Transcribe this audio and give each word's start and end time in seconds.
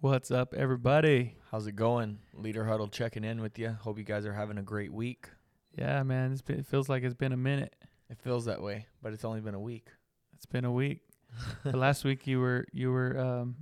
What's 0.00 0.30
up, 0.30 0.54
everybody? 0.54 1.34
How's 1.50 1.66
it 1.66 1.74
going? 1.74 2.18
Leader 2.34 2.64
Huddle 2.64 2.88
checking 2.88 3.24
in 3.24 3.40
with 3.40 3.58
you. 3.58 3.70
Hope 3.80 3.98
you 3.98 4.04
guys 4.04 4.24
are 4.26 4.32
having 4.32 4.58
a 4.58 4.62
great 4.62 4.92
week. 4.92 5.28
Yeah, 5.76 6.02
man, 6.02 6.32
it's 6.32 6.42
been, 6.42 6.60
it 6.60 6.66
feels 6.66 6.88
like 6.88 7.02
it's 7.02 7.14
been 7.14 7.32
a 7.32 7.36
minute. 7.36 7.74
It 8.10 8.18
feels 8.22 8.44
that 8.46 8.62
way, 8.62 8.86
but 9.02 9.12
it's 9.12 9.24
only 9.24 9.40
been 9.40 9.54
a 9.54 9.60
week. 9.60 9.88
It's 10.34 10.46
been 10.46 10.64
a 10.64 10.72
week. 10.72 11.00
last 11.64 12.04
week 12.04 12.26
you 12.26 12.40
were 12.40 12.64
you 12.72 12.90
were 12.90 13.18
um, 13.18 13.56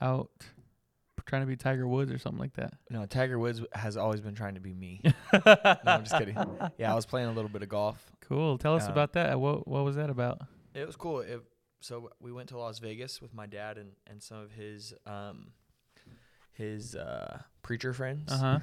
out 0.00 0.30
trying 1.26 1.42
to 1.42 1.46
be 1.46 1.54
Tiger 1.56 1.86
Woods 1.86 2.10
or 2.10 2.18
something 2.18 2.40
like 2.40 2.54
that. 2.54 2.72
No, 2.90 3.04
Tiger 3.06 3.38
Woods 3.38 3.62
has 3.74 3.96
always 3.96 4.20
been 4.20 4.34
trying 4.34 4.54
to 4.54 4.60
be 4.60 4.72
me. 4.74 5.02
no, 5.32 5.56
I'm 5.84 6.02
just 6.04 6.16
kidding. 6.18 6.36
Yeah, 6.78 6.90
I 6.90 6.94
was 6.96 7.04
playing 7.06 7.28
a 7.28 7.32
little 7.32 7.50
bit 7.50 7.62
of 7.62 7.68
golf. 7.68 8.02
Cool. 8.22 8.56
Tell 8.58 8.74
us 8.74 8.86
Um, 8.86 8.92
about 8.92 9.12
that. 9.12 9.38
What 9.38 9.68
what 9.68 9.84
was 9.84 9.96
that 9.96 10.08
about? 10.10 10.40
It 10.74 10.86
was 10.86 10.96
cool. 10.96 11.20
It, 11.20 11.42
so 11.80 12.10
we 12.20 12.32
went 12.32 12.48
to 12.50 12.58
Las 12.58 12.78
Vegas 12.78 13.20
with 13.22 13.32
my 13.34 13.46
dad 13.46 13.78
and, 13.78 13.92
and 14.06 14.22
some 14.22 14.38
of 14.38 14.52
his 14.52 14.92
um 15.06 15.52
his 16.52 16.96
uh, 16.96 17.38
preacher 17.62 17.92
friends, 17.92 18.32
Uh 18.32 18.36
huh. 18.38 18.58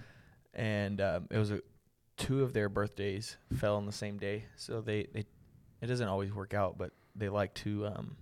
and 0.54 1.00
um, 1.00 1.28
it 1.32 1.38
was 1.38 1.52
a, 1.52 1.62
two 2.18 2.44
of 2.44 2.52
their 2.54 2.68
birthdays 2.70 3.38
fell 3.58 3.78
on 3.78 3.86
the 3.86 3.92
same 3.94 4.18
day. 4.18 4.46
So 4.58 4.82
they, 4.82 5.08
they 5.14 5.26
it 5.82 5.88
doesn't 5.88 6.08
always 6.08 6.34
work 6.34 6.54
out, 6.54 6.78
but 6.78 6.92
they 7.16 7.30
like 7.30 7.54
to 7.56 7.88
um, 7.88 8.18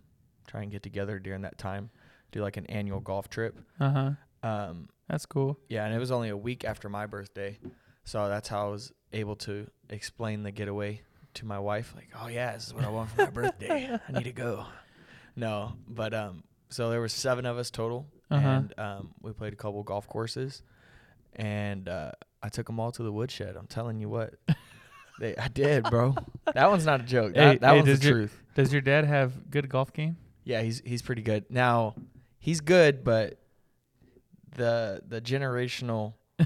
try 0.48 0.62
and 0.62 0.72
get 0.72 0.84
together 0.84 1.18
during 1.18 1.42
that 1.42 1.58
time, 1.58 1.90
do 2.32 2.42
like 2.42 2.58
an 2.58 2.68
annual 2.68 3.00
golf 3.00 3.30
trip. 3.30 3.58
Uh 3.80 3.90
huh. 3.90 4.12
Um, 4.48 4.90
That's 5.08 5.26
cool. 5.26 5.58
yeah, 5.70 5.86
and 5.86 5.96
it 5.96 6.00
was 6.00 6.12
only 6.12 6.30
a 6.30 6.38
week 6.38 6.66
after 6.66 6.88
my 6.90 7.06
birthday, 7.08 7.58
so 8.04 8.28
that's 8.28 8.50
how 8.50 8.68
I 8.68 8.70
was 8.70 8.92
able 9.14 9.38
to 9.38 9.68
explain 9.90 10.44
the 10.44 10.52
getaway 10.52 11.02
to 11.36 11.46
my 11.48 11.58
wife. 11.58 11.94
Like, 11.96 12.10
oh 12.22 12.28
yeah, 12.28 12.52
this 12.54 12.68
is 12.68 12.74
what 12.76 12.84
I 12.84 12.90
want 12.90 13.10
for 13.10 13.24
my 13.24 13.30
birthday. 13.42 13.90
I 14.08 14.12
need 14.12 14.26
to 14.26 14.32
go. 14.34 14.66
No, 15.36 15.74
but 15.88 16.14
um, 16.14 16.44
so 16.70 16.90
there 16.90 17.00
were 17.00 17.08
seven 17.10 17.46
of 17.46 17.58
us 17.58 17.72
total, 17.72 18.08
Uh-huh. 18.30 18.48
and 18.48 18.74
um, 18.80 19.14
we 19.22 19.32
played 19.34 19.54
a 19.54 19.56
couple 19.56 19.82
golf 19.84 20.08
courses, 20.08 20.62
and 21.36 21.90
uh, 21.90 22.12
I 22.42 22.50
took 22.50 22.68
them 22.68 22.80
all 22.80 22.92
to 22.92 23.04
the 23.04 23.12
woodshed. 23.12 23.56
I'm 23.58 23.68
telling 23.68 24.00
you 24.00 24.10
what, 24.10 24.36
they 25.20 25.36
I 25.36 25.48
did, 25.48 25.86
bro. 25.86 26.16
That 26.54 26.70
one's 26.70 26.86
not 26.86 27.00
a 27.02 27.04
joke. 27.04 27.34
That, 27.34 27.52
Hey, 27.54 27.58
that 27.60 27.70
hey, 27.72 27.82
one's 27.82 28.00
the 28.00 28.06
your- 28.08 28.14
truth. 28.16 28.40
Does 28.56 28.72
your 28.72 28.82
dad 28.82 29.06
have 29.06 29.50
good 29.50 29.68
golf 29.70 29.92
game? 29.94 30.18
Yeah, 30.44 30.62
he's 30.62 30.82
he's 30.86 31.02
pretty 31.02 31.22
good. 31.24 31.46
Now, 31.50 31.96
he's 32.40 32.62
good, 32.62 33.04
but 33.04 33.40
the 34.56 35.02
the 35.08 35.20
generational 35.22 36.14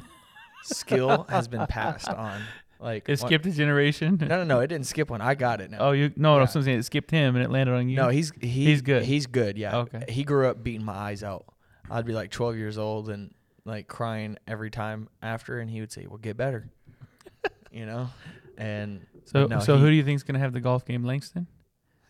skill 0.63 1.25
has 1.29 1.47
been 1.47 1.67
passed 1.67 2.07
on. 2.09 2.41
Like 2.79 3.09
It 3.09 3.19
skipped 3.19 3.45
a 3.47 3.51
generation. 3.51 4.17
No, 4.21 4.27
no, 4.27 4.43
no, 4.43 4.59
it 4.59 4.67
didn't 4.67 4.85
skip 4.85 5.09
one. 5.09 5.19
I 5.21 5.33
got 5.35 5.61
it 5.61 5.71
now. 5.71 5.77
Oh, 5.79 5.91
you 5.93 6.11
no, 6.15 6.35
Yeah. 6.35 6.41
was 6.41 6.51
saying 6.51 6.79
it 6.79 6.83
skipped 6.83 7.09
him 7.11 7.35
and 7.35 7.43
it 7.43 7.49
landed 7.49 7.73
on 7.73 7.89
you. 7.89 7.95
no, 7.95 8.09
he's 8.09 8.31
he, 8.39 8.47
He's 8.65 8.81
good. 8.81 9.03
He's 9.03 9.25
good. 9.25 9.57
Yeah. 9.57 9.77
Okay. 9.77 10.05
He 10.09 10.23
grew 10.23 10.47
up 10.47 10.63
beating 10.63 10.85
my 10.85 10.93
eyes 10.93 11.23
out. 11.23 11.45
I'd 11.89 12.05
be 12.05 12.13
like 12.13 12.29
12 12.31 12.55
years 12.57 12.77
old 12.77 13.09
and 13.09 13.33
like 13.65 13.87
crying 13.87 14.37
every 14.47 14.69
time 14.69 15.09
after, 15.21 15.59
and 15.59 15.69
he 15.69 15.79
would 15.79 15.91
say, 15.91 16.05
"Well, 16.07 16.17
get 16.19 16.37
better," 16.37 16.69
you 17.71 17.85
know. 17.85 18.09
And 18.57 19.05
so 19.25 19.47
no, 19.47 19.59
so 19.59 19.75
he- 19.75 19.81
who 19.81 19.89
do 19.89 19.95
you 19.95 20.03
think's 20.03 20.23
gonna 20.23 20.39
have 20.39 20.53
the 20.53 20.61
golf 20.61 20.85
game? 20.85 21.03
Langston. 21.03 21.47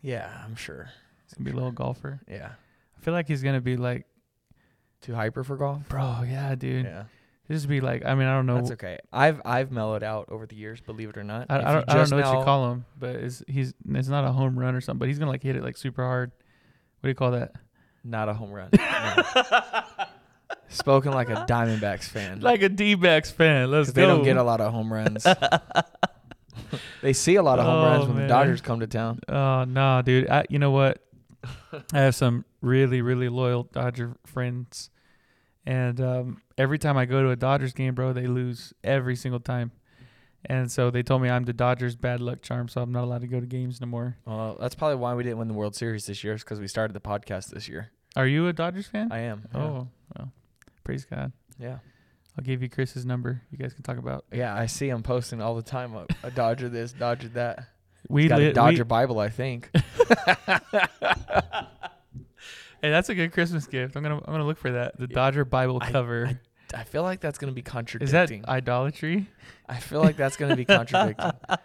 yeah, 0.02 0.42
I'm 0.44 0.56
sure. 0.56 0.90
He's 1.26 1.34
gonna 1.34 1.46
be 1.46 1.52
a 1.52 1.56
little 1.56 1.72
golfer. 1.72 2.20
Yeah. 2.30 2.52
I 2.98 3.02
feel 3.02 3.14
like 3.14 3.28
he's 3.28 3.42
gonna 3.44 3.62
be 3.62 3.78
like, 3.78 4.06
Too 5.02 5.14
hyper 5.14 5.44
for 5.44 5.56
golf. 5.58 5.88
bro, 5.90 6.24
yeah, 6.28 6.56
dude. 6.56 6.86
Yeah. 6.86 7.04
Just 7.50 7.68
be 7.70 7.80
like, 7.80 8.04
I 8.06 8.14
mean, 8.16 8.28
I 8.28 8.34
don't 8.36 8.46
know. 8.46 8.56
That's 8.58 8.72
okay. 8.72 8.98
I've 9.14 9.42
I've 9.46 9.72
mellowed 9.72 10.04
out 10.04 10.28
over 10.30 10.46
the 10.46 10.56
years, 10.56 10.82
believe 10.82 11.10
it 11.10 11.18
or 11.18 11.24
not. 11.24 11.48
I, 11.50 11.56
I 11.60 11.74
don't, 11.74 11.90
I 11.90 11.94
don't 11.96 12.10
know 12.10 12.18
what 12.18 12.40
you 12.40 12.44
call 12.44 12.72
him, 12.72 12.86
but 13.00 13.16
it's 13.16 13.42
he's 13.48 13.74
it's 13.90 14.08
not 14.10 14.26
a 14.26 14.32
home 14.34 14.60
run 14.60 14.76
or 14.76 14.82
something, 14.82 15.00
but 15.00 15.08
he's 15.08 15.18
gonna 15.18 15.32
like 15.32 15.44
hit 15.44 15.56
it 15.56 15.64
like 15.64 15.78
super 15.78 16.04
hard. 16.04 16.32
What 17.00 17.04
do 17.04 17.10
you 17.10 17.16
call 17.16 17.32
that? 17.32 17.54
Not 18.04 18.28
a 18.28 18.34
home 18.34 18.52
run. 18.52 18.70
no. 18.74 19.24
Spoken 20.70 21.14
like 21.14 21.30
a 21.30 21.46
Diamondbacks 21.48 22.04
fan. 22.06 22.42
Like 22.42 22.62
a 22.62 22.70
D-backs 22.70 23.32
fan. 23.32 23.72
Let's 23.72 23.92
go. 23.92 24.02
they 24.02 24.08
don't 24.08 24.24
get 24.24 24.36
a 24.38 24.44
lot 24.44 24.60
of 24.60 24.74
home 24.74 24.92
runs. 24.92 25.26
they 27.02 27.14
see 27.14 27.36
a 27.36 27.44
lot 27.44 27.60
of 27.60 27.66
home 27.66 27.76
Oh, 27.76 27.84
runs 27.86 28.08
when 28.08 28.18
man. 28.18 28.28
the 28.28 28.34
Dodgers 28.34 28.62
come 28.62 28.82
to 28.82 28.88
town. 28.88 29.20
Oh 29.30 29.64
no, 29.64 30.02
dude. 30.04 30.30
I, 30.30 30.46
you 30.50 30.60
know 30.60 30.72
what? 30.72 31.02
I 31.94 32.00
have 32.00 32.16
some 32.16 32.44
really 32.62 33.02
really 33.02 33.30
loyal 33.30 33.64
Dodger 33.64 34.18
friends, 34.26 34.90
and 35.68 36.02
um, 36.02 36.42
every 36.58 36.80
time 36.80 36.98
I 36.98 37.06
go 37.06 37.22
to 37.22 37.30
a 37.30 37.36
Dodgers 37.36 37.74
game, 37.74 37.94
bro, 37.94 38.14
they 38.14 38.26
lose 38.26 38.74
every 38.84 39.16
single 39.16 39.40
time. 39.42 39.72
And 40.46 40.72
so 40.72 40.90
they 40.90 41.04
told 41.04 41.22
me 41.22 41.30
I'm 41.30 41.44
the 41.44 41.52
Dodgers 41.52 41.98
bad 41.98 42.22
luck 42.22 42.42
charm, 42.42 42.70
so 42.70 42.82
I'm 42.82 42.92
not 42.94 43.04
allowed 43.04 43.22
to 43.22 43.28
go 43.28 43.42
to 43.42 43.46
games 43.46 43.82
no 43.82 43.88
more. 43.88 44.16
Well, 44.26 44.56
that's 44.60 44.76
probably 44.76 44.96
why 44.96 45.14
we 45.14 45.24
didn't 45.24 45.40
win 45.40 45.50
the 45.50 45.54
World 45.54 45.76
Series 45.76 46.06
this 46.06 46.24
year, 46.24 46.34
is 46.36 46.44
because 46.44 46.62
we 46.62 46.68
started 46.70 46.94
the 46.94 47.02
podcast 47.02 47.50
this 47.50 47.68
year. 47.68 47.92
Are 48.16 48.26
you 48.26 48.48
a 48.48 48.54
Dodgers 48.54 48.88
fan? 48.88 49.12
I 49.12 49.20
am. 49.20 49.44
yeah. 49.54 49.60
oh, 49.62 49.88
well, 50.18 50.32
praise 50.86 51.04
God. 51.06 51.34
Yeah. 51.60 51.80
I'll 52.38 52.46
give 52.46 52.62
you 52.62 52.70
Chris's 52.70 53.06
number. 53.06 53.42
You 53.52 53.58
guys 53.58 53.74
can 53.74 53.84
talk 53.84 53.98
about. 53.98 54.24
Yeah, 54.32 54.56
I 54.56 54.68
see 54.68 54.88
him 54.88 55.04
posting 55.04 55.42
all 55.42 55.56
the 55.56 55.64
time 55.64 55.94
a, 55.96 56.06
a 56.24 56.32
Dodger 56.32 56.70
this, 56.70 56.94
Dodger 56.94 57.28
that. 57.30 57.66
We 58.08 58.22
He's 58.24 58.30
got 58.30 58.40
lit- 58.40 58.52
a 58.52 58.54
Dodger 58.54 58.84
we- 58.84 58.88
Bible, 58.88 59.20
I 59.20 59.28
think. 59.30 59.70
Hey, 62.82 62.90
that's 62.92 63.10
a 63.10 63.16
good 63.16 63.32
Christmas 63.32 63.66
gift. 63.68 63.96
I'm 63.96 64.04
gonna 64.04 64.18
I'm 64.18 64.34
gonna 64.34 64.46
look 64.46 64.58
for 64.58 64.72
that. 64.72 64.98
The 64.98 65.08
Dodger 65.08 65.46
Bible 65.46 65.80
I- 65.82 65.92
cover. 65.92 66.28
I 66.28 66.40
I 66.74 66.84
feel 66.84 67.02
like 67.02 67.22
that's 67.22 67.38
going 67.38 67.50
to 67.50 67.56
be 67.56 67.62
contradicting. 67.62 68.40
Is 68.40 68.42
that 68.42 68.50
idolatry? 68.50 69.26
I 69.70 69.80
feel 69.80 70.02
like 70.02 70.18
that's 70.18 70.36
going 70.36 70.50
to 70.50 70.56
be 70.58 70.66
contradicting. 70.66 71.32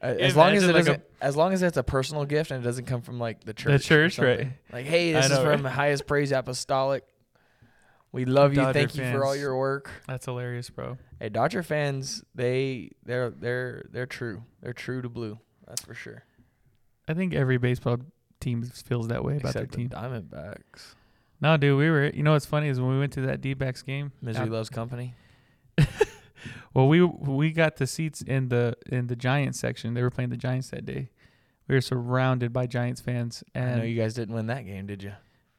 Uh, 0.00 0.08
As 0.20 0.36
long 0.36 0.52
as 0.54 0.62
Imagine 0.62 0.70
it 0.70 0.72
like 0.74 0.84
doesn't, 0.84 1.02
as 1.22 1.36
long 1.36 1.52
as 1.54 1.62
it's 1.62 1.78
a 1.78 1.82
personal 1.82 2.26
gift 2.26 2.50
and 2.50 2.62
it 2.62 2.64
doesn't 2.64 2.84
come 2.84 3.00
from 3.00 3.18
like 3.18 3.42
the 3.44 3.54
church. 3.54 3.72
or 3.74 3.78
church, 3.78 4.18
right. 4.18 4.38
something. 4.40 4.54
Like, 4.70 4.84
hey, 4.84 5.14
I 5.14 5.22
this 5.22 5.30
is 5.30 5.38
know, 5.38 5.44
from 5.44 5.62
right? 5.64 5.72
highest 5.72 6.06
praise 6.06 6.32
apostolic. 6.32 7.02
We 8.12 8.26
love 8.26 8.52
you. 8.52 8.56
Dodger 8.60 8.72
Thank 8.74 8.94
you 8.94 9.10
for 9.10 9.24
all 9.24 9.32
fans. 9.32 9.40
your 9.40 9.56
work. 9.56 9.90
That's 10.06 10.26
hilarious, 10.26 10.68
bro. 10.68 10.98
Hey, 11.18 11.30
Dodger 11.30 11.62
fans, 11.62 12.22
they 12.34 12.90
they're 13.06 13.30
they're 13.30 13.86
they're 13.90 14.06
true. 14.06 14.42
They're 14.60 14.74
true 14.74 15.00
to 15.00 15.08
blue. 15.08 15.38
That's 15.66 15.82
for 15.82 15.94
sure. 15.94 16.22
I 17.08 17.14
think 17.14 17.32
every 17.34 17.56
baseball 17.56 17.96
team 18.46 18.62
feels 18.62 19.08
that 19.08 19.24
way 19.24 19.36
about 19.36 19.50
Except 19.50 19.70
their 19.72 19.78
team. 19.78 19.88
the 19.88 19.96
Diamondbacks. 19.96 20.94
No, 21.40 21.56
dude, 21.56 21.76
we 21.78 21.90
were. 21.90 22.06
You 22.14 22.22
know 22.22 22.32
what's 22.32 22.46
funny 22.46 22.68
is 22.68 22.80
when 22.80 22.90
we 22.90 22.98
went 22.98 23.12
to 23.14 23.20
that 23.22 23.40
D-backs 23.40 23.82
game. 23.82 24.12
Misery 24.22 24.48
loves 24.48 24.70
company. 24.70 25.14
well, 26.74 26.88
we 26.88 27.02
we 27.02 27.50
got 27.52 27.76
the 27.76 27.86
seats 27.86 28.22
in 28.22 28.48
the 28.48 28.74
in 28.90 29.06
the 29.08 29.16
Giants 29.16 29.58
section. 29.58 29.94
They 29.94 30.02
were 30.02 30.10
playing 30.10 30.30
the 30.30 30.36
Giants 30.36 30.70
that 30.70 30.86
day. 30.86 31.10
We 31.68 31.74
were 31.74 31.80
surrounded 31.80 32.52
by 32.52 32.66
Giants 32.66 33.00
fans, 33.00 33.42
And 33.54 33.70
I 33.70 33.76
know 33.78 33.82
you 33.84 34.00
guys 34.00 34.14
didn't 34.14 34.34
win 34.34 34.46
that 34.46 34.64
game, 34.64 34.86
did 34.86 35.02
you? 35.02 35.12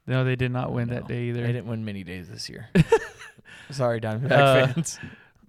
no, 0.06 0.24
they 0.24 0.36
did 0.36 0.50
not 0.50 0.72
win 0.72 0.88
that 0.88 1.06
day 1.06 1.24
either. 1.24 1.42
They 1.42 1.52
didn't 1.52 1.66
win 1.66 1.84
many 1.84 2.02
days 2.02 2.28
this 2.30 2.48
year. 2.48 2.70
Sorry, 3.70 4.00
Diamondback 4.00 4.30
Uh, 4.32 4.66
fans. 4.72 4.98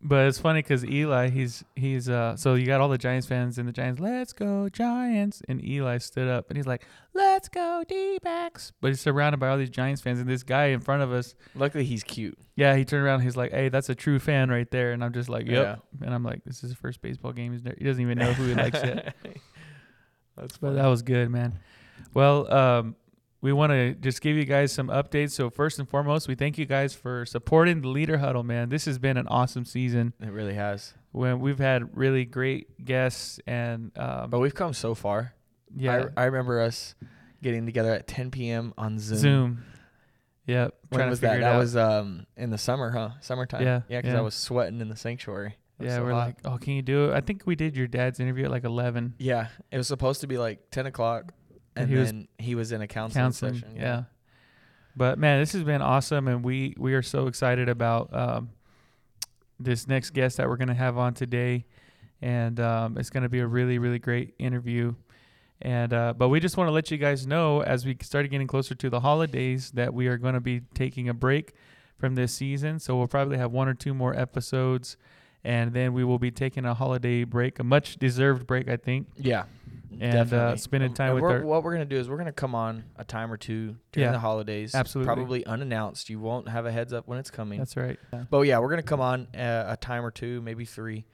But 0.01 0.27
it's 0.27 0.39
funny 0.39 0.61
because 0.61 0.85
Eli, 0.85 1.27
he's 1.29 1.63
he's 1.75 2.07
uh 2.07 2.37
so 2.37 2.55
you 2.55 2.65
got 2.65 2.79
all 2.79 2.87
the 2.87 2.97
Giants 2.97 3.27
fans 3.27 3.57
and 3.57 3.67
the 3.67 3.73
Giants, 3.73 3.99
let's 3.99 4.31
go 4.31 4.69
Giants, 4.69 5.41
and 5.49 5.61
Eli 5.63 5.97
stood 5.97 6.29
up 6.29 6.49
and 6.49 6.55
he's 6.57 6.65
like, 6.65 6.85
let's 7.13 7.49
go 7.49 7.83
D-backs, 7.85 8.71
but 8.79 8.87
he's 8.89 9.01
surrounded 9.01 9.39
by 9.39 9.49
all 9.49 9.57
these 9.57 9.69
Giants 9.69 10.01
fans 10.01 10.19
and 10.21 10.29
this 10.29 10.43
guy 10.43 10.67
in 10.67 10.79
front 10.79 11.01
of 11.03 11.11
us, 11.11 11.35
Luckily, 11.53 11.83
he's 11.83 12.03
cute. 12.03 12.37
yeah, 12.55 12.77
he 12.77 12.85
turned 12.85 13.05
around, 13.05 13.15
and 13.15 13.23
he's 13.23 13.35
like, 13.35 13.51
hey, 13.51 13.67
that's 13.67 13.89
a 13.89 13.95
true 13.95 14.19
fan 14.19 14.49
right 14.49 14.71
there, 14.71 14.93
and 14.93 15.03
I'm 15.03 15.11
just 15.11 15.27
like, 15.27 15.45
yep, 15.47 15.83
and 16.01 16.13
I'm 16.13 16.23
like, 16.23 16.45
this 16.45 16.55
is 16.63 16.69
his 16.69 16.73
first 16.75 17.01
baseball 17.01 17.33
game, 17.33 17.51
he's 17.51 17.63
ne- 17.63 17.75
he 17.77 17.83
doesn't 17.83 18.01
even 18.01 18.17
know 18.17 18.31
who 18.31 18.45
he 18.45 18.53
likes 18.53 18.81
yet, 18.81 19.15
That's 20.37 20.57
but 20.57 20.75
that 20.75 20.87
was 20.87 21.01
good, 21.01 21.29
man. 21.29 21.59
Well, 22.13 22.51
um, 22.51 22.95
we 23.41 23.53
want 23.53 23.71
to 23.71 23.93
just 23.93 24.21
give 24.21 24.35
you 24.35 24.45
guys 24.45 24.71
some 24.71 24.87
updates. 24.87 25.31
So 25.31 25.49
first 25.49 25.79
and 25.79 25.87
foremost, 25.87 26.27
we 26.27 26.35
thank 26.35 26.57
you 26.57 26.65
guys 26.65 26.93
for 26.93 27.25
supporting 27.25 27.81
the 27.81 27.87
Leader 27.87 28.17
Huddle, 28.17 28.43
man. 28.43 28.69
This 28.69 28.85
has 28.85 28.99
been 28.99 29.17
an 29.17 29.27
awesome 29.27 29.65
season. 29.65 30.13
It 30.19 30.31
really 30.31 30.55
has. 30.55 30.93
when 31.11 31.39
we've 31.39 31.59
had 31.59 31.95
really 31.97 32.25
great 32.25 32.83
guests 32.83 33.39
and 33.47 33.91
um, 33.97 34.29
But 34.29 34.39
we've 34.39 34.53
come 34.55 34.73
so 34.73 34.93
far. 34.95 35.33
yeah, 35.75 36.07
I, 36.17 36.23
I 36.23 36.25
remember 36.25 36.59
us 36.61 36.95
getting 37.41 37.65
together 37.65 37.93
at 37.93 38.07
10 38.07 38.31
p.m. 38.31 38.73
on 38.77 38.99
Zoom. 38.99 39.17
Zoom. 39.17 39.63
Yep. 40.47 40.73
When 40.89 40.97
trying 40.99 41.09
was 41.09 41.19
that? 41.21 41.39
That 41.39 41.53
out. 41.53 41.59
was 41.59 41.77
um 41.77 42.25
in 42.35 42.49
the 42.49 42.57
summer, 42.57 42.89
huh? 42.91 43.11
Summertime. 43.21 43.61
Yeah, 43.61 43.81
Yeah, 43.87 43.99
because 43.99 44.13
yeah. 44.13 44.19
I 44.19 44.21
was 44.21 44.33
sweating 44.35 44.81
in 44.81 44.89
the 44.89 44.95
sanctuary. 44.95 45.55
Yeah, 45.79 45.97
so 45.97 46.03
we're 46.03 46.11
hot. 46.11 46.25
like, 46.25 46.35
oh, 46.43 46.57
can 46.57 46.73
you 46.73 46.81
do 46.81 47.09
it? 47.09 47.13
I 47.13 47.21
think 47.21 47.43
we 47.45 47.55
did 47.55 47.77
your 47.77 47.87
dad's 47.87 48.19
interview 48.19 48.45
at 48.45 48.51
like 48.51 48.65
eleven. 48.65 49.13
Yeah, 49.19 49.47
it 49.71 49.77
was 49.77 49.87
supposed 49.87 50.21
to 50.21 50.27
be 50.27 50.37
like 50.37 50.71
10 50.71 50.87
o'clock, 50.87 51.31
And 51.79 51.89
and 51.89 51.89
he 51.89 51.97
was 51.97 52.13
he 52.37 52.55
was 52.55 52.71
in 52.71 52.81
a 52.81 52.87
counseling, 52.87 53.23
Counseling, 53.23 53.53
session. 53.55 53.75
yeah. 53.75 54.03
But 54.95 55.17
man, 55.17 55.39
this 55.39 55.53
has 55.53 55.63
been 55.63 55.81
awesome, 55.81 56.27
and 56.27 56.43
we 56.43 56.75
we 56.77 56.93
are 56.93 57.01
so 57.01 57.27
excited 57.27 57.69
about 57.69 58.13
um, 58.13 58.49
this 59.59 59.87
next 59.87 60.11
guest 60.11 60.37
that 60.37 60.47
we're 60.49 60.57
gonna 60.57 60.73
have 60.73 60.97
on 60.97 61.13
today, 61.13 61.65
and 62.21 62.59
um, 62.59 62.97
it's 62.97 63.09
gonna 63.09 63.29
be 63.29 63.39
a 63.39 63.47
really 63.47 63.77
really 63.79 63.99
great 63.99 64.33
interview. 64.39 64.93
And 65.61 65.93
uh, 65.93 66.13
but 66.17 66.29
we 66.29 66.39
just 66.39 66.55
want 66.57 66.69
to 66.69 66.71
let 66.71 66.89
you 66.89 66.97
guys 66.97 67.27
know 67.27 67.61
as 67.61 67.85
we 67.85 67.97
started 68.01 68.29
getting 68.29 68.47
closer 68.47 68.75
to 68.75 68.89
the 68.89 69.01
holidays 69.01 69.71
that 69.71 69.93
we 69.93 70.07
are 70.07 70.17
going 70.17 70.33
to 70.35 70.39
be 70.39 70.61
taking 70.73 71.09
a 71.09 71.13
break 71.13 71.53
from 71.97 72.15
this 72.15 72.33
season. 72.33 72.79
So 72.79 72.95
we'll 72.97 73.07
probably 73.09 73.37
have 73.37 73.51
one 73.51 73.67
or 73.67 73.73
two 73.73 73.93
more 73.93 74.17
episodes, 74.17 74.95
and 75.43 75.73
then 75.73 75.91
we 75.91 76.05
will 76.05 76.17
be 76.17 76.31
taking 76.31 76.63
a 76.63 76.73
holiday 76.73 77.25
break, 77.25 77.59
a 77.59 77.63
much 77.65 77.97
deserved 77.97 78.47
break, 78.47 78.69
I 78.69 78.77
think. 78.77 79.07
Yeah. 79.17 79.43
And 79.99 80.33
uh, 80.33 80.55
spending 80.57 80.93
time 80.93 81.07
and 81.11 81.15
with 81.15 81.23
we're- 81.23 81.43
What 81.45 81.63
we're 81.63 81.73
gonna 81.73 81.85
do 81.85 81.97
is 81.97 82.09
we're 82.09 82.17
gonna 82.17 82.31
come 82.31 82.55
on 82.55 82.83
a 82.97 83.03
time 83.03 83.31
or 83.31 83.37
two 83.37 83.75
during 83.91 84.07
Yeah, 84.07 84.11
the 84.11 84.19
holidays. 84.19 84.75
absolutely. 84.75 85.05
Probably 85.13 85.45
unannounced. 85.45 86.09
You 86.09 86.19
won't 86.19 86.47
have 86.49 86.65
a 86.65 86.71
heads 86.71 86.93
up 86.93 87.07
when 87.07 87.17
it's 87.19 87.31
coming. 87.31 87.59
That's 87.59 87.75
right. 87.77 87.97
Yeah. 88.13 88.25
But 88.29 88.41
yeah, 88.41 88.59
we're 88.59 88.69
gonna 88.69 88.83
come 88.83 89.01
on 89.01 89.27
uh, 89.35 89.65
a 89.69 89.77
time 89.77 90.05
or 90.05 90.11
two, 90.11 90.41
maybe 90.41 90.65
three, 90.65 91.05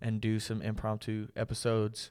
and 0.00 0.20
do 0.20 0.38
some 0.40 0.62
impromptu 0.62 1.28
episodes, 1.36 2.10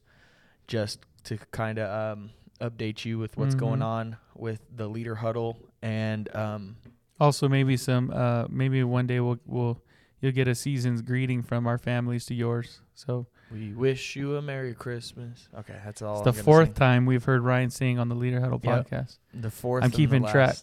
just 0.68 1.00
to 1.26 1.38
kind 1.52 1.78
of 1.80 2.18
um, 2.18 2.30
update 2.60 3.04
you 3.06 3.18
with 3.20 3.38
what's 3.38 3.56
going 3.56 3.80
Mhm. 3.82 3.86
on 3.86 4.18
with 4.36 4.62
the 4.76 4.88
leader 4.88 5.16
huddle 5.16 5.58
and 5.82 6.34
um, 6.36 6.78
Also, 7.20 7.48
maybe 7.50 7.78
some. 7.78 8.10
Uh, 8.12 8.46
maybe 8.50 8.84
one 8.84 9.06
day 9.08 9.20
we'll 9.20 9.40
we'll 9.46 9.82
you'll 10.22 10.32
get 10.32 10.48
a 10.48 10.56
season's 10.56 11.02
greeting 11.02 11.42
from 11.44 11.68
our 11.68 11.78
families 11.78 12.26
to 12.28 12.34
yours. 12.36 12.82
So 12.94 13.28
we 13.52 13.74
wish 13.74 14.16
you 14.16 14.36
a 14.38 14.42
merry 14.42 14.74
Christmas. 14.74 15.48
Okay, 15.60 15.76
that's 15.84 16.02
all. 16.02 16.20
it's 16.20 16.28
I'm 16.28 16.34
the 16.36 16.44
fourth 16.44 16.70
sing. 16.70 16.74
time 16.76 17.06
we've 17.06 17.24
heard 17.24 17.44
Ryan 17.44 17.70
sing 17.70 18.00
on 18.00 18.08
the 18.10 18.16
Leader 18.16 18.40
Huddle 18.40 18.62
Yep. 18.64 18.90
podcast. 18.90 19.18
The 19.34 19.52
fourth. 19.52 19.84
I'm 19.84 19.92
keeping 19.92 20.26
track. 20.26 20.56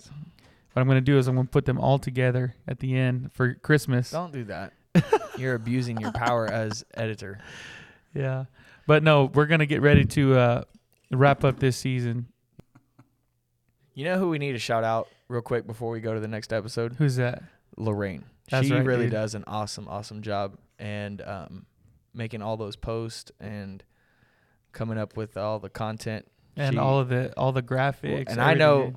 What 0.72 0.80
I'm 0.82 0.86
going 0.86 0.96
to 0.96 1.00
do 1.00 1.18
is 1.18 1.26
I'm 1.28 1.34
going 1.34 1.46
to 1.46 1.50
put 1.50 1.64
them 1.64 1.78
all 1.78 1.98
together 1.98 2.54
at 2.66 2.78
the 2.80 2.96
end 2.96 3.32
for 3.32 3.54
Christmas. 3.54 4.10
Don't 4.10 4.32
do 4.32 4.44
that. 4.44 4.72
You're 5.38 5.54
abusing 5.54 5.98
your 6.00 6.12
power 6.12 6.46
as 6.46 6.84
editor. 6.94 7.38
Yeah. 8.14 8.44
But 8.86 9.02
no, 9.02 9.24
we're 9.26 9.46
going 9.46 9.60
to 9.60 9.66
get 9.66 9.82
ready 9.82 10.04
to 10.04 10.34
uh, 10.38 10.62
wrap 11.10 11.44
up 11.44 11.58
this 11.58 11.76
season. 11.76 12.26
You 13.94 14.04
know 14.04 14.18
who 14.18 14.28
we 14.28 14.38
need 14.38 14.52
to 14.52 14.58
shout 14.58 14.84
out 14.84 15.08
real 15.28 15.42
quick 15.42 15.66
before 15.66 15.90
we 15.90 16.00
go 16.00 16.14
to 16.14 16.20
the 16.20 16.28
next 16.28 16.52
episode? 16.52 16.94
Who's 16.98 17.16
that? 17.16 17.42
Lorraine. 17.76 18.24
That's 18.50 18.66
she 18.68 18.72
right, 18.72 18.84
really 18.84 19.04
dude. 19.06 19.12
does 19.12 19.34
an 19.34 19.44
awesome, 19.46 19.88
awesome 19.88 20.22
job 20.22 20.56
and 20.78 21.20
um, 21.22 21.66
making 22.18 22.42
all 22.42 22.56
those 22.58 22.76
posts 22.76 23.32
and 23.40 23.82
coming 24.72 24.98
up 24.98 25.16
with 25.16 25.36
all 25.38 25.58
the 25.58 25.70
content. 25.70 26.26
And 26.56 26.74
She- 26.74 26.78
all 26.78 26.98
of 26.98 27.08
the 27.08 27.32
all 27.38 27.52
the 27.52 27.62
graphics. 27.62 28.26
and 28.28 28.40
I 28.40 28.54
know. 28.54 28.92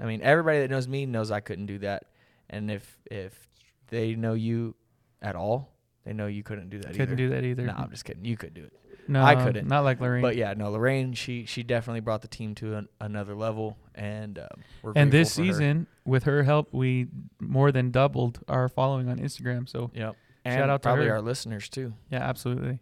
I 0.00 0.06
mean, 0.06 0.22
everybody 0.22 0.58
that 0.60 0.70
knows 0.70 0.88
me 0.88 1.06
knows 1.06 1.30
I 1.30 1.40
couldn't 1.40 1.66
do 1.66 1.78
that. 1.78 2.04
And 2.50 2.70
if 2.70 2.98
if 3.10 3.46
they 3.88 4.14
know 4.16 4.34
you 4.34 4.74
at 5.22 5.36
all, 5.36 5.70
they 6.04 6.12
know 6.12 6.26
you 6.26 6.42
couldn't 6.42 6.70
do 6.70 6.78
that 6.80 6.88
either. 6.90 6.98
couldn't 6.98 7.20
either. 7.20 7.28
do 7.28 7.28
that 7.34 7.44
either. 7.44 7.66
No, 7.66 7.74
I'm 7.76 7.90
just 7.90 8.04
kidding. 8.04 8.24
You 8.24 8.36
could 8.36 8.54
do 8.54 8.64
it. 8.64 8.72
no, 9.06 9.22
I 9.22 9.34
couldn't. 9.36 9.68
Not 9.68 9.84
like 9.84 10.00
Lorraine. 10.00 10.22
But 10.22 10.36
yeah, 10.36 10.54
no, 10.54 10.70
Lorraine, 10.70 11.12
she 11.12 11.44
she 11.44 11.62
definitely 11.62 12.00
brought 12.00 12.22
the 12.22 12.28
team 12.28 12.54
to 12.56 12.74
an, 12.76 12.88
another 13.00 13.34
level, 13.34 13.76
and 13.94 14.38
um, 14.38 14.46
we're 14.82 14.92
and 14.96 15.12
this 15.12 15.36
for 15.36 15.42
her. 15.42 15.46
season, 15.48 15.86
with 16.06 16.24
her 16.24 16.42
help, 16.42 16.72
we 16.72 17.08
more 17.38 17.70
than 17.70 17.90
doubled 17.90 18.40
our 18.48 18.68
following 18.68 19.08
on 19.08 19.18
Instagram. 19.18 19.68
So 19.68 19.90
Yep. 19.94 20.16
Shout 20.44 20.60
And 20.60 20.70
out 20.70 20.82
to 20.82 20.86
probably 20.88 21.06
her. 21.06 21.14
our 21.14 21.22
listeners 21.22 21.68
too. 21.68 21.94
yeah, 22.10 22.18
absolutely. 22.18 22.78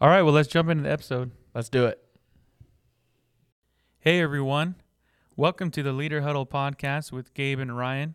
All 0.00 0.08
right, 0.08 0.22
well, 0.22 0.34
let's 0.34 0.48
jump 0.48 0.68
into 0.68 0.84
the 0.84 0.90
episode. 0.92 1.32
Let's 1.54 1.68
do 1.68 1.86
it. 1.86 2.00
Hey 3.98 4.20
everyone, 4.20 4.76
welcome 5.34 5.70
to 5.72 5.82
the 5.82 5.92
Leader 5.92 6.20
Huddle 6.20 6.46
podcast 6.46 7.10
with 7.10 7.34
Gabe 7.34 7.58
and 7.58 7.76
Ryan. 7.76 8.14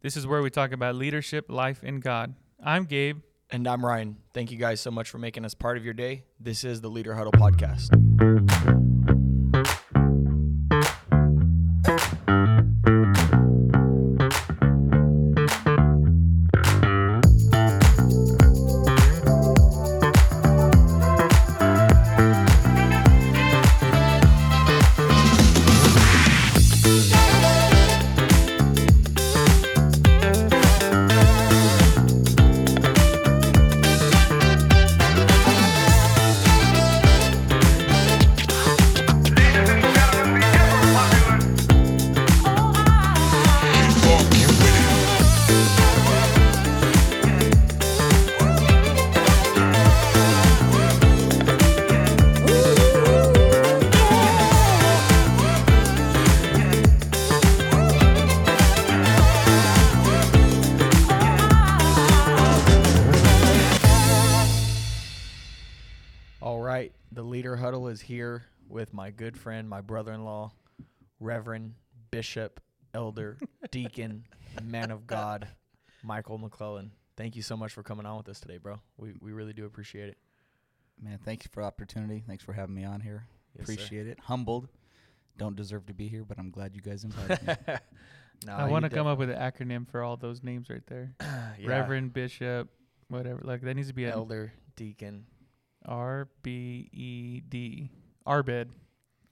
This 0.00 0.16
is 0.16 0.26
where 0.26 0.42
we 0.42 0.50
talk 0.50 0.72
about 0.72 0.96
leadership, 0.96 1.46
life, 1.48 1.80
and 1.84 2.02
God. 2.02 2.34
I'm 2.62 2.84
Gabe. 2.86 3.18
And 3.50 3.66
I'm 3.68 3.84
Ryan. 3.86 4.16
Thank 4.34 4.50
you 4.50 4.58
guys 4.58 4.80
so 4.80 4.90
much 4.90 5.08
for 5.10 5.18
making 5.18 5.44
us 5.44 5.54
part 5.54 5.76
of 5.76 5.84
your 5.84 5.94
day. 5.94 6.24
This 6.40 6.64
is 6.64 6.80
the 6.80 6.90
Leader 6.90 7.14
Huddle 7.14 7.32
podcast. 7.32 7.88
Here 68.08 68.46
with 68.70 68.94
my 68.94 69.10
good 69.10 69.36
friend, 69.36 69.68
my 69.68 69.82
brother-in-law, 69.82 70.50
Reverend 71.20 71.74
Bishop, 72.10 72.58
Elder, 72.94 73.36
Deacon, 73.70 74.24
Man 74.64 74.90
of 74.90 75.06
God, 75.06 75.46
Michael 76.02 76.38
McLelland. 76.38 76.88
Thank 77.18 77.36
you 77.36 77.42
so 77.42 77.54
much 77.54 77.70
for 77.70 77.82
coming 77.82 78.06
on 78.06 78.16
with 78.16 78.30
us 78.30 78.40
today, 78.40 78.56
bro. 78.56 78.80
We 78.96 79.12
we 79.20 79.32
really 79.32 79.52
do 79.52 79.66
appreciate 79.66 80.08
it. 80.08 80.16
Man, 80.98 81.18
thanks 81.22 81.46
for 81.48 81.60
the 81.60 81.66
opportunity. 81.66 82.24
Thanks 82.26 82.42
for 82.42 82.54
having 82.54 82.74
me 82.74 82.82
on 82.82 83.02
here. 83.02 83.26
Yes, 83.54 83.66
sir. 83.66 83.74
Appreciate 83.74 84.06
it. 84.06 84.18
Humbled. 84.20 84.68
Don't 85.36 85.54
deserve 85.54 85.84
to 85.84 85.92
be 85.92 86.08
here, 86.08 86.24
but 86.24 86.38
I'm 86.38 86.50
glad 86.50 86.74
you 86.74 86.80
guys 86.80 87.04
invited 87.04 87.46
me. 87.46 87.74
No, 88.46 88.52
I 88.54 88.70
want 88.70 88.84
to 88.84 88.88
come 88.88 89.06
up 89.08 89.18
with 89.18 89.30
an 89.30 89.36
acronym 89.36 89.86
for 89.86 90.02
all 90.02 90.16
those 90.16 90.44
names 90.44 90.70
right 90.70 90.86
there. 90.86 91.12
yeah. 91.20 91.66
Reverend, 91.66 92.14
Bishop, 92.14 92.68
whatever. 93.08 93.40
Like 93.42 93.60
that 93.62 93.74
needs 93.74 93.88
to 93.88 93.94
be 93.94 94.04
an 94.04 94.12
Elder, 94.12 94.52
Deacon. 94.76 95.26
R 95.86 96.28
B 96.42 96.88
E 96.92 97.40
D. 97.48 97.90
Arbed. 98.26 98.68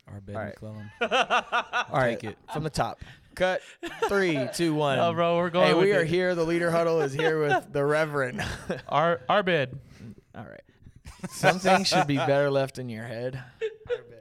Our 0.09 0.21
bed 0.21 0.37
All 0.37 0.43
right. 0.43 0.55
McLelland. 0.57 0.91
All 1.91 1.99
right, 1.99 2.21
take 2.21 2.31
it. 2.31 2.39
from 2.53 2.63
the 2.63 2.71
top. 2.71 3.01
Cut. 3.35 3.61
Three, 4.09 4.49
two, 4.55 4.73
one. 4.75 4.99
Oh, 4.99 5.13
bro, 5.13 5.37
we're 5.37 5.51
going. 5.51 5.67
Hey, 5.67 5.75
we 5.75 5.93
are 5.93 6.03
it. 6.03 6.09
here. 6.09 6.35
The 6.35 6.45
Leader 6.45 6.71
Huddle 6.71 7.01
is 7.01 7.13
here 7.13 7.41
with 7.41 7.67
the 7.73 7.85
Reverend. 7.85 8.43
Ar 8.89 9.21
Arbed. 9.29 9.77
All 10.35 10.45
right. 10.45 10.63
Something 11.31 11.85
should 11.85 12.07
be 12.07 12.17
better 12.17 12.51
left 12.51 12.79
in 12.79 12.89
your 12.89 13.05
head. 13.05 13.43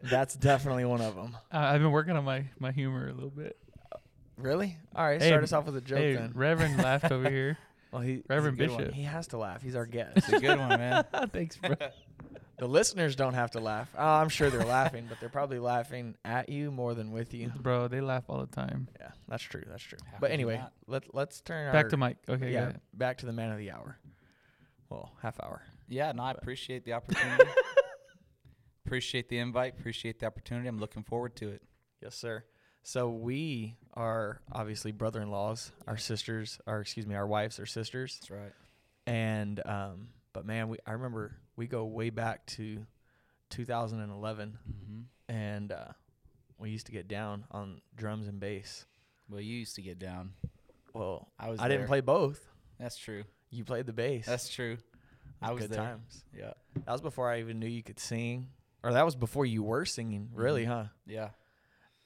That's 0.04 0.36
definitely 0.36 0.86
one 0.86 1.02
of 1.02 1.16
them. 1.16 1.38
Uh, 1.54 1.58
I've 1.58 1.82
been 1.82 1.92
working 1.92 2.16
on 2.16 2.24
my 2.24 2.46
my 2.60 2.72
humor 2.72 3.08
a 3.08 3.14
little 3.14 3.30
bit. 3.30 3.58
Really? 4.38 4.78
All 4.96 5.06
right. 5.06 5.22
Hey, 5.22 5.30
start 5.30 5.44
us 5.44 5.54
off 5.54 5.66
with 5.66 5.78
a 5.78 5.82
joke 5.82 6.00
hey, 6.00 6.16
then. 6.16 6.32
Reverend 6.34 6.78
laughed 6.78 7.12
over 7.12 7.30
here. 7.30 7.58
Well, 7.96 8.04
he, 8.04 8.24
Reverend 8.28 8.58
good 8.58 8.72
one. 8.72 8.78
Bishop. 8.80 8.94
He 8.94 9.04
has 9.04 9.28
to 9.28 9.38
laugh. 9.38 9.62
He's 9.62 9.76
our 9.76 9.86
guest. 9.86 10.18
It's 10.18 10.30
a 10.30 10.40
good 10.40 10.60
one, 10.60 10.68
man. 10.68 11.06
Thanks, 11.32 11.56
bro. 11.56 11.76
the 12.60 12.68
listeners 12.68 13.16
don't 13.16 13.36
have 13.36 13.52
to 13.52 13.62
laugh. 13.62 13.90
Oh, 13.98 14.06
I'm 14.06 14.28
sure 14.28 14.50
they're 14.50 14.66
laughing, 14.66 15.06
but 15.08 15.22
they're 15.22 15.30
probably 15.30 15.60
laughing 15.60 16.16
at 16.26 16.50
you 16.50 16.72
more 16.72 16.94
than 16.94 17.14
with 17.14 17.34
you. 17.34 17.54
Bro, 17.56 17.88
they 17.88 18.02
laugh 18.02 18.26
all 18.28 18.42
the 18.42 18.54
time. 18.54 18.90
Yeah, 19.00 19.12
that's 19.30 19.44
true. 19.44 19.64
That's 19.66 19.82
true. 19.82 19.98
How 20.12 20.18
But 20.20 20.32
anyway, 20.32 20.62
let 20.88 21.16
let's 21.16 21.40
turn 21.40 21.72
Back 21.72 21.86
our, 21.86 21.90
to 21.92 21.98
Mike. 21.98 22.18
Okay, 22.28 22.52
yeah, 22.52 22.68
yeah. 22.68 22.74
back 22.94 23.20
to 23.20 23.26
the 23.26 23.34
man 23.34 23.52
of 23.52 23.60
the 23.60 23.72
hour. 23.72 23.98
Well, 24.90 25.14
half 25.22 25.40
hour. 25.40 25.62
Yeah, 25.88 26.12
no, 26.12 26.24
I 26.24 26.32
appreciate 26.32 26.84
the 26.84 26.94
opportunity. 26.94 27.50
appreciate 28.86 29.30
the 29.30 29.38
invite. 29.38 29.80
Appreciate 29.80 30.20
the 30.20 30.26
opportunity. 30.26 30.68
I'm 30.68 30.80
looking 30.80 31.04
forward 31.04 31.38
to 31.38 31.50
it. 31.50 31.62
Yes, 32.02 32.16
sir. 32.16 32.44
So 32.88 33.10
we 33.10 33.78
are 33.96 34.40
obviously 34.52 34.92
brother-in-laws. 34.92 35.72
Our 35.88 35.98
sisters, 35.98 36.60
or 36.68 36.82
excuse 36.82 37.08
me, 37.08 37.16
our 37.16 37.26
wives 37.26 37.60
are 37.60 37.66
sisters. 37.66 38.20
That's 38.22 38.30
right. 38.30 38.52
And 39.08 39.60
um, 39.66 40.10
but 40.34 40.46
man, 40.46 40.70
we 40.70 40.78
I 40.86 40.92
remember 40.92 41.36
we 41.56 41.66
go 41.66 41.86
way 41.86 42.12
back 42.12 42.46
to 42.58 42.86
2011, 43.50 44.58
Mm-hmm. 44.70 45.02
and 45.36 45.72
uh, 45.72 45.86
we 46.60 46.70
used 46.70 46.86
to 46.86 46.92
get 46.92 47.08
down 47.08 47.46
on 47.50 47.82
drums 47.96 48.28
and 48.28 48.40
bass. 48.40 48.86
Well, 49.30 49.42
you 49.42 49.56
used 49.58 49.76
to 49.76 49.82
get 49.82 49.98
down. 49.98 50.34
Well, 50.94 51.28
I 51.40 51.50
was. 51.50 51.60
I 51.60 51.68
didn't 51.68 51.88
play 51.88 52.02
both. 52.02 52.40
That's 52.80 52.98
true. 52.98 53.24
You 53.50 53.64
played 53.64 53.88
the 53.88 53.94
bass. 53.94 54.28
That's 54.28 54.48
true. 54.50 54.78
I 55.42 55.52
was 55.54 55.62
good 55.64 55.72
there. 55.72 55.82
times. 55.82 56.24
Yeah. 56.38 56.54
That 56.86 56.92
was 56.92 57.02
before 57.02 57.32
I 57.32 57.40
even 57.40 57.60
knew 57.60 57.68
you 57.68 57.82
could 57.84 58.00
sing, 58.00 58.50
or 58.84 58.94
that 58.94 59.06
was 59.06 59.16
before 59.16 59.46
you 59.48 59.64
were 59.64 59.86
singing, 59.86 60.30
really, 60.36 60.66
Mhm. 60.66 60.68
huh? 60.68 60.84
Yeah. 61.08 61.30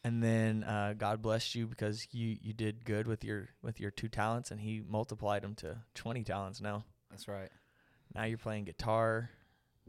And 0.09 0.23
then 0.23 0.63
uh, 0.63 0.95
God 0.97 1.21
blessed 1.21 1.53
you 1.53 1.67
because 1.67 2.07
you 2.11 2.35
you 2.41 2.51
did 2.51 2.83
good 2.83 3.05
with 3.05 3.23
your 3.23 3.49
with 3.61 3.79
your 3.79 3.91
two 3.91 4.07
talents, 4.07 4.49
and 4.49 4.59
He 4.59 4.81
multiplied 4.81 5.43
them 5.43 5.53
to 5.57 5.77
20 5.93 6.23
talents. 6.23 6.59
Now, 6.59 6.83
That's 7.11 7.27
right. 7.27 7.51
now 8.15 8.23
you're 8.23 8.39
playing 8.39 8.63
guitar, 8.63 9.29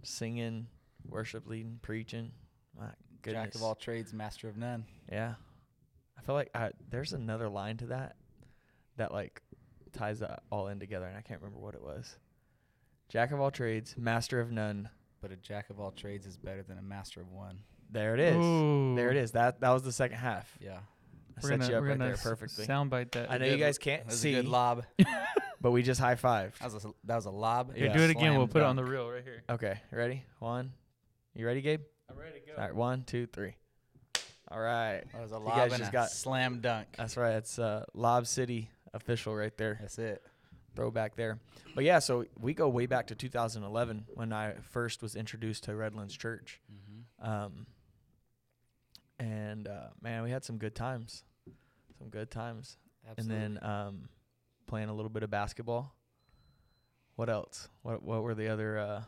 singing, 0.03 0.67
worship 1.09 1.47
leading, 1.47 1.79
preaching. 1.81 2.33
My 2.79 2.89
goodness. 3.23 3.45
Jack 3.47 3.55
of 3.55 3.63
all 3.63 3.75
trades, 3.75 4.13
master 4.13 4.51
of 4.51 4.59
none. 4.59 4.85
Yeah. 5.11 5.37
I 6.19 6.21
feel 6.21 6.35
like 6.35 6.51
I, 6.55 6.73
there's 6.91 7.15
another 7.15 7.49
line 7.49 7.79
to 7.79 7.87
that 7.87 8.17
that 8.99 9.13
like 9.13 9.41
ties 9.95 10.19
that 10.19 10.43
all 10.53 10.69
in 10.69 10.81
together, 10.81 11.07
and 11.07 11.17
I 11.17 11.23
can't 11.23 11.41
remember 11.41 11.61
what 11.61 11.75
it 11.75 11.83
was. 11.83 12.15
Jack 13.09 13.33
of 13.33 13.41
all 13.41 13.51
trades, 13.51 13.95
master 13.97 14.39
of 14.39 14.53
none. 14.53 14.91
But 15.23 15.33
a 15.33 15.37
jack 15.37 15.71
of 15.71 15.81
all 15.81 15.93
trades 15.93 16.27
is 16.27 16.37
better 16.37 16.63
than 16.63 16.77
a 16.77 16.83
master 16.83 17.23
of 17.23 17.33
one. 17.33 17.61
There 17.91 18.15
it 18.15 18.21
is. 18.21 18.37
Ooh. 18.37 18.95
There 18.97 19.11
it 19.11 19.17
is. 19.17 19.33
That 19.33 19.61
that 19.61 19.71
was 19.71 19.83
the 19.83 19.93
second 19.93 20.19
half. 20.19 20.57
Yeah. 20.61 20.73
I 20.79 21.41
We're 21.43 21.49
set 21.51 21.61
gonna, 21.61 21.71
you 21.71 21.77
up 21.77 21.83
we're 21.83 21.89
right 21.91 21.99
there 21.99 22.13
s- 22.13 22.23
perfectly. 22.23 22.67
Soundbite 22.67 23.13
that. 23.13 23.31
I 23.31 23.39
know 23.39 23.47
you 23.47 23.57
guys 23.57 23.79
can't 23.79 24.03
That 24.03 24.11
was 24.11 24.21
see, 24.21 24.35
a 24.35 24.43
good 24.43 24.49
lob. 24.51 24.85
but 25.61 25.71
we 25.71 25.83
just 25.83 26.01
high 26.01 26.15
five. 26.17 26.55
That 26.61 26.73
was 26.73 26.85
a, 26.85 26.91
that 27.05 27.17
was 27.17 27.25
a 27.27 27.31
lob. 27.31 27.75
Here, 27.75 27.87
Yeah. 27.87 27.97
do 27.97 28.03
it 28.03 28.11
again. 28.11 28.23
Slam 28.23 28.37
We'll 28.39 28.49
put 28.49 28.63
it 28.63 28.65
on 28.65 28.77
the 28.77 28.85
reel 28.85 29.09
right 29.11 29.25
here. 29.25 29.43
Okay, 29.49 29.81
ready? 29.91 30.25
One. 30.39 30.73
You 31.35 31.47
ready, 31.47 31.63
Gabe? 31.63 31.81
I'm 32.11 32.19
ready 32.19 32.41
to 32.41 32.47
go. 32.47 32.53
All 32.59 32.65
right, 32.65 32.75
one, 32.75 33.05
two, 33.05 33.27
three. 33.27 33.55
All 34.51 34.61
right. 34.61 35.03
That 35.13 35.23
was 35.23 35.31
a 35.33 35.37
You 35.37 35.41
lob 35.41 35.57
guys 35.57 35.73
and 35.73 35.79
just 35.81 35.91
a 35.91 35.93
got- 35.93 36.11
slam 36.11 36.61
dunk. 36.61 36.89
That's 36.99 37.17
right. 37.17 37.35
It's 37.37 37.59
uh, 37.59 37.85
Lob 37.95 38.27
City 38.27 38.69
official 38.93 39.35
right 39.35 39.57
there. 39.57 39.79
That's 39.81 39.99
it. 39.99 40.23
Throwback 40.77 41.17
there. 41.17 41.39
But 41.75 41.85
yeah, 41.85 42.01
so 42.01 42.27
we 42.39 42.53
go 42.53 42.69
way 42.69 42.87
back 42.87 43.07
to 43.09 43.15
2011 43.15 44.07
when 44.15 44.33
I 44.33 44.55
first 44.71 45.03
was 45.03 45.15
introduced 45.17 45.65
to 45.65 45.75
Redlands 45.77 46.17
Church. 46.17 46.61
Mm-hmm. 46.73 47.31
Um, 47.31 47.67
and 49.21 49.69
uh, 49.69 49.89
man, 50.03 50.23
we 50.23 50.31
had 50.31 50.45
some 50.45 50.59
good 50.59 50.75
times. 50.75 51.23
Some 51.99 52.09
good 52.09 52.31
times. 52.31 52.77
Absolutely. 53.09 53.37
And 53.45 53.57
then 53.57 53.65
um, 53.65 54.09
playing 54.67 54.89
a 54.89 54.95
little 54.95 55.11
bit 55.11 55.23
of 55.23 55.31
basketball. 55.31 55.95
What 57.17 57.29
else? 57.29 57.69
What 57.83 58.03
what 58.03 58.23
were 58.23 58.35
the 58.35 58.49
other 58.49 58.79
uh 58.79 59.03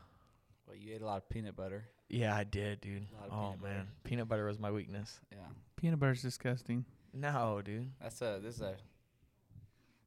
well, 0.66 0.76
you 0.76 0.94
ate 0.94 1.02
a 1.02 1.06
lot 1.06 1.16
of 1.16 1.28
peanut 1.28 1.56
butter. 1.56 1.84
Yeah, 2.08 2.36
I 2.36 2.44
did, 2.44 2.80
dude. 2.82 3.06
A 3.12 3.20
lot 3.20 3.26
of 3.26 3.32
Oh 3.32 3.36
peanut 3.46 3.62
butter. 3.62 3.74
man. 3.74 3.88
Peanut 4.04 4.28
butter 4.28 4.46
was 4.46 4.58
my 4.58 4.70
weakness. 4.70 5.18
Yeah. 5.30 5.38
Peanut 5.76 5.98
butter's 5.98 6.20
disgusting. 6.22 6.84
No, 7.14 7.60
dude. 7.64 7.90
That's 8.00 8.20
a 8.20 8.38
this 8.42 8.56
is 8.56 8.60
a 8.62 8.74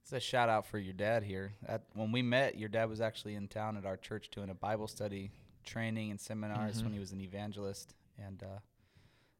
this 0.03 0.07
is 0.07 0.13
a 0.13 0.19
shout 0.19 0.49
out 0.49 0.67
for 0.67 0.77
your 0.77 0.93
dad 0.93 1.23
here. 1.23 1.53
At, 1.67 1.81
when 1.93 2.11
we 2.11 2.21
met, 2.21 2.59
your 2.59 2.69
dad 2.69 2.89
was 2.89 3.01
actually 3.01 3.33
in 3.35 3.47
town 3.47 3.75
at 3.75 3.85
our 3.85 3.97
church 3.97 4.29
doing 4.29 4.51
a 4.51 4.53
Bible 4.55 4.87
study 4.87 5.31
training 5.63 6.11
and 6.11 6.19
seminars 6.21 6.79
Mhm. 6.79 6.83
when 6.83 6.93
he 6.93 6.99
was 6.99 7.11
an 7.11 7.21
evangelist, 7.21 7.95
and 8.23 8.43
uh, 8.43 8.59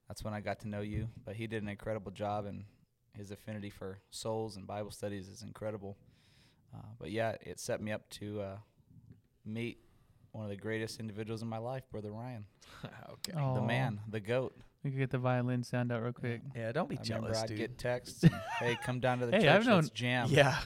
that's 0.07 0.23
when 0.23 0.33
I 0.33 0.41
got 0.41 0.59
to 0.61 0.67
know 0.67 0.81
you. 0.81 1.07
But 1.25 1.35
he 1.35 1.47
did 1.47 1.63
an 1.63 1.69
incredible 1.69 2.11
job, 2.11 2.45
and 2.45 2.65
his 3.17 3.31
affinity 3.31 3.69
for 3.69 3.99
souls 4.11 4.55
and 4.57 4.67
Bible 4.67 4.91
studies 4.91 5.27
is 5.27 5.41
incredible. 5.41 5.97
Uh, 6.73 6.79
but 6.99 7.11
yeah, 7.11 7.35
it 7.41 7.59
set 7.59 7.81
me 7.81 7.91
up 7.91 8.09
to 8.09 8.41
uh, 8.41 8.57
meet 9.45 9.79
one 10.31 10.43
of 10.43 10.49
the 10.49 10.57
greatest 10.57 10.99
individuals 10.99 11.41
in 11.41 11.47
my 11.47 11.57
life, 11.57 11.83
Brother 11.91 12.11
Ryan, 12.11 12.45
okay. 13.09 13.31
the 13.33 13.61
man, 13.61 14.01
the 14.09 14.19
goat. 14.19 14.53
We 14.83 14.91
could 14.91 14.99
get 14.99 15.09
the 15.09 15.17
violin 15.17 15.63
sound 15.63 15.91
out 15.91 16.03
real 16.03 16.11
quick. 16.11 16.41
Yeah, 16.55 16.71
don't 16.73 16.89
be 16.89 16.97
I 16.97 17.01
remember 17.03 17.27
jealous, 17.29 17.41
I'd 17.43 17.47
dude. 17.47 17.57
get 17.57 17.77
texts. 17.77 18.23
and, 18.23 18.33
hey, 18.59 18.77
come 18.85 18.99
down 18.99 19.19
to 19.19 19.25
the 19.25 19.31
Hey, 19.31 19.43
church. 19.43 19.49
I've 19.55 19.65
known- 19.65 19.75
let's 19.77 19.89
jam. 19.89 20.27
yeah, 20.29 20.57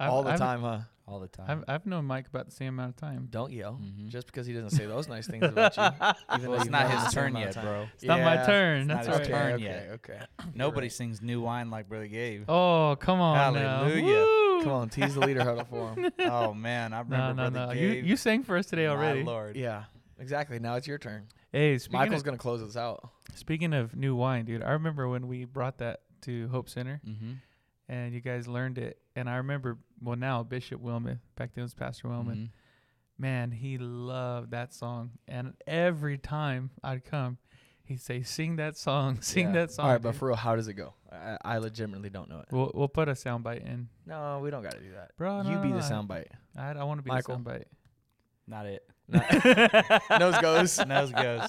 I've- 0.00 0.10
all 0.10 0.22
the 0.22 0.30
I've- 0.30 0.38
time, 0.38 0.62
huh? 0.62 0.80
All 1.08 1.20
the 1.20 1.28
time. 1.28 1.64
I've, 1.68 1.74
I've 1.74 1.86
known 1.86 2.04
Mike 2.04 2.26
about 2.28 2.46
the 2.46 2.52
same 2.52 2.68
amount 2.74 2.90
of 2.90 2.96
time. 2.96 3.28
Don't 3.30 3.52
yell. 3.52 3.80
Mhm. 3.82 4.08
Just 4.08 4.26
because 4.26 4.46
he 4.46 4.52
doesn't 4.52 4.70
say 4.70 4.86
those 4.86 5.08
nice 5.08 5.26
things 5.26 5.44
about 5.46 5.76
you. 5.76 5.82
Even 6.36 6.50
well, 6.50 6.54
it's 6.56 6.64
you've 6.64 6.70
not 6.72 6.88
known 6.88 6.98
his 6.98 7.04
the 7.06 7.10
turn 7.12 7.28
amount 7.30 7.40
yet, 7.44 7.48
of 7.48 7.54
time. 7.54 7.64
bro. 7.64 7.86
It's 7.94 8.04
not 8.04 8.20
my 8.20 8.34
Yeah. 8.34 8.46
turn. 8.46 8.78
It's 8.80 8.88
That's 8.88 9.06
not 9.08 9.18
his 9.20 9.28
right. 9.30 9.38
turn 9.40 9.52
okay, 9.54 9.64
yet. 9.64 9.88
okay. 9.94 10.18
Nobody 10.54 10.84
right. 10.86 10.92
sings 10.92 11.22
new 11.22 11.40
wine 11.40 11.70
like 11.70 11.88
Brother 11.88 12.06
Gabe. 12.08 12.44
Oh, 12.48 12.96
come 13.00 13.20
on 13.20 13.54
now. 13.54 13.84
Hallelujah. 13.84 14.04
Woo! 14.24 14.62
Come 14.62 14.72
on, 14.72 14.88
tease 14.88 15.14
the 15.14 15.20
leader 15.20 15.44
huddle 15.44 15.64
for 15.64 15.94
him. 15.94 16.10
oh 16.20 16.52
man, 16.52 16.92
I 16.92 16.98
No, 16.98 17.02
remember 17.04 17.42
no, 17.44 17.50
Brother 17.50 17.74
no. 17.74 17.80
You 17.80 17.94
Gabe. 17.94 18.04
you 18.06 18.16
sang 18.16 18.42
for 18.42 18.56
us 18.56 18.66
today 18.66 18.86
My 18.86 18.92
already. 18.94 19.22
Lord. 19.22 19.56
Yeah, 19.56 19.84
exactly. 20.18 20.58
Now 20.58 20.74
it's 20.74 20.86
your 20.86 20.98
turn. 20.98 21.26
Hey, 21.52 21.78
speaking 21.78 22.00
Michael's 22.00 22.20
of, 22.20 22.24
gonna 22.26 22.38
close 22.38 22.62
us 22.62 22.76
out. 22.76 23.08
speaking 23.34 23.72
of 23.72 23.94
new 23.96 24.14
wine, 24.16 24.44
dude, 24.44 24.62
I 24.62 24.72
remember 24.72 25.08
when 25.08 25.28
we 25.28 25.44
brought 25.44 25.78
that 25.78 26.00
to 26.22 26.48
Hope 26.48 26.68
Center 26.68 27.00
Mm-hmm. 27.06 27.32
And 27.88 28.12
you 28.14 28.20
guys 28.20 28.46
learned 28.48 28.78
it. 28.78 28.98
And 29.16 29.28
I 29.28 29.36
remember, 29.36 29.78
well, 30.00 30.16
now 30.16 30.42
Bishop 30.42 30.80
Wilmot, 30.80 31.18
back 31.36 31.54
then 31.54 31.62
it 31.62 31.64
was 31.64 31.74
Pastor 31.74 32.08
Wilmot. 32.08 32.36
Mm-hmm. 32.36 32.46
Man, 33.20 33.50
he 33.50 33.78
loved 33.78 34.52
that 34.52 34.72
song. 34.72 35.10
And 35.26 35.54
every 35.66 36.18
time 36.18 36.70
I'd 36.84 37.04
come, 37.04 37.38
he'd 37.84 38.00
say, 38.00 38.22
"Sing 38.22 38.56
that 38.56 38.76
song, 38.76 39.18
sing 39.22 39.46
Yeah. 39.48 39.52
that 39.54 39.72
song." 39.72 39.86
All 39.86 39.92
right, 39.92 40.00
but 40.02 40.14
for 40.14 40.28
real, 40.28 40.36
how 40.36 40.54
does 40.54 40.68
it 40.68 40.74
go? 40.74 40.94
I, 41.10 41.36
I 41.44 41.58
legitimately 41.58 42.10
don't 42.10 42.28
know 42.28 42.40
it. 42.40 42.46
we'll 42.52 42.70
we'll 42.74 42.86
put 42.86 43.08
a 43.08 43.12
soundbite 43.12 43.64
in, 43.66 43.88
No, 44.06 44.38
we 44.40 44.50
don't 44.50 44.62
got 44.62 44.72
to 44.74 44.80
do 44.80 44.92
that. 44.92 45.16
bro. 45.16 45.38
you 45.42 45.52
no, 45.56 45.62
be 45.62 45.68
no, 45.70 45.78
the 45.78 45.84
I- 45.84 45.90
soundbite. 45.90 46.26
I, 46.56 46.70
I 46.72 46.84
want 46.84 46.98
to 46.98 47.02
be 47.02 47.08
Michael. 47.10 47.36
the 47.38 47.42
soundbite. 47.50 47.64
Not 48.46 48.66
it. 48.66 48.86
Nose 50.20 50.38
goes. 50.40 50.86
Nose 50.86 51.10
goes. 51.12 51.48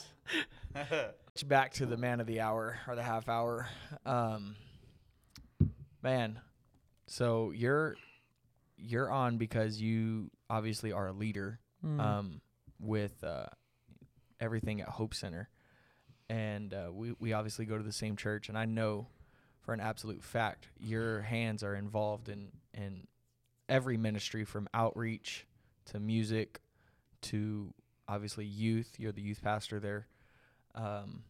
Back 1.45 1.73
to 1.75 1.85
the 1.85 1.97
man 1.97 2.19
of 2.19 2.27
the 2.27 2.41
hour 2.41 2.77
or 2.87 2.95
the 2.95 3.03
half 3.03 3.29
hour. 3.29 3.67
Um, 4.05 4.55
man, 6.01 6.39
so 7.07 7.51
you're 7.51 7.95
you're 8.77 9.11
on 9.11 9.37
because 9.37 9.81
you 9.81 10.31
obviously 10.49 10.91
are 10.91 11.07
a 11.07 11.13
leader 11.13 11.59
Mm. 11.85 11.99
um, 12.01 12.41
with 12.81 13.23
uh, 13.23 13.45
everything 14.41 14.81
at 14.81 14.89
Hope 14.89 15.13
Center, 15.13 15.47
and 16.29 16.73
uh, 16.73 16.89
we 16.91 17.13
we 17.19 17.31
obviously 17.31 17.65
go 17.65 17.77
to 17.77 17.83
the 17.83 17.93
same 17.93 18.17
church, 18.17 18.49
and 18.49 18.57
I 18.57 18.65
know 18.65 19.07
for 19.61 19.73
an 19.73 19.79
absolute 19.79 20.21
fact 20.21 20.67
your 20.77 21.21
hands 21.21 21.63
are 21.63 21.75
involved 21.75 22.27
in 22.27 22.51
in 22.73 23.07
every 23.69 23.95
ministry 23.95 24.43
from 24.43 24.67
outreach 24.73 25.47
to 25.85 25.99
music 26.01 26.59
to 27.21 27.73
obviously 28.09 28.43
youth. 28.45 28.95
You're 28.97 29.13
the 29.13 29.21
youth 29.21 29.41
pastor 29.41 29.79
there. 29.79 30.07
Um, 30.75 31.23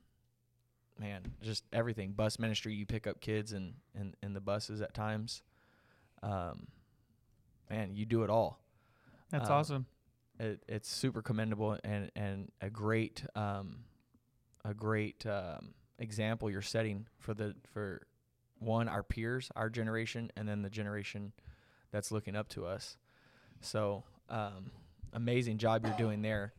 man, 0.99 1.33
just 1.41 1.63
everything. 1.71 2.11
Bus 2.11 2.39
ministry, 2.39 2.73
you 2.73 2.85
pick 2.85 3.07
up 3.07 3.21
kids 3.21 3.53
and 3.53 3.73
in, 3.95 4.13
in 4.21 4.33
the 4.33 4.41
buses 4.41 4.81
at 4.81 4.93
times. 4.93 5.41
Um, 6.21 6.67
man, 7.69 7.95
you 7.95 8.05
do 8.05 8.23
it 8.23 8.29
all 8.29 8.59
That's 9.31 9.49
uh, 9.49 9.53
awesome. 9.53 9.85
it, 10.39 10.61
it's 10.67 10.89
super 10.89 11.21
commendable 11.21 11.77
and 11.83 12.11
and 12.15 12.51
a 12.61 12.69
great 12.69 13.23
um, 13.35 13.79
a 14.65 14.73
great 14.73 15.25
um, 15.25 15.73
example 15.97 16.51
you're 16.51 16.61
setting 16.61 17.07
for 17.19 17.33
the 17.33 17.55
for 17.73 18.01
one 18.59 18.89
our 18.89 19.03
peers, 19.03 19.49
our 19.55 19.69
generation, 19.69 20.31
and 20.35 20.47
then 20.47 20.61
the 20.61 20.69
generation 20.69 21.31
that's 21.91 22.11
looking 22.11 22.35
up 22.35 22.49
to 22.49 22.65
us. 22.65 22.97
So 23.61 24.03
um, 24.29 24.71
amazing 25.13 25.57
job 25.57 25.85
you're 25.85 25.97
doing 25.97 26.21
there. 26.21 26.53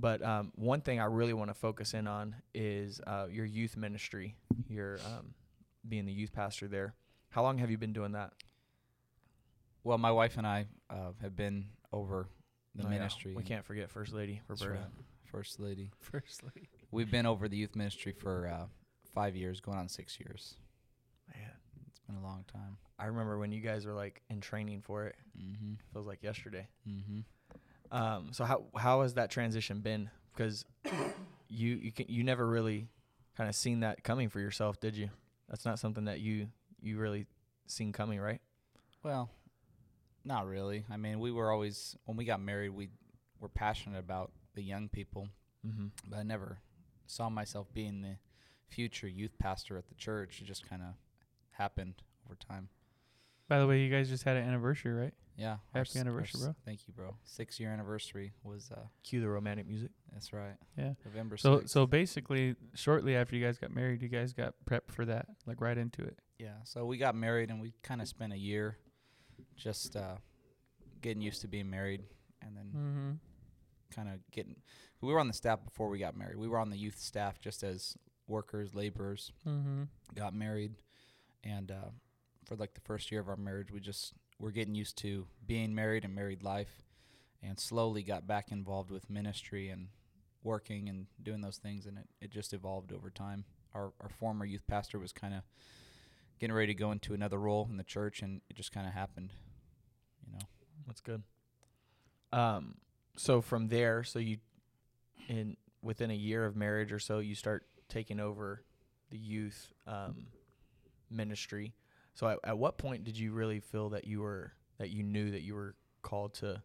But 0.00 0.22
um, 0.22 0.52
one 0.54 0.80
thing 0.80 1.00
I 1.00 1.06
really 1.06 1.32
want 1.32 1.50
to 1.50 1.54
focus 1.54 1.92
in 1.92 2.06
on 2.06 2.36
is 2.54 3.00
uh, 3.06 3.26
your 3.30 3.44
youth 3.44 3.76
ministry. 3.76 4.36
Your 4.68 4.98
um, 5.04 5.34
being 5.88 6.06
the 6.06 6.12
youth 6.12 6.32
pastor 6.32 6.68
there. 6.68 6.94
How 7.30 7.42
long 7.42 7.58
have 7.58 7.70
you 7.70 7.78
been 7.78 7.92
doing 7.92 8.12
that? 8.12 8.32
well, 9.84 9.98
my 9.98 10.10
wife 10.10 10.36
and 10.36 10.46
I 10.46 10.66
uh, 10.90 11.12
have 11.22 11.34
been 11.34 11.66
over 11.92 12.28
the 12.74 12.82
Oh, 12.86 12.90
yeah. 12.90 12.98
ministry. 12.98 13.34
We 13.34 13.42
can't 13.42 13.64
forget 13.64 13.90
First 13.90 14.12
Lady 14.12 14.40
That's 14.48 14.60
Roberta. 14.60 14.80
right. 14.82 14.90
First 15.32 15.60
lady. 15.60 15.90
Firstly, 16.00 16.68
We've 16.90 17.10
been 17.10 17.26
over 17.26 17.48
the 17.48 17.56
youth 17.56 17.74
ministry 17.74 18.12
for 18.12 18.46
uh, 18.48 18.66
five 19.14 19.34
years, 19.36 19.60
going 19.60 19.78
on 19.78 19.88
six 19.88 20.18
years. 20.20 20.54
Man, 21.34 21.50
It's 21.88 22.00
been 22.00 22.16
a 22.16 22.22
long 22.22 22.44
time. 22.52 22.76
I 22.98 23.06
remember 23.06 23.38
when 23.38 23.50
you 23.52 23.60
guys 23.60 23.84
were 23.86 23.92
like 23.94 24.22
in 24.30 24.40
training 24.40 24.82
for 24.82 25.06
it. 25.06 25.16
Mm-hmm. 25.40 25.74
Feels 25.92 26.06
like 26.06 26.22
yesterday. 26.22 26.66
Mm-hmm. 26.88 27.20
Um, 27.90 28.28
so 28.32 28.44
how 28.44 28.64
how 28.76 29.02
has 29.02 29.14
that 29.14 29.30
transition 29.30 29.80
been? 29.80 30.10
Because 30.34 30.64
you 31.48 31.74
you 31.76 31.92
can, 31.92 32.06
you 32.08 32.22
never 32.24 32.46
really 32.46 32.88
kind 33.36 33.48
of 33.48 33.54
seen 33.56 33.80
that 33.80 34.02
coming 34.04 34.28
for 34.28 34.40
yourself, 34.40 34.78
did 34.80 34.96
you? 34.96 35.10
That's 35.48 35.64
not 35.64 35.78
something 35.78 36.04
that 36.04 36.20
you 36.20 36.48
you 36.80 36.98
really 36.98 37.26
seen 37.66 37.92
coming, 37.92 38.20
right? 38.20 38.40
Well, 39.02 39.30
not 40.24 40.46
really. 40.46 40.84
I 40.90 40.96
mean, 40.96 41.20
we 41.20 41.30
were 41.32 41.50
always 41.50 41.96
when 42.04 42.16
we 42.16 42.24
got 42.24 42.40
married, 42.40 42.70
we 42.70 42.90
were 43.40 43.48
passionate 43.48 43.98
about 43.98 44.32
the 44.54 44.62
young 44.62 44.88
people, 44.88 45.28
Mm-hmm. 45.66 45.86
but 46.08 46.18
I 46.18 46.22
never 46.22 46.58
saw 47.06 47.28
myself 47.30 47.66
being 47.74 48.00
the 48.02 48.16
future 48.68 49.08
youth 49.08 49.38
pastor 49.38 49.76
at 49.78 49.88
the 49.88 49.94
church. 49.94 50.40
It 50.40 50.44
just 50.44 50.68
kind 50.68 50.82
of 50.82 50.88
happened 51.52 51.94
over 52.26 52.36
time. 52.36 52.68
by 53.48 53.58
the 53.58 53.66
way, 53.66 53.80
you 53.80 53.90
guys 53.90 54.08
just 54.08 54.24
had 54.24 54.36
an 54.36 54.46
anniversary, 54.46 54.92
right? 54.92 55.14
Yeah. 55.38 55.50
our 55.74 55.84
Happy 55.84 55.90
our 55.96 56.00
anniversary, 56.00 56.40
s- 56.40 56.44
bro. 56.46 56.54
Thank 56.64 56.86
you, 56.88 56.92
bro. 56.94 57.16
Six 57.24 57.58
year 57.60 57.70
anniversary 57.70 58.32
was 58.42 58.70
uh 58.70 58.80
Cue 59.04 59.20
the 59.20 59.28
romantic 59.28 59.66
music. 59.66 59.90
that's 60.12 60.32
right. 60.32 60.56
Yeah. 60.76 60.94
November 61.04 61.36
So 61.36 61.58
6th. 61.60 61.68
so 61.70 61.86
basically, 61.86 62.56
shortly 62.74 63.14
after 63.16 63.36
you 63.36 63.44
guys 63.44 63.56
got 63.58 63.72
married, 63.74 64.02
you 64.02 64.08
guys 64.08 64.32
got 64.32 64.54
prepped 64.68 64.90
for 64.90 65.04
that, 65.06 65.26
like 65.46 65.60
right 65.60 65.78
into 65.78 66.02
it. 66.02 66.18
Yeah. 66.38 66.54
So 66.64 66.84
we 66.84 66.98
got 66.98 67.14
married 67.14 67.50
and 67.50 67.60
we 67.60 67.72
kind 67.82 68.02
of 68.02 68.08
spent 68.08 68.32
a 68.32 68.38
year 68.38 68.76
just 69.56 69.94
uh 69.96 70.16
getting 71.00 71.22
used 71.22 71.40
to 71.42 71.48
being 71.48 71.70
married 71.70 72.02
and 72.42 72.56
then 72.56 72.66
Mm-hmm. 72.74 73.10
kind 73.94 74.08
of 74.08 74.18
getting 74.32 74.56
we 75.00 75.12
were 75.12 75.20
on 75.20 75.28
the 75.28 75.32
staff 75.34 75.64
before 75.64 75.88
we 75.88 75.98
got 76.00 76.16
married. 76.16 76.36
We 76.36 76.48
were 76.48 76.58
on 76.58 76.70
the 76.70 76.76
youth 76.76 76.98
staff 76.98 77.40
just 77.40 77.62
as 77.62 77.96
workers, 78.26 78.74
laborers, 78.74 79.32
Mm-hmm. 79.46 79.84
got 80.16 80.34
married 80.34 80.72
and 81.44 81.70
uh 81.70 81.90
for 82.44 82.56
like 82.56 82.74
the 82.74 82.80
first 82.80 83.12
year 83.12 83.20
of 83.20 83.28
our 83.28 83.36
marriage, 83.36 83.70
we 83.70 83.78
just 83.78 84.14
were 84.38 84.50
getting 84.50 84.74
used 84.74 84.96
to 84.98 85.26
being 85.46 85.74
married 85.74 86.04
and 86.04 86.14
married 86.14 86.42
life 86.42 86.82
and 87.42 87.58
slowly 87.58 88.02
got 88.02 88.26
back 88.26 88.50
involved 88.50 88.90
with 88.90 89.10
ministry 89.10 89.68
and 89.68 89.88
working 90.42 90.88
and 90.88 91.06
doing 91.22 91.40
those 91.40 91.58
things 91.58 91.86
and 91.86 91.98
it, 91.98 92.06
it 92.20 92.30
just 92.30 92.52
evolved 92.52 92.92
over 92.92 93.10
time. 93.10 93.44
Our 93.74 93.92
our 94.00 94.08
former 94.08 94.44
youth 94.44 94.66
pastor 94.66 94.98
was 94.98 95.12
kind 95.12 95.34
of 95.34 95.42
getting 96.38 96.54
ready 96.54 96.72
to 96.72 96.78
go 96.78 96.92
into 96.92 97.14
another 97.14 97.38
role 97.38 97.66
in 97.70 97.76
the 97.76 97.84
church 97.84 98.22
and 98.22 98.40
it 98.48 98.56
just 98.56 98.72
kind 98.72 98.86
of 98.86 98.92
happened, 98.92 99.32
you 100.24 100.32
know. 100.32 100.46
That's 100.86 101.00
good. 101.00 101.22
Um, 102.32 102.76
so 103.16 103.40
from 103.40 103.68
there, 103.68 104.04
so 104.04 104.18
you 104.18 104.38
in 105.28 105.56
within 105.82 106.10
a 106.10 106.14
year 106.14 106.44
of 106.44 106.56
marriage 106.56 106.92
or 106.92 106.98
so, 106.98 107.18
you 107.18 107.34
start 107.34 107.66
taking 107.88 108.20
over 108.20 108.62
the 109.10 109.18
youth 109.18 109.72
um, 109.86 110.26
ministry. 111.10 111.74
So 112.18 112.26
at, 112.26 112.38
at 112.42 112.58
what 112.58 112.78
point 112.78 113.04
did 113.04 113.16
you 113.16 113.30
really 113.30 113.60
feel 113.60 113.90
that 113.90 114.04
you 114.04 114.20
were 114.22 114.52
that 114.78 114.90
you 114.90 115.04
knew 115.04 115.30
that 115.30 115.42
you 115.42 115.54
were 115.54 115.76
called 116.02 116.34
to 116.34 116.60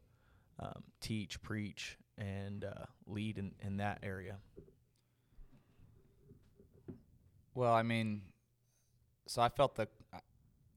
um, 0.59 0.83
teach, 0.99 1.39
preach, 1.43 1.95
and 2.17 2.63
uh, 2.63 2.85
lead 3.05 3.37
in, 3.37 3.51
in 3.59 3.77
that 3.77 3.99
area? 4.01 4.37
Well, 7.53 7.71
I 7.71 7.83
mean, 7.83 8.23
so 9.27 9.43
I 9.43 9.49
felt 9.49 9.75
the 9.75 9.87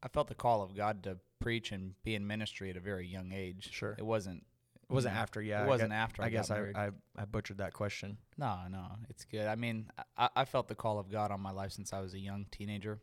I- 0.02 0.08
felt 0.08 0.28
the 0.28 0.34
call 0.34 0.62
of 0.62 0.76
God 0.76 1.02
to 1.04 1.16
preach 1.40 1.72
and 1.72 1.94
be 2.04 2.14
in 2.14 2.26
ministry 2.26 2.68
at 2.68 2.76
a 2.76 2.80
very 2.80 3.06
young 3.06 3.32
age. 3.32 3.70
Sure. 3.72 3.94
It 3.98 4.04
wasn't. 4.04 4.44
It 4.90 4.92
wasn't 4.92 5.14
you 5.14 5.16
know, 5.16 5.22
after, 5.22 5.42
yeah. 5.42 5.62
it 5.62 5.64
I 5.64 5.68
wasn't 5.68 5.92
after. 5.94 6.22
I, 6.22 6.26
I 6.26 6.28
guess 6.28 6.50
I. 6.50 6.58
I 6.74 6.90
I 7.16 7.24
butchered 7.24 7.58
that 7.58 7.72
question. 7.72 8.18
No, 8.36 8.58
no, 8.70 8.88
it's 9.08 9.24
good. 9.24 9.46
I 9.46 9.54
mean, 9.54 9.86
I, 10.18 10.28
I 10.36 10.44
felt 10.44 10.68
the 10.68 10.74
call 10.74 10.98
of 10.98 11.10
God 11.10 11.30
on 11.30 11.40
my 11.40 11.50
life 11.50 11.72
since 11.72 11.94
I 11.94 12.00
was 12.00 12.12
a 12.12 12.18
young 12.18 12.44
teenager. 12.50 13.00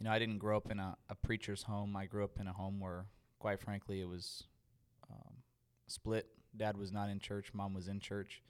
You 0.00 0.04
know, 0.04 0.12
I 0.12 0.18
didn't 0.18 0.38
grow 0.38 0.56
up 0.56 0.70
in 0.70 0.80
a, 0.80 0.96
a 1.10 1.14
preacher's 1.14 1.62
home. 1.62 1.94
I 1.94 2.06
grew 2.06 2.24
up 2.24 2.40
in 2.40 2.46
a 2.46 2.52
home 2.54 2.80
where, 2.80 3.04
quite 3.38 3.60
frankly, 3.60 4.00
it 4.00 4.08
was 4.08 4.44
um, 5.10 5.34
split. 5.86 6.26
Dad 6.56 6.78
was 6.78 6.90
not 6.90 7.10
in 7.10 7.20
church. 7.20 7.52
Mom 7.52 7.74
was 7.74 7.86
in 7.86 8.00
church, 8.00 8.42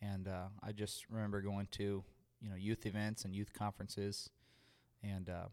and 0.00 0.28
uh, 0.28 0.46
I 0.62 0.70
just 0.70 1.10
remember 1.10 1.40
going 1.40 1.66
to 1.72 2.04
you 2.40 2.48
know 2.48 2.56
youth 2.56 2.86
events 2.86 3.24
and 3.24 3.34
youth 3.34 3.52
conferences, 3.52 4.30
and 5.02 5.28
uh, 5.28 5.46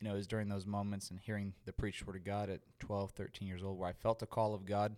you 0.00 0.08
know 0.08 0.14
it 0.14 0.16
was 0.16 0.26
during 0.26 0.48
those 0.48 0.64
moments 0.64 1.10
and 1.10 1.20
hearing 1.20 1.52
the 1.66 1.72
preached 1.72 2.06
word 2.06 2.16
of 2.16 2.24
God 2.24 2.48
at 2.48 2.60
12, 2.80 3.10
13 3.10 3.46
years 3.46 3.62
old 3.62 3.78
where 3.78 3.90
I 3.90 3.92
felt 3.92 4.18
the 4.20 4.26
call 4.26 4.54
of 4.54 4.64
God. 4.64 4.96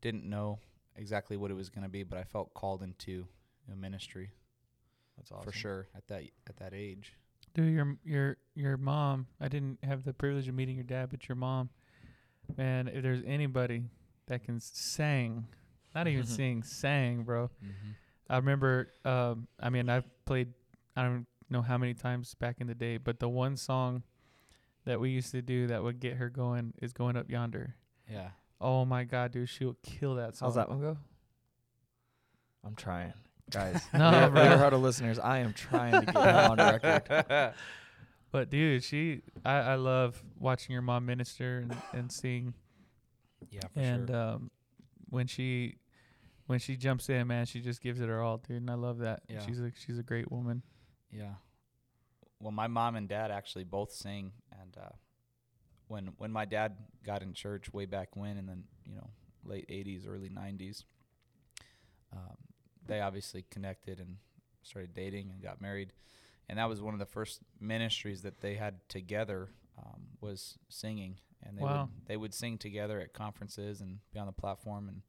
Didn't 0.00 0.24
know 0.24 0.60
exactly 0.96 1.36
what 1.36 1.50
it 1.50 1.54
was 1.54 1.68
going 1.68 1.84
to 1.84 1.90
be, 1.90 2.04
but 2.04 2.18
I 2.18 2.24
felt 2.24 2.54
called 2.54 2.82
into 2.82 3.26
a 3.70 3.76
ministry 3.76 4.30
That's 5.18 5.30
awesome. 5.30 5.44
for 5.44 5.56
sure 5.56 5.88
at 5.94 6.08
that 6.08 6.22
at 6.48 6.56
that 6.56 6.72
age. 6.72 7.12
Dude, 7.54 7.72
your 7.72 7.96
your 8.04 8.36
your 8.54 8.76
mom. 8.76 9.26
I 9.40 9.48
didn't 9.48 9.78
have 9.82 10.04
the 10.04 10.12
privilege 10.12 10.48
of 10.48 10.54
meeting 10.54 10.74
your 10.74 10.84
dad, 10.84 11.08
but 11.10 11.28
your 11.28 11.36
mom. 11.36 11.70
Man, 12.56 12.88
if 12.88 13.02
there's 13.02 13.22
anybody 13.26 13.84
that 14.26 14.44
can 14.44 14.60
sing, 14.60 15.46
not 15.94 16.08
even 16.08 16.26
sing, 16.26 16.62
sang, 16.62 17.22
bro. 17.22 17.50
Mm-hmm. 17.64 17.90
I 18.28 18.36
remember. 18.36 18.92
Um, 19.04 19.46
I 19.60 19.70
mean, 19.70 19.88
I've 19.88 20.04
played. 20.24 20.52
I 20.96 21.02
don't 21.02 21.26
know 21.48 21.62
how 21.62 21.78
many 21.78 21.94
times 21.94 22.34
back 22.34 22.56
in 22.60 22.66
the 22.66 22.74
day, 22.74 22.96
but 22.96 23.20
the 23.20 23.28
one 23.28 23.56
song 23.56 24.02
that 24.84 25.00
we 25.00 25.10
used 25.10 25.30
to 25.32 25.42
do 25.42 25.68
that 25.68 25.82
would 25.82 26.00
get 26.00 26.16
her 26.16 26.28
going 26.28 26.74
is 26.82 26.92
"Going 26.92 27.16
Up 27.16 27.30
Yonder." 27.30 27.76
Yeah. 28.10 28.30
Oh 28.60 28.84
my 28.84 29.04
God, 29.04 29.32
dude, 29.32 29.48
she 29.48 29.64
will 29.64 29.76
kill 29.82 30.16
that 30.16 30.36
song. 30.36 30.48
How's 30.48 30.56
that 30.56 30.68
one 30.68 30.80
go? 30.80 30.96
I'm 32.64 32.74
trying, 32.74 33.12
guys. 33.50 33.82
No, 33.92 34.10
Lear- 34.10 34.30
bro. 34.30 34.42
Leader 34.42 34.58
Huddle 34.58 34.80
listeners, 34.80 35.18
I 35.18 35.38
am 35.38 35.52
trying 35.52 35.92
to 35.92 36.06
get 36.06 36.16
on 36.16 36.56
record. 36.58 37.54
But 38.32 38.50
dude, 38.50 38.82
she, 38.82 39.20
I, 39.44 39.58
I 39.58 39.74
love 39.76 40.20
watching 40.40 40.72
your 40.72 40.82
mom 40.82 41.06
minister 41.06 41.58
and, 41.58 41.76
and 41.92 42.10
sing. 42.10 42.54
Yeah, 43.48 43.60
for 43.72 43.78
and 43.78 44.08
sure. 44.08 44.16
um, 44.16 44.50
when 45.08 45.28
she, 45.28 45.76
when 46.48 46.58
she 46.58 46.76
jumps 46.76 47.08
in, 47.08 47.28
man, 47.28 47.46
she 47.46 47.60
just 47.60 47.80
gives 47.80 48.00
it 48.00 48.08
her 48.08 48.20
all, 48.20 48.38
dude. 48.38 48.56
And 48.62 48.70
I 48.70 48.74
love 48.74 48.98
that. 48.98 49.22
Yeah. 49.28 49.38
She's 49.46 49.60
a 49.60 49.70
she's 49.86 50.00
a 50.00 50.02
great 50.02 50.32
woman. 50.32 50.62
yeah. 51.12 51.34
Well, 52.40 52.50
my 52.50 52.66
mom 52.66 52.96
and 52.96 53.08
dad 53.08 53.30
actually 53.30 53.62
both 53.64 53.92
sing, 53.92 54.32
and 54.60 54.76
uh, 54.76 54.88
when 55.86 56.08
when 56.18 56.32
my 56.32 56.44
dad 56.44 56.74
got 57.06 57.22
in 57.22 57.34
church 57.34 57.72
way 57.72 57.86
back 57.86 58.16
when, 58.16 58.36
in 58.36 58.46
the 58.46 58.58
you 58.84 58.96
know 58.96 59.10
late 59.44 59.68
'80s, 59.68 60.08
early 60.08 60.28
'90s, 60.28 60.82
um, 62.12 62.36
they 62.86 63.00
obviously 63.00 63.44
connected 63.50 63.98
and 64.00 64.16
started 64.62 64.94
dating 64.94 65.30
and 65.30 65.42
got 65.42 65.60
married, 65.60 65.92
and 66.48 66.58
that 66.58 66.68
was 66.68 66.80
one 66.80 66.94
of 66.94 67.00
the 67.00 67.06
first 67.06 67.40
ministries 67.60 68.22
that 68.22 68.40
they 68.40 68.54
had 68.54 68.86
together 68.88 69.48
um, 69.78 70.02
was 70.20 70.58
singing, 70.68 71.18
and 71.42 71.58
they 71.58 71.62
Wow. 71.62 71.82
would 71.82 72.06
they 72.06 72.16
would 72.16 72.34
sing 72.34 72.58
together 72.58 73.00
at 73.00 73.12
conferences 73.12 73.80
and 73.80 73.98
be 74.12 74.18
on 74.18 74.26
the 74.26 74.32
platform, 74.32 74.88
and 74.88 75.02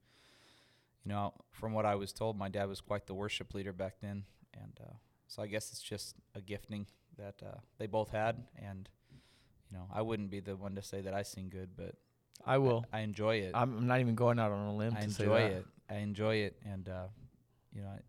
you 1.04 1.10
know, 1.10 1.34
from 1.52 1.74
what 1.74 1.86
I 1.86 1.96
was 1.96 2.12
told, 2.12 2.38
my 2.38 2.50
dad 2.50 2.68
was 2.68 2.82
quite 2.82 3.06
the 3.08 3.14
worship 3.14 3.54
leader 3.54 3.74
back 3.74 3.96
then, 4.02 4.24
and 4.54 4.78
uh, 4.82 4.94
so 5.28 5.44
I 5.44 5.48
guess 5.48 5.72
it's 5.72 5.82
just 5.82 6.16
a 6.34 6.42
gifting 6.42 6.88
that 7.18 7.36
uh, 7.46 7.60
they 7.78 7.88
both 7.88 8.10
had, 8.10 8.44
and 8.58 8.90
you 9.72 9.78
know, 9.78 9.86
I 9.94 10.02
wouldn't 10.02 10.30
be 10.32 10.40
the 10.40 10.56
one 10.56 10.76
to 10.76 10.82
say 10.82 11.02
that 11.02 11.14
I 11.14 11.24
sing 11.24 11.50
good, 11.50 11.70
but 11.78 11.96
I 12.46 12.58
will. 12.58 12.86
I, 12.92 13.00
enjoy 13.00 13.36
it. 13.38 13.52
I'm 13.54 13.88
not 13.88 14.00
even 14.00 14.16
going 14.16 14.40
out 14.40 14.52
on 14.52 14.68
a 14.68 14.76
limb 14.76 14.96
I 14.96 15.02
to 15.02 15.10
say 15.10 15.24
enjoy 15.24 15.42
it. 15.42 15.66
I 15.90 15.96
enjoy 15.96 16.36
it, 16.38 16.58
and 16.66 16.90
uh, 16.90 17.08
you 17.76 17.82
know, 17.82 17.90
I, 17.90 18.00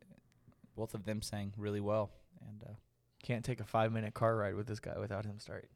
both 0.77 0.95
of 0.95 1.05
them 1.05 1.21
sang 1.23 1.53
really 1.59 1.81
well, 1.81 2.11
and 2.49 2.63
uh, 2.63 2.73
Can't 3.23 3.45
take 3.45 3.61
a 3.61 3.65
five 3.65 3.93
minute 3.93 4.15
car 4.15 4.37
ride 4.37 4.55
with 4.55 4.67
this 4.67 4.79
guy 4.81 4.99
without 4.99 5.25
him 5.27 5.39
start. 5.41 5.69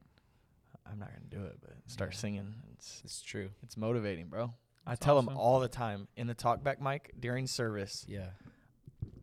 I'm 0.90 0.98
not 0.98 1.08
gonna 1.08 1.26
do 1.28 1.44
it, 1.46 1.58
but 1.60 1.72
start 1.86 2.12
Yeah. 2.12 2.18
singing. 2.18 2.54
It's 2.74 3.02
it's 3.04 3.20
true. 3.22 3.50
it's 3.62 3.76
motivating, 3.76 4.28
bro. 4.28 4.54
I 4.86 4.92
That's 4.92 5.04
tell 5.04 5.18
him 5.18 5.28
awesome. 5.28 5.38
all 5.38 5.60
the 5.60 5.68
time 5.68 6.08
in 6.16 6.26
the 6.26 6.34
talkback 6.34 6.80
mic 6.80 7.12
during 7.20 7.46
service. 7.46 8.04
Yeah. 8.08 8.30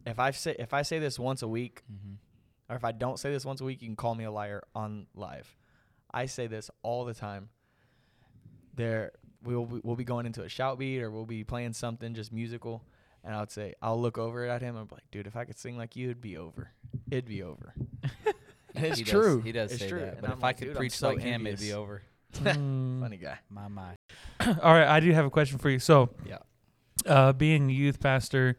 If 0.05 0.19
I 0.19 0.31
say 0.31 0.55
if 0.59 0.73
I 0.73 0.81
say 0.83 0.99
this 0.99 1.17
once 1.17 1.41
a 1.41 1.47
week, 1.47 1.83
Mm-hmm. 1.91 2.13
or 2.69 2.75
if 2.75 2.83
I 2.83 2.91
don't 2.91 3.17
say 3.19 3.31
this 3.31 3.45
once 3.45 3.61
a 3.61 3.63
week, 3.65 3.81
you 3.81 3.87
can 3.87 3.95
call 3.95 4.13
me 4.15 4.23
a 4.25 4.31
liar 4.31 4.63
on 4.75 5.07
live. 5.15 5.55
I 6.13 6.25
say 6.27 6.47
this 6.47 6.69
all 6.83 7.05
the 7.05 7.13
time. 7.13 7.49
There, 8.75 9.11
we'll 9.43 9.65
be, 9.65 9.81
we'll 9.83 9.95
be 9.95 10.03
going 10.03 10.25
into 10.25 10.43
a 10.43 10.49
shout 10.49 10.77
beat 10.77 11.01
or 11.01 11.09
we'll 11.11 11.25
be 11.25 11.43
playing 11.43 11.73
something 11.73 12.13
just 12.13 12.31
musical, 12.31 12.83
and 13.27 13.35
I 13.35 13.39
would 13.41 13.51
say 13.51 13.75
I'll 13.81 14.01
look 14.01 14.17
over 14.17 14.45
at 14.47 14.61
him 14.63 14.75
and 14.75 14.87
be 14.87 14.95
like, 14.95 15.11
"Dude, 15.11 15.27
if 15.27 15.35
I 15.35 15.45
could 15.45 15.59
sing 15.59 15.77
like 15.77 15.95
you, 15.95 16.05
it'd 16.07 16.21
be 16.21 16.37
over. 16.37 16.71
It'd 17.11 17.25
be 17.25 17.43
over." 17.43 17.73
And 18.75 18.85
it's 18.85 18.99
he 18.99 19.05
true. 19.05 19.37
Does, 19.37 19.45
he 19.45 19.51
does 19.53 19.71
It's 19.71 19.81
say 19.81 19.89
true. 19.89 19.99
that. 20.01 20.13
And 20.13 20.21
But 20.21 20.29
I'm 20.31 20.37
if 20.37 20.43
I 20.43 20.47
like, 20.47 20.57
could 20.57 20.65
"Dude, 20.65 20.75
I'm 20.75 20.77
preach 20.77 20.91
so 20.97 21.07
like 21.09 21.19
him, 21.19 21.47
it'd 21.47 21.59
be 21.59 21.73
over. 21.73 22.01
Mm. 22.35 23.01
Funny 23.01 23.17
guy. 23.17 23.39
My 23.49 23.67
my. 23.67 23.95
All 24.39 24.73
right, 24.73 24.87
I 24.87 24.99
do 24.99 25.11
have 25.13 25.25
a 25.25 25.29
question 25.31 25.57
for 25.57 25.69
you. 25.71 25.79
So, 25.79 26.09
Yeah. 26.25 26.37
uh, 27.07 27.33
being 27.33 27.69
a 27.71 27.73
youth 27.73 27.99
pastor, 27.99 28.57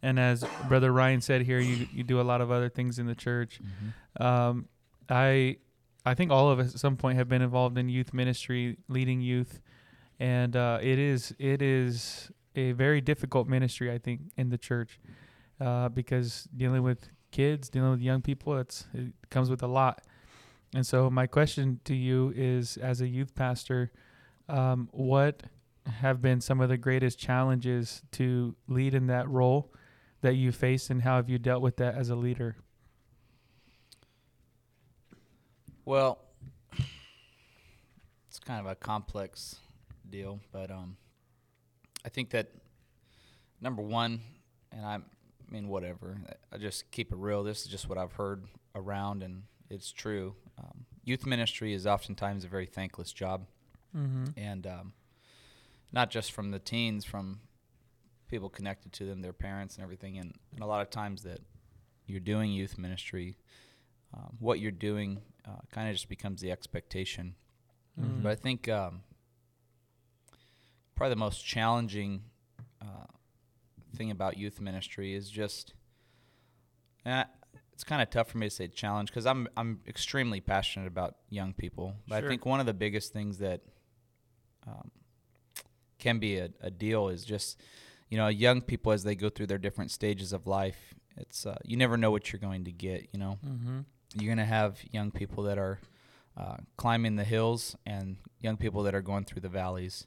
and 0.00 0.18
as 0.18 0.42
Brother 0.68 0.90
Ryan 0.92 1.20
said 1.20 1.42
here, 1.42 1.58
you 1.60 1.86
you 1.92 2.02
do 2.02 2.18
a 2.20 2.22
lot 2.22 2.40
of 2.40 2.50
other 2.50 2.70
things 2.70 2.98
in 2.98 3.06
the 3.06 3.14
church. 3.14 3.60
Mm-hmm. 3.62 4.22
Um, 4.22 4.68
I 5.10 5.58
I 6.06 6.14
think 6.14 6.30
all 6.30 6.48
of 6.50 6.58
us 6.60 6.72
at 6.74 6.80
some 6.80 6.96
point 6.96 7.18
have 7.18 7.28
been 7.28 7.42
involved 7.42 7.76
in 7.76 7.90
youth 7.90 8.14
ministry, 8.14 8.78
leading 8.88 9.20
youth, 9.20 9.60
and 10.18 10.56
uh, 10.56 10.78
it 10.80 10.98
is 10.98 11.34
it 11.38 11.60
is 11.60 12.30
a 12.54 12.72
very 12.72 13.00
difficult 13.00 13.48
ministry. 13.48 13.90
I 13.90 13.98
think 13.98 14.20
in 14.36 14.50
the 14.50 14.58
church 14.58 14.98
uh, 15.60 15.88
because 15.88 16.48
dealing 16.56 16.82
with 16.82 17.08
kids, 17.30 17.68
dealing 17.68 17.90
with 17.90 18.00
young 18.00 18.22
people, 18.22 18.56
it's 18.58 18.86
it 18.94 19.12
comes 19.30 19.50
with 19.50 19.62
a 19.62 19.66
lot. 19.66 20.02
And 20.74 20.86
so 20.86 21.08
my 21.08 21.26
question 21.26 21.80
to 21.84 21.94
you 21.94 22.32
is, 22.36 22.76
as 22.76 23.00
a 23.00 23.08
youth 23.08 23.34
pastor, 23.34 23.90
um, 24.48 24.88
what 24.92 25.44
have 25.86 26.20
been 26.20 26.40
some 26.40 26.60
of 26.60 26.68
the 26.68 26.76
greatest 26.76 27.18
challenges 27.18 28.02
to 28.12 28.54
lead 28.66 28.94
in 28.94 29.06
that 29.06 29.28
role 29.28 29.72
that 30.20 30.34
you 30.34 30.52
faced, 30.52 30.90
and 30.90 31.02
how 31.02 31.16
have 31.16 31.30
you 31.30 31.38
dealt 31.38 31.62
with 31.62 31.76
that 31.76 31.94
as 31.94 32.10
a 32.10 32.16
leader? 32.16 32.56
Well, 35.84 36.18
it's 38.28 38.38
kind 38.38 38.60
of 38.60 38.66
a 38.66 38.74
complex 38.74 39.56
deal, 40.10 40.40
but 40.52 40.70
um, 40.70 40.98
I 42.04 42.08
think 42.08 42.30
that 42.30 42.48
number 43.60 43.82
one, 43.82 44.20
and 44.72 44.84
I, 44.84 44.98
mean, 45.50 45.68
whatever, 45.68 46.18
I- 46.52 46.58
just 46.58 46.90
keep 46.90 47.12
it 47.12 47.16
real. 47.16 47.42
This 47.42 47.62
is 47.62 47.68
just 47.68 47.88
what 47.88 47.98
I've 47.98 48.12
heard 48.12 48.44
around, 48.74 49.22
and 49.22 49.42
it's 49.70 49.90
true. 49.92 50.34
Um, 50.58 50.86
youth 51.04 51.26
ministry 51.26 51.72
is 51.72 51.86
oftentimes 51.86 52.44
a 52.44 52.48
very 52.48 52.66
thankless 52.66 53.12
job, 53.12 53.46
Mm-hmm. 53.96 54.26
and 54.36 54.66
um, 54.66 54.92
not 55.92 56.10
just 56.10 56.32
from 56.32 56.50
the 56.50 56.58
teens, 56.58 57.04
from 57.06 57.40
people 58.28 58.50
connected 58.50 58.92
to 58.92 59.06
them, 59.06 59.22
their 59.22 59.32
parents, 59.32 59.76
and 59.76 59.82
everything. 59.82 60.18
And, 60.18 60.34
and 60.52 60.60
a 60.62 60.66
lot 60.66 60.82
of 60.82 60.90
times 60.90 61.22
that 61.22 61.40
you're 62.06 62.20
doing 62.20 62.52
youth 62.52 62.76
ministry, 62.76 63.38
um, 64.12 64.36
what 64.40 64.60
you're 64.60 64.70
doing 64.70 65.22
uh, 65.46 65.52
kind 65.72 65.88
of 65.88 65.94
just 65.94 66.08
becomes 66.10 66.42
the 66.42 66.52
expectation. 66.52 67.34
Mhm. 67.98 68.22
But 68.22 68.32
I 68.32 68.34
think 68.34 68.68
um, 68.68 69.00
probably 70.98 71.14
the 71.14 71.16
most 71.20 71.44
challenging 71.46 72.22
uh, 72.82 73.06
thing 73.96 74.10
about 74.10 74.36
youth 74.36 74.60
ministry 74.60 75.14
is 75.14 75.30
just, 75.30 75.74
uh, 77.06 77.24
it's 77.72 77.84
kind 77.84 78.02
of 78.02 78.10
tough 78.10 78.28
for 78.28 78.38
me 78.38 78.46
to 78.48 78.54
say 78.54 78.66
challenge 78.68 79.08
because 79.10 79.24
I'm 79.26 79.48
I'm 79.56 79.80
extremely 79.86 80.40
passionate 80.40 80.88
about 80.88 81.14
young 81.30 81.52
people. 81.54 81.94
But 82.08 82.18
Sure. 82.18 82.26
I 82.26 82.28
think 82.30 82.44
one 82.44 82.58
of 82.60 82.66
the 82.66 82.74
biggest 82.74 83.12
things 83.12 83.38
that 83.38 83.60
um, 84.66 84.90
can 85.98 86.18
be 86.18 86.38
a, 86.38 86.50
a 86.60 86.70
deal 86.70 87.08
is 87.08 87.24
just, 87.24 87.60
you 88.10 88.18
know, 88.18 88.26
young 88.28 88.60
people 88.62 88.90
as 88.92 89.04
they 89.04 89.14
go 89.14 89.28
through 89.30 89.46
their 89.46 89.58
different 89.58 89.90
stages 89.92 90.32
of 90.32 90.46
life. 90.46 90.94
It's 91.16 91.46
uh, 91.46 91.56
you 91.64 91.76
never 91.76 91.96
know 91.96 92.10
what 92.10 92.32
you're 92.32 92.40
going 92.40 92.64
to 92.64 92.72
get. 92.72 93.08
You 93.12 93.20
know, 93.20 93.38
Mm-hmm. 93.46 93.80
you're 94.14 94.34
going 94.34 94.38
to 94.46 94.52
have 94.52 94.78
young 94.90 95.10
people 95.12 95.44
that 95.44 95.58
are 95.58 95.78
uh, 96.36 96.56
climbing 96.76 97.16
the 97.16 97.24
hills 97.24 97.76
and 97.86 98.16
young 98.40 98.56
people 98.56 98.82
that 98.84 98.94
are 98.94 99.02
going 99.02 99.24
through 99.24 99.40
the 99.42 99.48
valleys. 99.48 100.06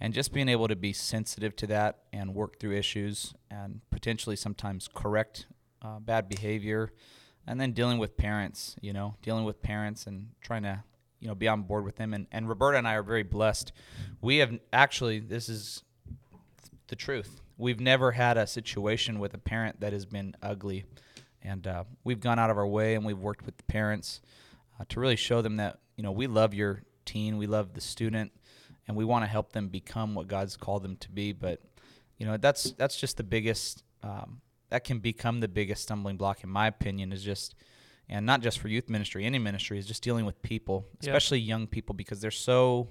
And 0.00 0.12
just 0.12 0.32
being 0.32 0.48
able 0.48 0.68
to 0.68 0.76
be 0.76 0.92
sensitive 0.92 1.54
to 1.56 1.66
that 1.68 2.00
and 2.12 2.34
work 2.34 2.58
through 2.58 2.76
issues 2.76 3.32
and 3.50 3.80
potentially 3.90 4.36
sometimes 4.36 4.88
correct 4.92 5.46
uh, 5.82 5.98
bad 6.00 6.28
behavior 6.28 6.92
and 7.46 7.60
then 7.60 7.72
dealing 7.72 7.98
with 7.98 8.16
parents, 8.16 8.76
you 8.80 8.92
know, 8.92 9.14
dealing 9.22 9.44
with 9.44 9.62
parents 9.62 10.06
and 10.06 10.28
trying 10.40 10.62
to, 10.62 10.82
you 11.20 11.28
know, 11.28 11.34
be 11.34 11.48
on 11.48 11.62
board 11.62 11.84
with 11.84 11.96
them. 11.96 12.14
And, 12.14 12.26
and 12.32 12.48
Roberta 12.48 12.78
and 12.78 12.88
I 12.88 12.94
are 12.94 13.02
very 13.02 13.22
blessed. 13.22 13.72
We 14.20 14.38
have 14.38 14.58
actually, 14.72 15.20
this 15.20 15.48
is 15.48 15.82
the 16.88 16.96
truth. 16.96 17.40
We've 17.56 17.80
never 17.80 18.12
had 18.12 18.36
a 18.36 18.46
situation 18.46 19.18
with 19.18 19.34
a 19.34 19.38
parent 19.38 19.80
that 19.80 19.92
has 19.92 20.06
been 20.06 20.34
ugly. 20.42 20.84
And 21.42 21.66
uh, 21.66 21.84
we've 22.02 22.20
gone 22.20 22.38
out 22.38 22.50
of 22.50 22.58
our 22.58 22.66
way 22.66 22.94
and 22.94 23.04
we've 23.04 23.18
worked 23.18 23.44
with 23.44 23.58
the 23.58 23.64
parents 23.64 24.20
uh, 24.80 24.84
to 24.88 25.00
really 25.00 25.16
show 25.16 25.42
them 25.42 25.56
that, 25.58 25.78
you 25.96 26.02
know, 26.02 26.12
we 26.12 26.26
love 26.26 26.54
your 26.54 26.82
teen, 27.04 27.36
we 27.36 27.46
love 27.46 27.74
the 27.74 27.80
student, 27.80 28.32
and 28.86 28.96
we 28.96 29.04
want 29.04 29.24
to 29.24 29.28
help 29.28 29.52
them 29.52 29.68
become 29.68 30.14
what 30.14 30.28
God's 30.28 30.56
called 30.56 30.82
them 30.82 30.96
to 30.98 31.10
be. 31.10 31.32
But, 31.32 31.60
you 32.18 32.26
know, 32.26 32.36
that's 32.36 32.72
that's 32.72 32.96
just 32.96 33.16
the 33.16 33.24
biggest 33.24 33.82
um, 34.02 34.40
that 34.74 34.84
can 34.84 34.98
become 34.98 35.38
the 35.38 35.48
biggest 35.48 35.82
stumbling 35.84 36.16
block 36.16 36.42
in 36.42 36.50
my 36.50 36.66
opinion 36.66 37.12
is 37.12 37.22
just 37.22 37.54
and 38.08 38.26
not 38.26 38.40
just 38.40 38.58
for 38.58 38.66
youth 38.66 38.88
ministry 38.90 39.24
any 39.24 39.38
ministry 39.38 39.78
is 39.78 39.86
just 39.86 40.02
dealing 40.02 40.26
with 40.26 40.40
people 40.42 40.84
especially 41.00 41.38
yeah. 41.38 41.50
young 41.50 41.66
people 41.68 41.94
because 41.94 42.20
they're 42.20 42.30
so 42.30 42.88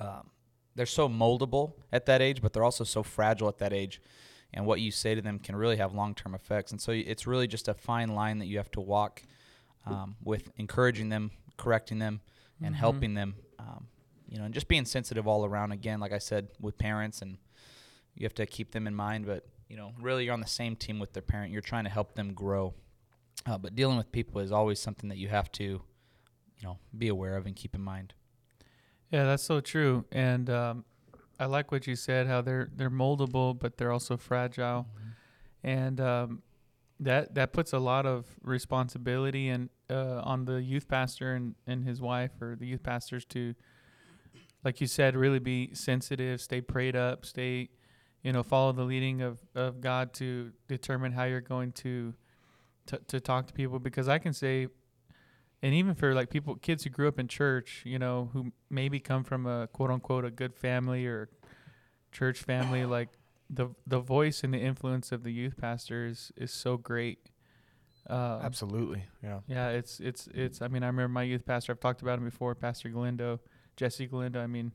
um, 0.00 0.30
they're 0.74 0.86
so 0.86 1.08
moldable 1.08 1.74
at 1.92 2.06
that 2.06 2.20
age 2.20 2.42
but 2.42 2.52
they're 2.52 2.64
also 2.64 2.84
so 2.84 3.02
fragile 3.02 3.48
at 3.48 3.58
that 3.58 3.72
age 3.72 4.00
and 4.52 4.66
what 4.66 4.80
you 4.80 4.90
say 4.90 5.14
to 5.14 5.22
them 5.22 5.38
can 5.38 5.54
really 5.54 5.76
have 5.76 5.94
long-term 5.94 6.34
effects 6.34 6.72
and 6.72 6.80
so 6.80 6.90
it's 6.90 7.24
really 7.26 7.46
just 7.46 7.68
a 7.68 7.74
fine 7.74 8.08
line 8.08 8.38
that 8.38 8.46
you 8.46 8.56
have 8.56 8.70
to 8.70 8.80
walk 8.80 9.22
um, 9.86 10.16
with 10.24 10.50
encouraging 10.56 11.08
them 11.08 11.30
correcting 11.56 12.00
them 12.00 12.20
and 12.62 12.74
mm-hmm. 12.74 12.80
helping 12.80 13.14
them 13.14 13.34
um, 13.58 13.86
you 14.30 14.38
know 14.38 14.44
and 14.44 14.54
just 14.54 14.68
being 14.68 14.86
sensitive 14.86 15.26
all 15.26 15.44
around 15.44 15.72
again 15.72 16.00
like 16.00 16.12
i 16.12 16.18
said 16.18 16.48
with 16.60 16.78
parents 16.78 17.20
and 17.20 17.36
you 18.14 18.24
have 18.24 18.34
to 18.34 18.46
keep 18.46 18.72
them 18.72 18.86
in 18.86 18.94
mind 18.94 19.26
but 19.26 19.44
you 19.70 19.76
know, 19.76 19.92
really 20.00 20.24
you're 20.24 20.34
on 20.34 20.40
the 20.40 20.46
same 20.48 20.74
team 20.74 20.98
with 20.98 21.12
their 21.12 21.22
parent. 21.22 21.52
You're 21.52 21.62
trying 21.62 21.84
to 21.84 21.90
help 21.90 22.14
them 22.14 22.34
grow. 22.34 22.74
Uh, 23.46 23.56
but 23.56 23.76
dealing 23.76 23.96
with 23.96 24.10
people 24.10 24.40
is 24.40 24.50
always 24.50 24.80
something 24.80 25.08
that 25.08 25.16
you 25.16 25.28
have 25.28 25.50
to, 25.52 25.62
you 25.62 25.80
know, 26.64 26.78
be 26.98 27.06
aware 27.06 27.36
of 27.36 27.46
and 27.46 27.54
keep 27.54 27.74
in 27.74 27.80
mind. 27.80 28.12
Yeah, 29.12 29.24
that's 29.24 29.44
so 29.44 29.60
true. 29.60 30.04
And 30.10 30.50
um, 30.50 30.84
I 31.38 31.46
like 31.46 31.70
what 31.70 31.86
you 31.86 31.94
said, 31.94 32.26
how 32.26 32.42
they're 32.42 32.68
they're 32.74 32.90
moldable, 32.90 33.58
but 33.58 33.78
they're 33.78 33.92
also 33.92 34.16
fragile, 34.16 34.86
mm-hmm. 34.86 35.66
and 35.66 36.00
um, 36.00 36.42
that 36.98 37.34
that 37.36 37.52
puts 37.52 37.72
a 37.72 37.78
lot 37.78 38.06
of 38.06 38.26
responsibility 38.42 39.48
and 39.48 39.70
uh, 39.88 40.20
on 40.22 40.44
the 40.44 40.60
youth 40.62 40.86
pastor 40.86 41.34
and, 41.34 41.54
and 41.66 41.84
his 41.84 42.00
wife 42.00 42.30
or 42.42 42.56
the 42.56 42.66
youth 42.66 42.82
pastors 42.82 43.24
to, 43.26 43.54
like 44.64 44.80
you 44.80 44.86
said, 44.86 45.16
really 45.16 45.38
be 45.38 45.70
sensitive, 45.74 46.40
stay 46.40 46.60
prayed 46.60 46.96
up, 46.96 47.24
stay 47.24 47.70
you 48.22 48.32
know, 48.32 48.42
follow 48.42 48.72
the 48.72 48.84
leading 48.84 49.22
of, 49.22 49.38
of 49.54 49.80
God 49.80 50.12
to 50.14 50.52
determine 50.68 51.12
how 51.12 51.24
you're 51.24 51.40
going 51.40 51.72
to, 51.72 52.14
to 52.86 52.98
to 53.08 53.20
talk 53.20 53.46
to 53.46 53.52
people. 53.52 53.78
Because 53.78 54.08
I 54.08 54.18
can 54.18 54.32
say, 54.32 54.68
and 55.62 55.74
even 55.74 55.94
for 55.94 56.14
like 56.14 56.30
people, 56.30 56.56
kids 56.56 56.84
who 56.84 56.90
grew 56.90 57.08
up 57.08 57.18
in 57.18 57.28
church, 57.28 57.82
you 57.84 57.98
know, 57.98 58.30
who 58.32 58.52
maybe 58.68 59.00
come 59.00 59.24
from 59.24 59.46
a 59.46 59.68
quote 59.68 59.90
unquote 59.90 60.24
a 60.24 60.30
good 60.30 60.54
family 60.54 61.06
or 61.06 61.28
church 62.12 62.40
family, 62.40 62.84
like 62.84 63.08
the 63.48 63.68
the 63.86 64.00
voice 64.00 64.44
and 64.44 64.52
the 64.52 64.60
influence 64.60 65.12
of 65.12 65.22
the 65.22 65.32
youth 65.32 65.56
pastor 65.56 66.06
is, 66.06 66.30
is 66.36 66.52
so 66.52 66.76
great. 66.76 67.30
Uh, 68.08 68.40
Absolutely, 68.42 69.04
yeah. 69.22 69.40
Yeah, 69.46 69.68
it's 69.70 70.00
it's 70.00 70.28
it's. 70.34 70.60
I 70.60 70.68
mean, 70.68 70.82
I 70.82 70.86
remember 70.88 71.08
my 71.08 71.22
youth 71.22 71.46
pastor. 71.46 71.72
I've 71.72 71.80
talked 71.80 72.02
about 72.02 72.18
him 72.18 72.24
before, 72.24 72.54
Pastor 72.54 72.88
Galindo, 72.88 73.40
Jesse 73.80 74.06
Galindo. 74.06 74.38
I 74.42 74.46
mean, 74.46 74.72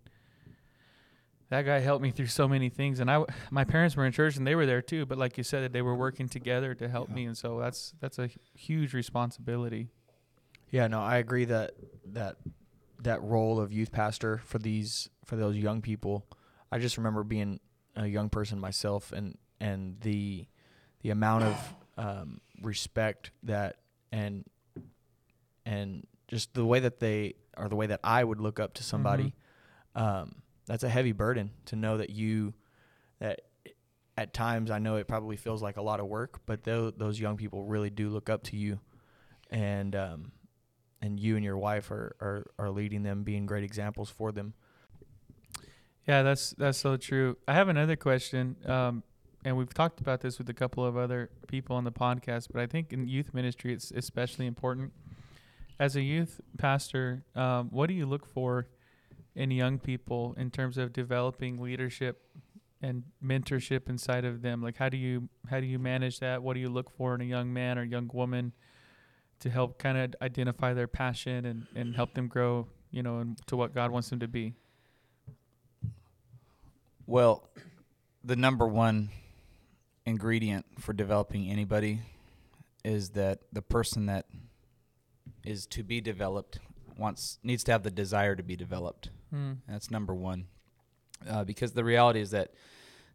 that 1.49 1.61
guy 1.61 1.77
helped 1.77 2.01
me 2.01 2.09
through 2.09 2.25
so 2.25 2.47
many 2.47 2.69
things 2.69 2.99
and 2.99 3.09
i 3.09 3.23
my 3.51 3.63
parents 3.63 3.95
were 3.95 4.03
in 4.03 4.11
church 4.11 4.35
and 4.35 4.47
they 4.47 4.55
were 4.55 4.65
there 4.65 4.81
too 4.81 5.05
but 5.05 5.15
like 5.15 5.37
you 5.37 5.43
said 5.43 5.71
they 5.71 5.83
were 5.83 5.95
working 5.95 6.27
together 6.27 6.73
to 6.73 6.89
help 6.89 7.07
yeah. 7.09 7.15
me 7.15 7.25
and 7.25 7.37
so 7.37 7.59
that's 7.59 7.93
that's 8.01 8.17
a 8.17 8.27
huge 8.55 8.95
responsibility 8.95 9.89
yeah 10.71 10.87
no 10.87 10.99
i 10.99 11.17
agree 11.17 11.45
that 11.45 11.73
that 12.03 12.37
that 13.03 13.21
role 13.21 13.59
of 13.59 13.71
youth 13.71 13.91
pastor 13.91 14.39
for 14.39 14.57
these 14.57 15.07
for 15.23 15.35
those 15.35 15.55
young 15.55 15.83
people 15.83 16.25
i 16.71 16.79
just 16.79 16.97
remember 16.97 17.23
being 17.23 17.59
a 17.95 18.07
young 18.07 18.27
person 18.27 18.59
myself 18.59 19.11
and 19.11 19.37
and 19.59 20.01
the 20.01 20.47
the 21.03 21.11
amount 21.11 21.43
of 21.43 21.75
um, 21.97 22.41
respect 22.59 23.29
that 23.43 23.77
and 24.11 24.45
and 25.63 26.07
just 26.27 26.53
the 26.53 26.65
way 26.65 26.79
that 26.79 26.99
they 26.99 27.33
or 27.57 27.67
the 27.69 27.75
way 27.75 27.88
that 27.88 27.99
i 28.03 28.23
would 28.23 28.39
look 28.39 28.59
up 28.59 28.73
to 28.73 28.83
somebody 28.83 29.33
mm-hmm. 29.95 30.03
um, 30.03 30.35
that's 30.65 30.83
a 30.83 30.89
heavy 30.89 31.11
burden 31.11 31.51
to 31.65 31.75
know 31.75 31.97
that 31.97 32.09
you 32.09 32.53
that 33.19 33.41
at 34.17 34.33
times 34.33 34.71
I 34.71 34.79
know 34.79 34.95
it 34.95 35.07
probably 35.07 35.35
feels 35.35 35.61
like 35.61 35.77
a 35.77 35.81
lot 35.81 35.99
of 35.99 36.07
work, 36.07 36.41
but 36.45 36.63
those 36.63 36.93
those 36.97 37.19
young 37.19 37.38
people 37.38 37.63
really 37.63 37.89
do 37.89 38.09
look 38.09 38.29
up 38.29 38.43
to 38.43 38.57
you, 38.57 38.79
and 39.49 39.95
um, 39.95 40.31
and 41.01 41.19
you 41.19 41.35
and 41.35 41.43
your 41.43 41.57
wife 41.57 41.91
are, 41.91 42.15
are 42.21 42.45
are 42.57 42.69
leading 42.69 43.03
them, 43.03 43.23
being 43.23 43.45
great 43.45 43.63
examples 43.63 44.09
for 44.09 44.31
them. 44.31 44.53
Yeah, 46.07 46.23
that's 46.23 46.51
that's 46.51 46.77
so 46.77 46.97
true. 46.97 47.38
I 47.47 47.53
have 47.53 47.67
another 47.67 47.95
question, 47.95 48.55
um, 48.65 49.03
and 49.43 49.57
we've 49.57 49.73
talked 49.73 49.99
about 49.99 50.21
this 50.21 50.38
with 50.38 50.49
a 50.49 50.53
couple 50.53 50.85
of 50.85 50.95
other 50.95 51.29
people 51.47 51.75
on 51.75 51.83
the 51.83 51.91
podcast, 51.91 52.47
but 52.53 52.61
I 52.61 52.67
think 52.67 52.93
in 52.93 53.07
youth 53.07 53.33
ministry 53.33 53.73
it's 53.73 53.91
especially 53.91 54.45
important. 54.45 54.93
As 55.79 55.95
a 55.95 56.01
youth 56.01 56.39
pastor, 56.57 57.23
um, 57.35 57.67
what 57.69 57.88
do 57.88 57.93
you 57.93 58.05
look 58.05 58.25
for 58.25 58.67
in 59.35 59.51
young 59.51 59.77
people 59.77 60.33
in 60.38 60.49
terms 60.49 60.77
of 60.77 60.93
developing 60.93 61.61
leadership 61.61 62.21
and 62.81 63.03
mentorship 63.23 63.89
inside 63.89 64.23
of 64.23 64.41
them? 64.41 64.61
Like 64.61 64.77
how 64.77 64.88
do 64.88 64.97
you 64.97 65.27
how 65.49 65.59
do 65.59 65.65
you 65.65 65.77
manage 65.77 66.19
that? 66.19 66.41
What 66.41 66.53
do 66.53 66.61
you 66.61 66.69
look 66.69 66.89
for 66.89 67.13
in 67.15 67.21
a 67.21 67.25
young 67.25 67.51
man 67.51 67.77
or 67.77 67.83
young 67.83 68.09
woman 68.13 68.53
to 69.39 69.49
help 69.49 69.77
kind 69.77 69.97
of 69.97 70.15
identify 70.21 70.73
their 70.73 70.88
passion 70.88 71.45
and 71.45 71.67
and 71.75 71.95
help 71.95 72.13
them 72.13 72.29
grow 72.29 72.67
you 72.91 73.03
know 73.03 73.35
to 73.47 73.57
what 73.57 73.73
god 73.73 73.91
wants 73.91 74.09
them 74.09 74.19
to 74.21 74.27
be? 74.27 74.53
Well 77.05 77.49
the 78.23 78.38
number 78.38 78.65
one 78.65 79.09
ingredient 80.05 80.65
for 80.79 80.93
developing 80.93 81.49
anybody 81.49 82.01
is 82.83 83.09
that 83.09 83.39
the 83.51 83.61
person 83.61 84.05
that 84.05 84.25
is 85.45 85.65
to 85.67 85.84
be 85.84 86.01
developed 86.01 86.60
wants 86.97 87.39
needs 87.43 87.63
to 87.63 87.71
have 87.71 87.84
the 87.84 87.91
desire 87.91 88.36
to 88.36 88.43
be 88.43 88.55
developed 88.55 89.10
Mm. 89.36 89.58
That's 89.67 89.91
number 89.91 90.13
one. 90.13 90.45
Uh, 91.27 91.43
because 91.43 91.71
the 91.73 91.84
reality 91.84 92.19
is 92.19 92.31
that 92.31 92.53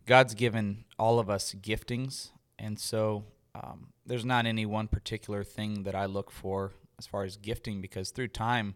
God's 0.06 0.34
given 0.34 0.84
all 0.98 1.18
of 1.18 1.28
us 1.30 1.54
giftings, 1.54 2.30
and 2.58 2.78
so 2.78 3.24
um, 3.54 3.88
there's 4.06 4.24
not 4.24 4.46
any 4.46 4.66
one 4.66 4.88
particular 4.88 5.44
thing 5.44 5.82
that 5.84 5.94
I 5.94 6.06
look 6.06 6.30
for 6.30 6.72
as 6.98 7.06
far 7.06 7.24
as 7.24 7.36
gifting, 7.36 7.80
because 7.80 8.10
through 8.10 8.28
time, 8.28 8.74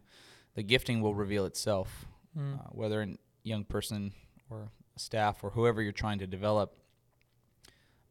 the 0.55 0.62
gifting 0.62 1.01
will 1.01 1.14
reveal 1.14 1.47
itself, 1.47 2.07
mm. 2.38 2.59
uh, 2.59 2.69
whether 2.71 3.03
a 3.03 3.17
young 3.43 3.64
person 3.64 4.12
or 4.51 4.71
staff 4.97 5.43
or 5.43 5.51
whoever 5.51 5.83
you're 5.83 5.93
trying 5.93 6.19
to 6.19 6.27
develop 6.27 6.77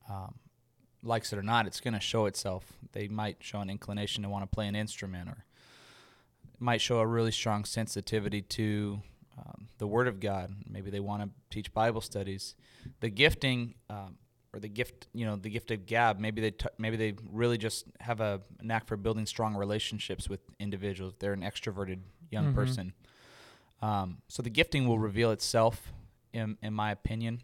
um, 0.09 0.35
likes 1.03 1.33
it 1.33 1.39
or 1.39 1.43
not, 1.43 1.67
it's 1.67 1.79
going 1.79 1.93
to 1.93 1.99
show 1.99 2.25
itself. 2.25 2.73
They 2.93 3.07
might 3.07 3.37
show 3.41 3.59
an 3.59 3.69
inclination 3.69 4.23
to 4.23 4.29
want 4.29 4.43
to 4.43 4.53
play 4.53 4.67
an 4.67 4.75
instrument, 4.75 5.29
or 5.29 5.45
might 6.59 6.81
show 6.81 6.99
a 6.99 7.07
really 7.07 7.31
strong 7.31 7.65
sensitivity 7.65 8.41
to 8.41 9.01
um, 9.37 9.67
the 9.77 9.87
Word 9.87 10.07
of 10.07 10.19
God. 10.19 10.53
Maybe 10.69 10.89
they 10.89 10.99
want 10.99 11.23
to 11.23 11.29
teach 11.49 11.73
Bible 11.73 12.01
studies. 12.01 12.55
The 12.99 13.09
gifting 13.09 13.75
um, 13.89 14.17
or 14.53 14.59
the 14.59 14.69
gift, 14.69 15.07
you 15.13 15.25
know, 15.25 15.35
the 15.35 15.49
gift 15.49 15.71
of 15.71 15.85
gab. 15.85 16.19
Maybe 16.19 16.41
they 16.41 16.51
t- 16.51 16.67
maybe 16.77 16.95
they 16.95 17.15
really 17.31 17.57
just 17.57 17.85
have 17.99 18.21
a 18.21 18.41
knack 18.61 18.87
for 18.87 18.95
building 18.95 19.25
strong 19.25 19.55
relationships 19.55 20.29
with 20.29 20.41
individuals. 20.59 21.15
They're 21.19 21.33
an 21.33 21.41
extroverted 21.41 21.99
young 22.29 22.45
mm-hmm. 22.45 22.55
person. 22.55 22.93
Um, 23.81 24.19
so 24.27 24.43
the 24.43 24.49
gifting 24.49 24.87
will 24.87 24.99
reveal 24.99 25.31
itself, 25.31 25.91
in 26.31 26.57
in 26.61 26.73
my 26.73 26.91
opinion. 26.91 27.41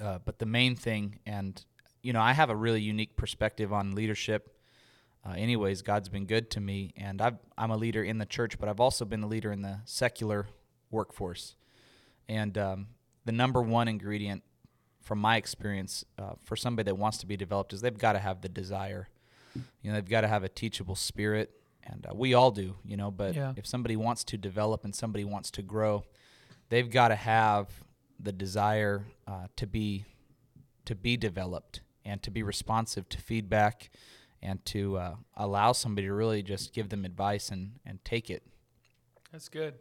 Uh, 0.00 0.18
but 0.24 0.40
the 0.40 0.46
main 0.46 0.74
thing, 0.74 1.20
and 1.24 1.64
you 2.04 2.12
know, 2.12 2.20
I 2.20 2.34
have 2.34 2.50
a 2.50 2.56
really 2.56 2.82
unique 2.82 3.16
perspective 3.16 3.72
on 3.72 3.94
leadership. 3.94 4.54
Uh, 5.26 5.32
anyways, 5.38 5.80
God's 5.80 6.10
been 6.10 6.26
good 6.26 6.50
to 6.50 6.60
me, 6.60 6.92
and 6.98 7.22
i 7.22 7.32
am 7.56 7.70
a 7.70 7.78
leader 7.78 8.04
in 8.04 8.18
the 8.18 8.26
church, 8.26 8.58
but 8.58 8.68
I've 8.68 8.78
also 8.78 9.06
been 9.06 9.22
a 9.22 9.26
leader 9.26 9.50
in 9.50 9.62
the 9.62 9.78
secular 9.86 10.46
workforce. 10.90 11.56
And 12.28 12.58
um, 12.58 12.88
the 13.24 13.32
number 13.32 13.62
one 13.62 13.88
ingredient, 13.88 14.42
from 15.00 15.18
my 15.18 15.36
experience, 15.38 16.04
uh, 16.18 16.34
for 16.42 16.56
somebody 16.56 16.84
that 16.90 16.96
wants 16.96 17.16
to 17.18 17.26
be 17.26 17.38
developed 17.38 17.72
is 17.72 17.80
they've 17.80 17.96
got 17.96 18.12
to 18.12 18.18
have 18.18 18.42
the 18.42 18.50
desire. 18.50 19.08
You 19.54 19.90
know, 19.90 19.94
they've 19.94 20.08
got 20.08 20.22
to 20.22 20.28
have 20.28 20.44
a 20.44 20.48
teachable 20.50 20.96
spirit, 20.96 21.52
and 21.84 22.06
uh, 22.06 22.14
we 22.14 22.34
all 22.34 22.50
do. 22.50 22.76
You 22.84 22.98
know, 22.98 23.10
but 23.10 23.34
yeah. 23.34 23.54
if 23.56 23.66
somebody 23.66 23.96
wants 23.96 24.24
to 24.24 24.36
develop 24.36 24.84
and 24.84 24.94
somebody 24.94 25.24
wants 25.24 25.50
to 25.52 25.62
grow, 25.62 26.04
they've 26.68 26.90
got 26.90 27.08
to 27.08 27.16
have 27.16 27.68
the 28.20 28.32
desire 28.32 29.06
uh, 29.26 29.46
to 29.56 29.66
be 29.66 30.04
to 30.84 30.94
be 30.94 31.16
developed 31.16 31.80
and 32.04 32.22
to 32.22 32.30
be 32.30 32.42
responsive 32.42 33.08
to 33.08 33.18
feedback 33.18 33.90
and 34.42 34.64
to 34.66 34.98
uh, 34.98 35.14
allow 35.36 35.72
somebody 35.72 36.06
to 36.06 36.12
really 36.12 36.42
just 36.42 36.74
give 36.74 36.90
them 36.90 37.04
advice 37.04 37.50
and, 37.50 37.72
and 37.86 38.04
take 38.04 38.30
it. 38.30 38.42
That's 39.32 39.48
good. 39.48 39.74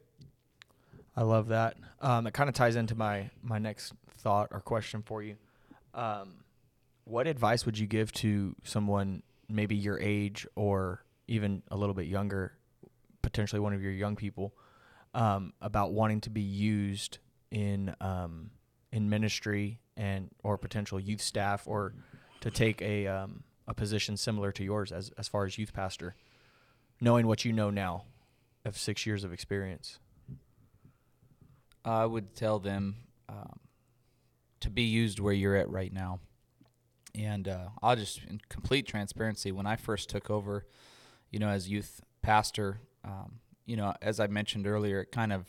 I 1.15 1.23
love 1.23 1.49
that. 1.49 1.77
Um, 2.01 2.25
it 2.25 2.33
kind 2.33 2.49
of 2.49 2.55
ties 2.55 2.75
into 2.75 2.95
my 2.95 3.29
my 3.43 3.59
next 3.59 3.93
thought 4.17 4.47
or 4.51 4.62
question 4.62 5.03
for 5.03 5.21
you. 5.21 5.36
Um, 5.93 6.36
what 7.03 7.27
advice 7.27 7.65
would 7.65 7.77
you 7.77 7.86
give 7.86 8.12
to 8.13 8.55
someone 8.63 9.21
maybe 9.49 9.75
your 9.75 9.99
age 9.99 10.47
or 10.55 11.03
even 11.27 11.62
a 11.69 11.77
little 11.77 11.93
bit 11.93 12.07
younger, 12.07 12.53
potentially 13.21 13.59
one 13.59 13.73
of 13.73 13.81
your 13.83 13.91
young 13.91 14.15
people, 14.15 14.53
um, 15.13 15.53
about 15.62 15.93
wanting 15.93 16.21
to 16.21 16.29
be 16.29 16.41
used 16.41 17.19
in 17.51 17.93
um, 18.01 18.49
in 18.91 19.09
ministry 19.09 19.79
and 19.95 20.29
or 20.43 20.57
potential 20.57 20.99
youth 20.99 21.21
staff 21.21 21.67
or 21.67 21.93
to 22.43 22.51
take 22.51 22.82
a 22.82 23.08
um, 23.08 23.43
a 23.67 23.73
position 23.73 24.17
similar 24.17 24.51
to 24.51 24.63
yours 24.65 24.91
as 24.91 25.12
as 25.17 25.29
far 25.29 25.45
as 25.45 25.58
youth 25.58 25.71
pastor, 25.71 26.13
knowing 26.99 27.25
what 27.25 27.45
you 27.45 27.53
know 27.53 27.69
now, 27.69 28.03
of 28.65 28.77
six 28.77 29.06
years 29.06 29.23
of 29.23 29.32
experience. 29.32 29.99
I 31.86 32.06
would 32.06 32.36
tell 32.36 32.60
them 32.60 32.95
um, 33.29 33.60
to 34.60 34.69
be 34.69 34.84
used 34.84 35.19
where 35.19 35.34
you're 35.34 35.56
at 35.56 35.69
right 35.69 35.91
now. 35.91 36.19
And 37.15 37.47
uh, 37.47 37.67
I'll 37.82 37.95
just, 37.95 38.21
in 38.27 38.41
complete 38.49 38.88
transparency, 38.88 39.51
when 39.51 39.67
I 39.67 39.75
first 39.75 40.10
took 40.10 40.29
over, 40.29 40.65
you 41.29 41.39
know, 41.39 41.49
as 41.49 41.69
youth 41.69 42.01
pastor, 42.21 42.79
um, 43.06 43.39
you 43.65 43.77
know, 43.77 43.93
as 44.01 44.19
I 44.19 44.27
mentioned 44.27 44.65
earlier, 44.65 45.01
it 45.01 45.12
kind 45.12 45.32
of 45.32 45.45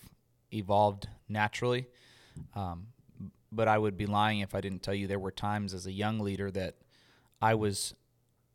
evolved 0.53 1.09
naturally. 1.29 1.87
Um, 2.55 2.89
but 3.51 3.69
I 3.69 3.79
would 3.79 3.97
be 3.97 4.07
lying 4.07 4.41
if 4.41 4.55
I 4.55 4.61
didn't 4.61 4.83
tell 4.83 4.95
you 4.95 5.07
there 5.07 5.19
were 5.19 5.31
times 5.31 5.73
as 5.73 5.87
a 5.87 5.93
young 5.93 6.19
leader 6.19 6.51
that 6.51 6.75
I 7.41 7.55
was 7.55 7.95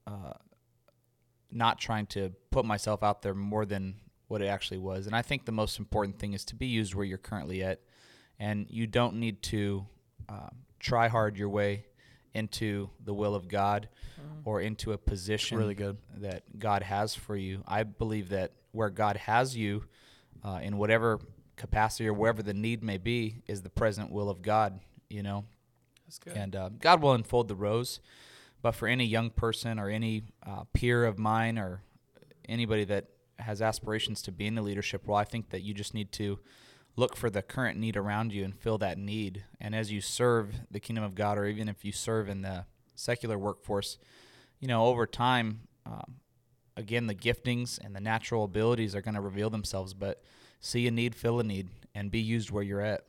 uh, 0.08 0.34
not 1.52 1.80
trying 1.80 2.08
to 2.08 2.32
put 2.52 2.66
myself 2.66 3.04
out 3.04 3.22
there 3.22 3.34
more 3.34 3.66
than 3.66 3.96
what 4.28 4.42
it 4.42 4.48
actually 4.48 4.78
was. 4.78 5.08
And 5.08 5.16
I 5.16 5.22
think 5.22 5.46
the 5.46 5.52
most 5.52 5.80
important 5.80 6.20
thing 6.20 6.34
is 6.34 6.46
to 6.46 6.56
be 6.56 6.68
used 6.68 6.94
where 6.96 7.06
you're 7.06 7.18
currently 7.18 7.64
at. 7.64 7.82
And 8.40 8.68
you 8.70 8.88
don't 8.88 9.16
need 9.16 9.42
to 9.44 9.86
uh, 10.30 10.50
try 10.80 11.08
hard 11.08 11.38
your 11.38 11.50
way 11.50 11.86
into 12.34 12.90
the 13.04 13.14
will 13.14 13.36
of 13.36 13.48
God 13.48 13.90
or 14.46 14.62
into 14.62 14.94
a 14.94 14.98
position 14.98 15.58
really 15.58 15.76
good. 15.76 15.98
that 16.18 16.44
God 16.58 16.84
has 16.84 17.16
for 17.16 17.36
you. 17.36 17.64
I 17.68 17.84
believe 17.84 18.30
that 18.30 18.54
where 18.72 18.90
God 18.90 19.18
has 19.18 19.58
you 19.58 19.86
uh, 20.44 20.60
in 20.62 20.78
whatever 20.78 21.20
capacity 21.56 22.08
or 22.08 22.14
wherever 22.14 22.42
the 22.42 22.54
need 22.54 22.84
may 22.84 22.98
be 22.98 23.42
is 23.48 23.62
the 23.62 23.70
present 23.70 24.12
will 24.12 24.30
of 24.30 24.42
God, 24.42 24.80
you 25.10 25.24
know. 25.24 25.46
That's 26.06 26.20
good. 26.20 26.34
And 26.38 26.56
uh, 26.56 26.70
God 26.80 27.02
will 27.02 27.14
unfold 27.14 27.48
the 27.48 27.56
rose. 27.56 28.00
But 28.62 28.74
for 28.76 28.88
any 28.88 29.06
young 29.06 29.30
person 29.30 29.80
or 29.80 29.90
any 29.90 30.24
uh, 30.46 30.64
peer 30.74 31.06
of 31.06 31.18
mine 31.18 31.58
or 31.58 31.82
anybody 32.48 32.84
that 32.86 33.06
has 33.40 33.62
aspirations 33.62 34.22
to 34.24 34.32
be 34.32 34.48
in 34.48 34.56
the 34.56 34.62
leadership 34.62 35.08
role, 35.08 35.18
I 35.18 35.24
think 35.24 35.50
that 35.52 35.62
you 35.62 35.74
just 35.74 35.94
need 35.94 36.12
to 36.14 36.40
look 36.98 37.16
for 37.16 37.30
the 37.30 37.42
current 37.42 37.80
need 37.80 37.96
around 37.96 38.34
you 38.34 38.44
and 38.44 38.54
fill 38.54 38.78
that 38.80 38.98
need. 38.98 39.46
And 39.62 39.74
as 39.74 39.92
you 39.92 40.02
serve 40.02 40.54
the 40.70 40.80
kingdom 40.82 41.06
of 41.06 41.16
God, 41.16 41.38
or 41.38 41.46
even 41.46 41.70
if 41.70 41.86
you 41.86 41.94
serve 41.94 42.28
in 42.28 42.42
the 42.42 42.66
secular 42.96 43.38
workforce, 43.38 43.98
you 44.60 44.68
know, 44.68 44.86
over 44.88 45.08
time, 45.08 45.62
um, 45.86 46.16
again, 46.76 47.08
the 47.08 47.16
giftings 47.16 47.80
and 47.82 47.96
the 47.96 48.02
natural 48.02 48.44
abilities 48.44 48.94
are 48.94 49.02
going 49.02 49.16
to 49.16 49.22
reveal 49.22 49.50
themselves. 49.50 49.94
But 49.94 50.22
see 50.60 50.86
a 50.88 50.92
need, 50.92 51.16
fill 51.16 51.40
a 51.40 51.44
need, 51.44 51.70
and 51.96 52.12
be 52.12 52.20
used 52.20 52.52
where 52.52 52.64
you're 52.64 52.82
at. 52.82 53.06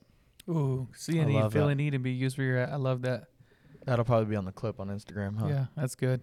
Ooh, 0.49 0.87
see 0.95 1.19
I 1.19 1.25
a 1.25 1.27
need, 1.27 1.35
love 1.35 1.53
feel 1.53 1.67
that. 1.67 1.73
a 1.73 1.75
need, 1.75 1.95
and 1.95 2.05
be 2.05 2.13
used 2.13 2.39
where 2.39 2.47
you're 2.47 2.59
at. 2.59 2.71
I 2.71 2.77
love 2.77 3.03
that. 3.03 3.30
That'll 3.87 4.05
probably 4.05 4.27
be 4.27 4.37
on 4.37 4.45
the 4.45 4.53
clip 4.53 4.79
on 4.81 4.89
Instagram, 4.89 5.39
huh? 5.39 5.47
Yeah, 5.49 5.67
that's 5.77 5.95
good. 5.95 6.21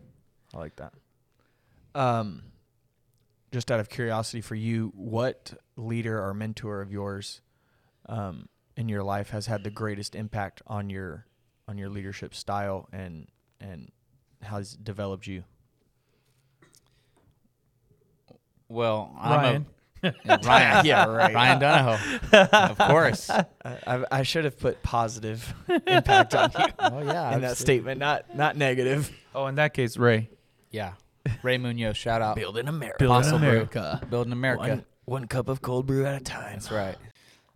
I 0.54 0.58
like 0.58 0.76
that. 0.78 0.94
Um, 1.96 2.44
just 3.52 3.72
out 3.72 3.80
of 3.80 3.90
curiosity 3.90 4.42
for 4.42 4.56
you, 4.56 4.92
what 4.96 5.54
leader 5.76 6.24
or 6.24 6.34
mentor 6.34 6.82
of 6.82 6.92
yours, 6.92 7.42
um, 8.08 8.48
in 8.76 8.88
your 8.88 9.04
life 9.04 9.32
has 9.32 9.48
had 9.48 9.64
the 9.64 9.72
greatest 9.72 10.16
impact 10.16 10.62
on 10.68 10.90
your 10.90 11.26
on 11.68 11.78
your 11.78 11.90
leadership 11.90 12.34
style 12.34 12.88
and 12.94 13.28
and 13.60 13.92
has 14.44 14.74
developed 14.74 15.28
you? 15.28 15.44
Well, 18.70 19.12
Ryan. 19.16 19.46
I'm 19.46 19.46
a 19.46 19.52
yeah, 19.54 19.60
Ryan, 20.44 20.86
Yeah, 20.86 21.06
right. 21.08 21.34
Ryan 21.34 21.60
Donahoe, 21.60 22.20
of 22.72 22.78
course. 22.78 23.30
I, 23.30 23.46
I, 23.66 24.06
I 24.12 24.24
should 24.24 24.46
have 24.46 24.60
put 24.60 24.82
positive 24.84 25.54
impact 25.88 26.36
on 26.36 26.52
you 26.58 26.66
Oh 26.80 27.02
yeah, 27.02 27.34
in 27.36 27.42
that 27.42 27.58
statement, 27.58 28.00
not 28.00 28.36
not 28.36 28.56
negative. 28.58 29.12
Oh, 29.34 29.48
in 29.48 29.56
that 29.56 29.74
case, 29.74 29.98
Ray. 29.98 30.30
Yeah, 30.72 30.94
Ray 31.44 31.58
Munoz, 31.58 31.98
shout 31.98 32.22
out, 32.22 32.36
Building 32.36 32.68
America. 32.68 32.98
Building 33.00 33.18
Apostle 33.18 33.40
Brew. 33.40 33.50
America. 33.50 34.02
building 34.10 34.34
America. 34.34 34.62
One, 34.68 34.86
one 35.06 35.28
cup 35.28 35.50
of 35.50 35.62
cold 35.62 35.86
brew 35.86 36.06
at 36.06 36.20
a 36.22 36.24
time. 36.24 36.54
That's 36.54 36.72
right. 36.72 36.98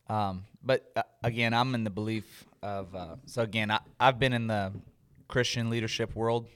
Um, 0.10 0.46
but 0.64 0.90
uh, 0.96 1.04
again, 1.24 1.54
I'm 1.54 1.74
in 1.76 1.84
the 1.84 1.90
belief 1.90 2.46
of 2.64 2.94
uh, 2.96 3.16
so 3.26 3.42
again, 3.42 3.72
I, 3.72 3.80
I've 4.00 4.20
been 4.20 4.34
in 4.34 4.48
the 4.48 4.72
Christian 5.28 5.70
leadership 5.70 6.16
world 6.16 6.48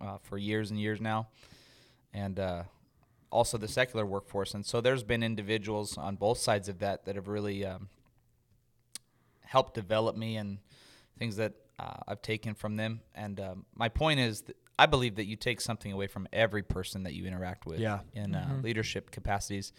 uh, 0.00 0.18
for 0.22 0.36
years 0.38 0.70
and 0.70 0.78
years 0.80 1.00
now, 1.00 1.28
and 2.12 2.38
uh, 2.38 2.62
also 3.30 3.58
the 3.58 3.68
secular 3.68 4.06
workforce. 4.06 4.54
And 4.54 4.64
so 4.64 4.80
there's 4.80 5.02
been 5.02 5.22
individuals 5.22 5.98
on 5.98 6.16
both 6.16 6.38
sides 6.38 6.68
of 6.68 6.78
that 6.78 7.04
that 7.04 7.14
have 7.16 7.28
really 7.28 7.64
um, 7.64 7.88
helped 9.44 9.74
develop 9.74 10.16
me 10.16 10.36
and 10.36 10.58
things 11.18 11.36
that 11.36 11.54
uh, 11.78 11.96
I've 12.06 12.22
taken 12.22 12.54
from 12.54 12.76
them. 12.76 13.00
And 13.14 13.38
um, 13.40 13.66
my 13.74 13.88
point 13.88 14.20
is, 14.20 14.42
that 14.42 14.56
I 14.78 14.86
believe 14.86 15.16
that 15.16 15.26
you 15.26 15.36
take 15.36 15.60
something 15.60 15.92
away 15.92 16.06
from 16.06 16.28
every 16.32 16.62
person 16.62 17.02
that 17.02 17.12
you 17.14 17.26
interact 17.26 17.66
with 17.66 17.80
Yeah. 17.80 18.00
in 18.14 18.34
uh, 18.34 18.48
Mhm. 18.52 18.62
leadership 18.62 19.10
capacities. 19.10 19.72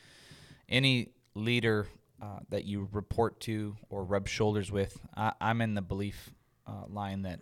Any 0.67 1.09
leader 1.35 1.88
uh, 2.21 2.39
that 2.49 2.65
you 2.65 2.89
report 2.91 3.39
to 3.41 3.77
or 3.89 4.03
rub 4.03 4.27
shoulders 4.27 4.71
with, 4.71 4.99
I, 5.15 5.31
I'm 5.39 5.62
in 5.62 5.73
the 5.73 5.81
belief 5.81 6.31
uh, 6.67 6.85
line 6.89 7.21
that 7.23 7.39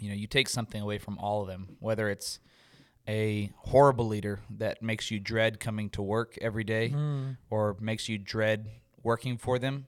you 0.00 0.08
know 0.08 0.14
you 0.14 0.26
take 0.26 0.48
something 0.48 0.80
away 0.80 0.96
from 0.98 1.18
all 1.18 1.42
of 1.42 1.48
them, 1.48 1.76
whether 1.80 2.08
it's 2.08 2.40
a 3.08 3.50
horrible 3.56 4.06
leader 4.06 4.40
that 4.50 4.82
makes 4.82 5.10
you 5.10 5.18
dread 5.18 5.58
coming 5.60 5.90
to 5.90 6.02
work 6.02 6.36
every 6.40 6.64
day 6.64 6.90
Mm. 6.90 7.36
or 7.48 7.76
makes 7.80 8.08
you 8.08 8.18
dread 8.18 8.70
working 9.02 9.36
for 9.38 9.58
them. 9.58 9.86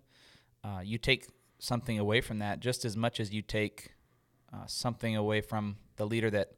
Uh, 0.65 0.81
you 0.83 0.99
take 0.99 1.27
something 1.59 1.99
away 1.99 2.21
from 2.21 2.39
that 2.41 2.61
just 2.61 2.85
as 2.85 2.97
much 2.97 3.21
as 3.21 3.33
you 3.33 3.43
take 3.43 3.93
uh, 4.53 4.67
something 4.67 5.15
away 5.17 5.41
from 5.41 5.77
the 5.97 6.07
leader 6.07 6.31
that 6.31 6.53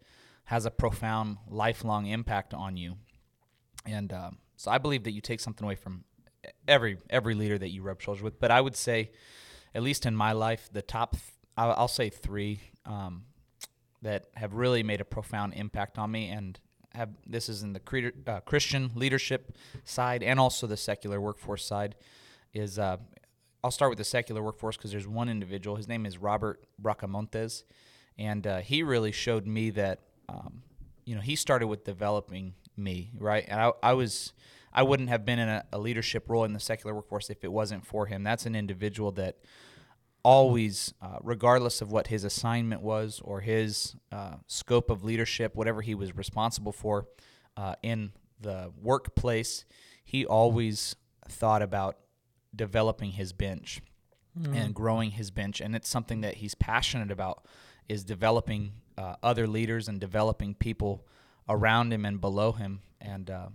has 0.45 0.64
a 0.67 0.71
profound 0.71 1.37
lifelong 1.49 2.07
impact 2.07 2.53
on 2.55 2.77
you. 2.77 2.97
And 3.87 4.12
um, 4.12 4.38
so 4.57 4.71
I 4.71 4.79
believe 4.79 5.05
that 5.05 5.12
you 5.12 5.21
take 5.21 5.40
something 5.40 5.64
away 5.64 5.75
from 5.77 6.05
every 6.69 6.99
every 7.11 7.35
leader 7.35 7.59
that 7.59 7.71
you 7.71 7.83
rub 7.83 8.01
shoulders 8.01 8.23
with. 8.23 8.38
But 8.40 8.51
I 8.51 8.61
would 8.61 8.77
say, 8.77 9.11
at 9.75 9.83
least 9.83 10.07
in 10.07 10.14
my 10.17 10.33
life, 10.33 10.69
the 10.73 10.83
top 10.83 11.12
th- 11.12 11.23
I'll, 11.57 11.73
I'll 11.73 11.88
say 11.88 12.11
three 12.11 12.61
um, 12.87 13.25
that 14.05 14.27
have 14.35 14.55
really 14.55 14.83
made 14.83 15.01
a 15.01 15.05
profound 15.05 15.55
impact 15.55 15.99
on 15.99 16.12
me 16.12 16.29
and 16.29 16.61
have 16.95 17.11
this 17.27 17.49
is 17.49 17.62
in 17.62 17.73
the 17.73 17.81
cre- 17.81 18.09
uh, 18.27 18.40
Christian 18.40 18.93
leadership 18.95 19.57
side 19.85 20.23
and 20.23 20.38
also 20.38 20.67
the 20.67 20.77
secular 20.77 21.21
workforce 21.21 21.64
side 21.64 21.97
is 22.53 22.79
uh, 22.79 22.99
I'll 23.64 23.73
start 23.73 23.90
with 23.90 23.99
the 23.99 24.05
secular 24.05 24.43
workforce 24.43 24.77
because 24.77 24.93
there's 24.93 25.09
one 25.09 25.29
individual. 25.29 25.77
His 25.77 25.88
name 25.88 26.07
is 26.07 26.19
Robert 26.19 26.62
Bracamontes. 26.81 27.64
And 28.19 28.47
uh, 28.47 28.59
he 28.59 28.83
really 28.83 29.11
showed 29.11 29.47
me 29.47 29.71
that 29.71 30.01
um, 30.29 30.62
you 31.05 31.14
know 31.14 31.21
he 31.21 31.35
started 31.35 31.67
with 31.67 31.83
developing 31.85 32.55
me 32.77 33.11
right? 33.19 33.45
And 33.49 33.61
I, 33.61 33.73
I 33.83 33.93
was 33.95 34.33
I 34.73 34.83
wouldn't 34.83 35.09
have 35.09 35.25
been 35.25 35.38
in 35.38 35.49
a, 35.49 35.64
a 35.73 35.79
leadership 35.79 36.29
role 36.29 36.45
in 36.45 36.53
the 36.53 36.61
secular 36.61 36.95
workforce 36.95 37.31
if 37.31 37.43
it 37.43 37.53
wasn't 37.53 37.87
for 37.87 38.07
him. 38.07 38.23
That's 38.23 38.47
an 38.47 38.55
individual 38.55 39.12
that 39.12 39.38
always, 40.25 40.95
uh, 41.01 41.19
regardless 41.23 41.81
of 41.81 41.93
what 41.93 42.09
his 42.09 42.25
assignment 42.25 42.83
was 42.83 43.21
or 43.23 43.41
his 43.41 43.95
uh, 44.11 44.37
scope 44.47 44.91
of 44.91 45.05
leadership, 45.05 45.55
whatever 45.55 45.83
he 45.83 45.95
was 45.95 46.17
responsible 46.17 46.73
for 46.73 47.07
uh, 47.57 47.75
in 47.83 48.13
the 48.41 48.73
workplace, 48.81 49.65
he 50.05 50.27
always 50.27 50.97
thought 51.29 51.63
about 51.63 51.99
developing 52.55 53.13
his 53.13 53.33
bench 53.33 53.81
and 54.53 54.75
growing 54.75 55.13
his 55.13 55.31
bench. 55.31 55.61
And 55.61 55.77
it's 55.77 55.89
something 55.89 56.23
that 56.23 56.35
he's 56.35 56.55
passionate 56.55 57.13
about 57.13 57.47
is 57.89 58.03
developing 58.03 58.73
uh, 58.99 59.15
other 59.23 59.47
leaders 59.47 59.89
and 59.89 60.01
developing 60.01 60.55
people 60.55 61.07
around 61.49 61.93
him 61.93 62.05
and 62.05 62.21
below 62.21 62.53
him. 62.53 62.81
And 63.01 63.31
uh, 63.31 63.49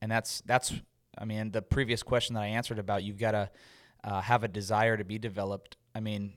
and 0.00 0.10
that's 0.10 0.42
that's 0.46 0.72
I 1.16 1.24
mean 1.24 1.52
the 1.52 1.62
previous 1.62 2.02
question 2.02 2.34
that 2.34 2.42
I 2.42 2.48
answered 2.48 2.78
about 2.78 3.04
you've 3.04 3.18
got 3.18 3.32
to 3.32 3.50
uh, 4.02 4.20
have 4.22 4.44
a 4.44 4.48
desire 4.48 4.96
to 4.96 5.04
be 5.04 5.18
developed. 5.18 5.76
I 5.94 6.00
mean, 6.00 6.34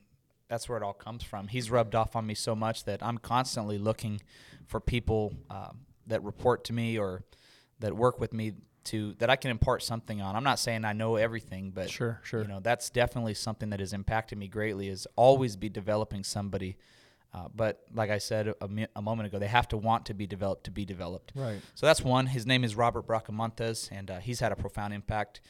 that's 0.48 0.68
where 0.68 0.78
it 0.78 0.84
all 0.84 0.92
comes 0.94 1.22
from. 1.22 1.48
He's 1.48 1.70
rubbed 1.70 1.94
off 1.94 2.16
on 2.16 2.26
me 2.26 2.34
so 2.34 2.54
much 2.54 2.84
that 2.84 3.02
I'm 3.02 3.18
constantly 3.18 3.78
looking 3.78 4.20
for 4.66 4.80
people 4.80 5.34
um, 5.50 5.80
that 6.06 6.22
report 6.22 6.64
to 6.64 6.72
me 6.72 6.98
or 6.98 7.22
that 7.80 7.94
work 7.94 8.18
with 8.20 8.32
me 8.32 8.52
to 8.84 9.14
that 9.18 9.28
I 9.28 9.36
can 9.36 9.50
impart 9.50 9.82
something 9.82 10.22
on. 10.22 10.34
I'm 10.36 10.44
not 10.44 10.58
saying 10.58 10.84
I 10.84 10.94
know 10.94 11.16
everything, 11.16 11.70
but 11.74 11.90
Sure, 11.90 12.20
sure. 12.22 12.42
you 12.42 12.48
know 12.48 12.60
that's 12.60 12.88
definitely 12.88 13.34
something 13.34 13.70
that 13.70 13.80
has 13.80 13.92
impacted 13.92 14.38
me 14.38 14.48
greatly. 14.48 14.88
Is 14.88 15.06
always 15.16 15.56
be 15.56 15.68
developing 15.68 16.24
somebody. 16.24 16.76
Uh, 17.34 17.46
but 17.54 17.82
like 17.94 18.08
I 18.08 18.16
said 18.16 18.54
a, 18.62 18.68
mi- 18.68 18.86
a 18.96 19.02
moment 19.02 19.26
ago, 19.26 19.38
they 19.38 19.48
have 19.48 19.68
to 19.68 19.76
want 19.76 20.06
to 20.06 20.14
be 20.14 20.26
developed 20.26 20.64
to 20.64 20.70
be 20.70 20.86
developed. 20.86 21.32
Right. 21.34 21.60
So 21.74 21.84
that's 21.84 22.00
one. 22.02 22.24
His 22.26 22.46
name 22.46 22.64
is 22.64 22.74
Robert 22.74 23.06
Bracamontes, 23.06 23.90
and 23.92 24.10
uh, 24.10 24.18
he's 24.20 24.40
had 24.40 24.50
a 24.50 24.56
profound 24.56 24.94
impact. 24.94 25.42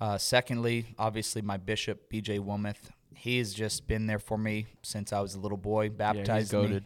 Uh, 0.00 0.18
secondly, 0.18 0.94
obviously, 0.98 1.42
my 1.42 1.56
bishop, 1.56 2.08
BJ 2.12 2.38
Wilmoth, 2.38 2.90
he's 3.16 3.54
just 3.54 3.86
been 3.86 4.06
there 4.06 4.18
for 4.18 4.38
me 4.38 4.66
since 4.82 5.12
I 5.12 5.20
was 5.20 5.34
a 5.34 5.40
little 5.40 5.58
boy, 5.58 5.88
baptized 5.88 6.52
me. 6.52 6.80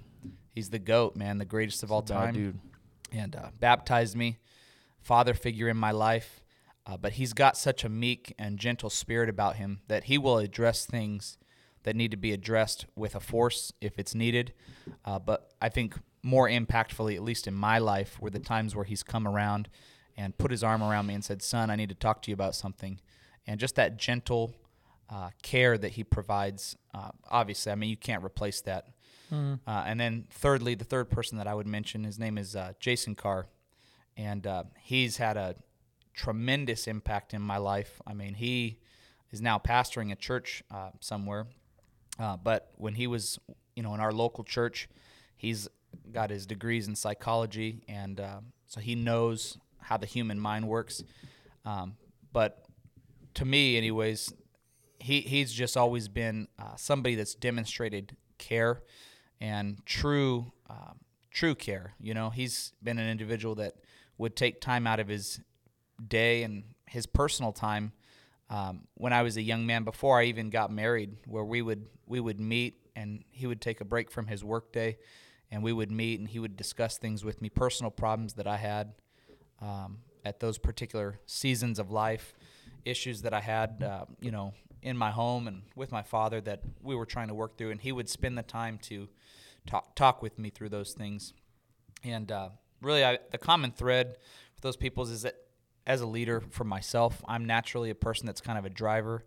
He's 0.54 0.70
the 0.70 0.78
goat, 0.78 1.16
man, 1.16 1.38
the 1.38 1.44
greatest 1.44 1.82
of 1.82 1.92
all 1.92 2.02
time. 2.02 2.34
dude. 2.34 2.58
and 3.12 3.34
uh, 3.36 3.50
baptized 3.58 4.16
me, 4.16 4.38
father 5.00 5.34
figure 5.34 5.68
in 5.68 5.76
my 5.76 5.90
life. 5.90 6.42
Uh, 6.86 6.96
but 6.96 7.12
he's 7.12 7.32
got 7.32 7.56
such 7.56 7.84
a 7.84 7.88
meek 7.88 8.34
and 8.38 8.58
gentle 8.58 8.90
spirit 8.90 9.28
about 9.28 9.56
him 9.56 9.80
that 9.88 10.04
he 10.04 10.18
will 10.18 10.38
address 10.38 10.86
things 10.86 11.36
that 11.82 11.94
need 11.94 12.10
to 12.10 12.16
be 12.16 12.32
addressed 12.32 12.86
with 12.96 13.14
a 13.14 13.20
force 13.20 13.72
if 13.80 13.98
it's 13.98 14.14
needed. 14.14 14.52
Uh, 15.04 15.18
but 15.18 15.52
I 15.60 15.68
think 15.68 15.96
more 16.22 16.48
impactfully, 16.48 17.14
at 17.14 17.22
least 17.22 17.46
in 17.46 17.54
my 17.54 17.78
life, 17.78 18.20
were 18.20 18.30
the 18.30 18.38
times 18.40 18.74
where 18.74 18.84
he's 18.84 19.02
come 19.02 19.26
around 19.28 19.68
and 20.16 20.36
put 20.36 20.50
his 20.50 20.64
arm 20.64 20.82
around 20.82 21.06
me 21.06 21.14
and 21.14 21.24
said, 21.24 21.42
Son, 21.42 21.70
I 21.70 21.76
need 21.76 21.88
to 21.90 21.94
talk 21.94 22.22
to 22.22 22.30
you 22.30 22.34
about 22.34 22.54
something. 22.54 23.00
And 23.46 23.60
just 23.60 23.76
that 23.76 23.96
gentle 23.96 24.54
uh, 25.10 25.30
care 25.42 25.76
that 25.76 25.92
he 25.92 26.04
provides, 26.04 26.76
uh, 26.94 27.10
obviously, 27.30 27.72
I 27.72 27.74
mean, 27.74 27.90
you 27.90 27.96
can't 27.96 28.24
replace 28.24 28.60
that. 28.62 28.88
Mm. 29.32 29.60
Uh, 29.66 29.84
and 29.86 29.98
then, 29.98 30.26
thirdly, 30.30 30.74
the 30.74 30.84
third 30.84 31.10
person 31.10 31.38
that 31.38 31.46
I 31.46 31.54
would 31.54 31.66
mention, 31.66 32.04
his 32.04 32.18
name 32.18 32.38
is 32.38 32.54
uh, 32.54 32.72
Jason 32.80 33.14
Carr. 33.14 33.46
And 34.16 34.46
uh, 34.46 34.64
he's 34.80 35.16
had 35.16 35.36
a 35.36 35.56
tremendous 36.14 36.86
impact 36.86 37.32
in 37.34 37.42
my 37.42 37.56
life. 37.56 38.00
I 38.06 38.14
mean, 38.14 38.34
he 38.34 38.78
is 39.30 39.40
now 39.40 39.58
pastoring 39.58 40.12
a 40.12 40.16
church 40.16 40.62
uh, 40.70 40.90
somewhere. 41.00 41.46
but 42.18 42.70
when 42.76 42.94
he 42.94 43.06
was, 43.06 43.38
you 43.74 43.82
know, 43.82 43.94
in 43.94 44.00
our 44.00 44.12
local 44.12 44.44
church, 44.44 44.88
he's 45.36 45.68
got 46.12 46.30
his 46.30 46.46
degrees 46.46 46.86
in 46.86 46.94
psychology, 46.94 47.82
and 47.88 48.20
so 48.66 48.80
he 48.80 48.94
knows 48.94 49.58
how 49.80 49.96
the 49.96 50.06
human 50.06 50.38
mind 50.38 50.68
works. 50.68 51.02
Um, 51.64 51.96
but 52.32 52.64
to 53.34 53.44
me, 53.44 53.76
anyways, 53.76 54.32
he 55.00 55.20
he's 55.20 55.52
just 55.52 55.76
always 55.76 56.08
been 56.08 56.48
uh, 56.58 56.76
somebody 56.76 57.14
that's 57.14 57.34
demonstrated 57.34 58.16
care 58.38 58.82
and 59.40 59.84
true 59.86 60.52
uh, 60.68 60.92
true 61.30 61.54
care. 61.54 61.94
You 62.00 62.14
know, 62.14 62.30
he's 62.30 62.72
been 62.82 62.98
an 62.98 63.08
individual 63.08 63.54
that 63.56 63.74
would 64.18 64.36
take 64.36 64.60
time 64.60 64.86
out 64.86 65.00
of 65.00 65.08
his 65.08 65.40
day 66.06 66.42
and 66.42 66.64
his 66.86 67.06
personal 67.06 67.52
time. 67.52 67.92
Um, 68.50 68.88
when 68.94 69.12
I 69.12 69.22
was 69.22 69.36
a 69.36 69.42
young 69.42 69.64
man, 69.64 69.84
before 69.84 70.18
I 70.18 70.24
even 70.24 70.50
got 70.50 70.72
married, 70.72 71.16
where 71.26 71.44
we 71.44 71.62
would 71.62 71.86
we 72.06 72.20
would 72.20 72.40
meet 72.40 72.76
and 72.96 73.24
he 73.30 73.46
would 73.46 73.60
take 73.60 73.80
a 73.80 73.84
break 73.84 74.10
from 74.10 74.26
his 74.26 74.44
workday, 74.44 74.98
and 75.50 75.62
we 75.62 75.72
would 75.72 75.90
meet 75.90 76.18
and 76.18 76.28
he 76.28 76.38
would 76.38 76.56
discuss 76.56 76.98
things 76.98 77.24
with 77.24 77.40
me, 77.40 77.48
personal 77.48 77.90
problems 77.90 78.34
that 78.34 78.46
I 78.46 78.56
had 78.56 78.92
um, 79.62 79.98
at 80.24 80.40
those 80.40 80.58
particular 80.58 81.20
seasons 81.26 81.78
of 81.78 81.90
life, 81.90 82.34
issues 82.84 83.22
that 83.22 83.32
I 83.32 83.40
had, 83.40 83.82
uh, 83.82 84.06
you 84.20 84.32
know, 84.32 84.52
in 84.82 84.96
my 84.96 85.10
home 85.10 85.46
and 85.46 85.62
with 85.74 85.92
my 85.92 86.02
father 86.02 86.40
that 86.40 86.62
we 86.82 86.94
were 86.94 87.06
trying 87.06 87.28
to 87.28 87.34
work 87.34 87.56
through, 87.56 87.70
and 87.70 87.80
he 87.80 87.92
would 87.92 88.08
spend 88.08 88.36
the 88.38 88.42
time 88.42 88.78
to 88.78 89.08
talk 89.66 89.94
talk 89.94 90.22
with 90.22 90.38
me 90.38 90.50
through 90.50 90.70
those 90.70 90.92
things. 90.92 91.32
And 92.02 92.30
uh, 92.32 92.50
really, 92.80 93.04
I, 93.04 93.18
the 93.30 93.38
common 93.38 93.72
thread 93.72 94.16
for 94.54 94.60
those 94.60 94.76
people 94.76 95.04
is 95.04 95.22
that 95.22 95.36
as 95.86 96.00
a 96.00 96.06
leader 96.06 96.40
for 96.40 96.64
myself, 96.64 97.22
I'm 97.26 97.44
naturally 97.44 97.90
a 97.90 97.94
person 97.94 98.26
that's 98.26 98.40
kind 98.40 98.58
of 98.58 98.64
a 98.64 98.70
driver, 98.70 99.24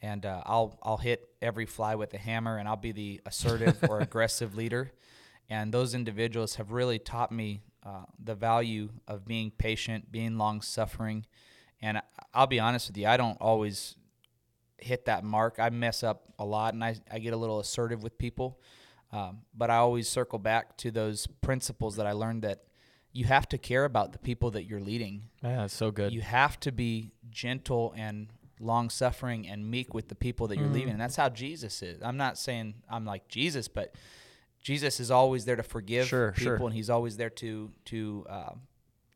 and 0.00 0.26
uh, 0.26 0.42
I'll 0.44 0.78
I'll 0.82 0.98
hit 0.98 1.28
every 1.40 1.66
fly 1.66 1.94
with 1.94 2.12
a 2.14 2.18
hammer, 2.18 2.58
and 2.58 2.68
I'll 2.68 2.76
be 2.76 2.92
the 2.92 3.20
assertive 3.26 3.78
or 3.88 4.00
aggressive 4.08 4.54
leader. 4.54 4.92
And 5.48 5.72
those 5.72 5.94
individuals 5.94 6.54
have 6.54 6.72
really 6.72 6.98
taught 6.98 7.30
me 7.30 7.60
uh, 7.84 8.04
the 8.22 8.34
value 8.34 8.90
of 9.06 9.26
being 9.26 9.50
patient, 9.50 10.10
being 10.10 10.38
long 10.38 10.62
suffering. 10.62 11.26
And 11.82 12.00
I'll 12.32 12.46
be 12.46 12.60
honest 12.60 12.88
with 12.88 12.96
you, 12.96 13.06
I 13.06 13.16
don't 13.16 13.36
always 13.40 13.96
hit 14.82 15.04
that 15.06 15.24
mark. 15.24 15.56
I 15.58 15.70
mess 15.70 16.02
up 16.02 16.24
a 16.38 16.44
lot 16.44 16.74
and 16.74 16.82
I, 16.84 16.96
I 17.10 17.18
get 17.18 17.32
a 17.32 17.36
little 17.36 17.60
assertive 17.60 18.02
with 18.02 18.18
people. 18.18 18.58
Um, 19.12 19.40
but 19.54 19.70
I 19.70 19.76
always 19.76 20.08
circle 20.08 20.38
back 20.38 20.76
to 20.78 20.90
those 20.90 21.26
principles 21.26 21.96
that 21.96 22.06
I 22.06 22.12
learned 22.12 22.42
that 22.42 22.64
you 23.12 23.26
have 23.26 23.46
to 23.50 23.58
care 23.58 23.84
about 23.84 24.12
the 24.12 24.18
people 24.18 24.50
that 24.52 24.64
you're 24.64 24.80
leading. 24.80 25.24
Yeah, 25.42 25.64
it's 25.64 25.74
so 25.74 25.90
good. 25.90 26.12
You 26.14 26.22
have 26.22 26.58
to 26.60 26.72
be 26.72 27.12
gentle 27.30 27.92
and 27.96 28.28
long 28.58 28.88
suffering 28.88 29.46
and 29.46 29.70
meek 29.70 29.92
with 29.92 30.08
the 30.08 30.14
people 30.14 30.48
that 30.48 30.56
you're 30.56 30.68
Mm. 30.68 30.72
leading. 30.74 30.92
And 30.92 31.00
that's 31.00 31.16
how 31.16 31.28
Jesus 31.28 31.82
is. 31.82 32.00
I'm 32.02 32.16
not 32.16 32.38
saying 32.38 32.74
I'm 32.88 33.04
like 33.04 33.28
Jesus, 33.28 33.68
but 33.68 33.94
Jesus 34.62 34.98
is 35.00 35.10
always 35.10 35.44
there 35.44 35.56
to 35.56 35.62
forgive 35.62 36.06
Sure, 36.06 36.32
people, 36.32 36.56
sure. 36.56 36.66
and 36.66 36.74
He's 36.74 36.88
always 36.88 37.16
there 37.16 37.30
to 37.30 37.70
to 37.86 38.26
uh, 38.30 38.52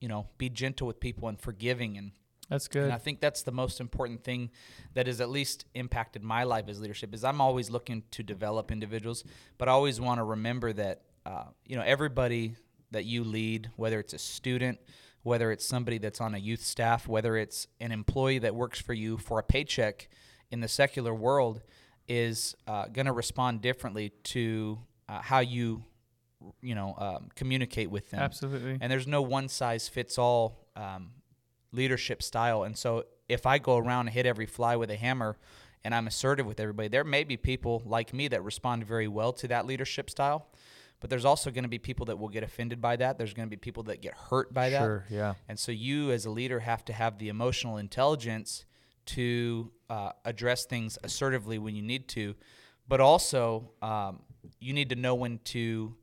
you 0.01 0.09
know 0.09 0.27
be 0.37 0.51
gentle 0.51 0.87
with 0.87 1.01
people 1.01 1.29
and 1.29 1.41
forgiving. 1.41 1.97
And, 1.97 2.13
That's 2.49 2.69
good. 2.69 2.85
and 2.85 2.93
I 2.93 2.99
think 2.99 3.21
that's 3.21 3.43
the 3.43 3.53
most 3.53 3.81
important 3.81 4.23
thing 4.23 4.51
that 4.95 5.07
has 5.07 5.21
at 5.21 5.31
least 5.31 5.65
impacted 5.75 6.23
my 6.23 6.45
life 6.45 6.69
as 6.69 6.81
leadership. 6.81 7.15
Is 7.15 7.25
I'm 7.25 7.41
always 7.41 7.71
looking 7.71 8.05
to 8.13 8.23
develop 8.23 8.71
individuals, 8.71 9.25
but 9.59 9.69
I 9.69 9.73
always 9.73 10.01
want 10.01 10.19
to 10.19 10.25
remember 10.25 10.73
that 10.73 11.03
uh, 11.25 11.45
you 11.65 11.77
know 11.77 11.83
everybody 11.83 12.55
that 12.93 13.05
you 13.05 13.25
lead, 13.25 13.71
whether 13.77 13.99
it's 13.99 14.15
a 14.15 14.19
student, 14.19 14.79
whether 15.23 15.51
it's 15.51 15.67
somebody 15.67 15.99
that's 15.99 16.21
on 16.21 16.35
a 16.35 16.39
youth 16.39 16.63
staff, 16.63 17.09
whether 17.09 17.37
it's 17.37 17.67
an 17.81 17.91
employee 17.91 18.39
that 18.39 18.55
works 18.55 18.81
for 18.81 18.95
you 18.95 19.19
for 19.19 19.41
a 19.41 19.43
paycheck 19.43 20.09
in 20.53 20.61
the 20.61 20.69
secular 20.69 21.13
world, 21.13 21.63
is 22.07 22.55
uh, 22.69 22.87
going 22.87 23.07
to 23.07 23.13
respond 23.13 23.61
differently 23.61 24.13
to 24.23 24.79
uh, 25.09 25.21
how 25.21 25.41
you, 25.41 25.83
you 26.63 26.77
know, 26.77 26.95
um, 26.99 27.29
communicate 27.35 27.91
with 27.91 28.11
them. 28.11 28.21
Absolutely. 28.21 28.79
And 28.81 28.93
there's 28.93 29.09
no 29.09 29.23
one 29.23 29.49
size 29.49 29.89
fits 29.89 30.17
all 30.17 30.69
um, 30.77 31.11
leadership 31.77 32.23
style. 32.23 32.65
And 32.65 32.77
so 32.77 33.05
if 33.29 33.47
I 33.47 33.59
go 33.59 33.77
around 33.77 34.07
and 34.09 34.15
hit 34.15 34.27
every 34.27 34.47
fly 34.47 34.75
with 34.77 34.91
a 34.91 34.97
hammer 34.97 35.37
and 35.85 35.95
I'm 35.95 36.07
assertive 36.07 36.47
with 36.47 36.59
everybody, 36.59 36.89
there 36.89 37.05
may 37.05 37.23
be 37.23 37.37
people 37.37 37.83
like 37.85 38.13
me 38.13 38.29
that 38.29 38.43
respond 38.43 38.85
very 38.85 39.09
well 39.09 39.33
to 39.35 39.49
that 39.49 39.67
leadership 39.67 40.11
style. 40.11 40.49
But 40.99 41.11
there's 41.11 41.27
also 41.27 41.51
going 41.51 41.65
to 41.65 41.69
be 41.69 41.79
people 41.79 42.07
that 42.07 42.19
will 42.19 42.31
get 42.31 42.43
offended 42.43 42.81
by 42.81 42.97
that. 42.97 43.19
There's 43.19 43.35
going 43.35 43.47
to 43.47 43.51
be 43.51 43.59
people 43.59 43.83
that 43.85 44.01
get 44.01 44.15
hurt 44.15 44.53
by 44.55 44.71
that. 44.71 44.81
Sure, 44.81 45.05
yeah. 45.11 45.35
And 45.47 45.59
so 45.59 45.71
you, 45.71 46.11
as 46.11 46.25
a 46.25 46.31
leader, 46.31 46.61
have 46.61 46.85
to 46.87 46.95
have 46.95 47.19
the 47.19 47.29
emotional 47.29 47.77
intelligence 47.77 48.65
to 49.07 49.71
uh, 49.91 50.13
address 50.25 50.65
things 50.65 50.99
assertively 51.05 51.59
when 51.59 51.77
you 51.77 51.83
need 51.83 52.09
to, 52.09 52.35
but 52.89 53.01
also 53.01 53.71
um, 53.83 54.21
you 54.59 54.73
need 54.73 54.89
to 54.89 54.97
know 54.97 55.15
when 55.15 55.39
to 55.45 55.95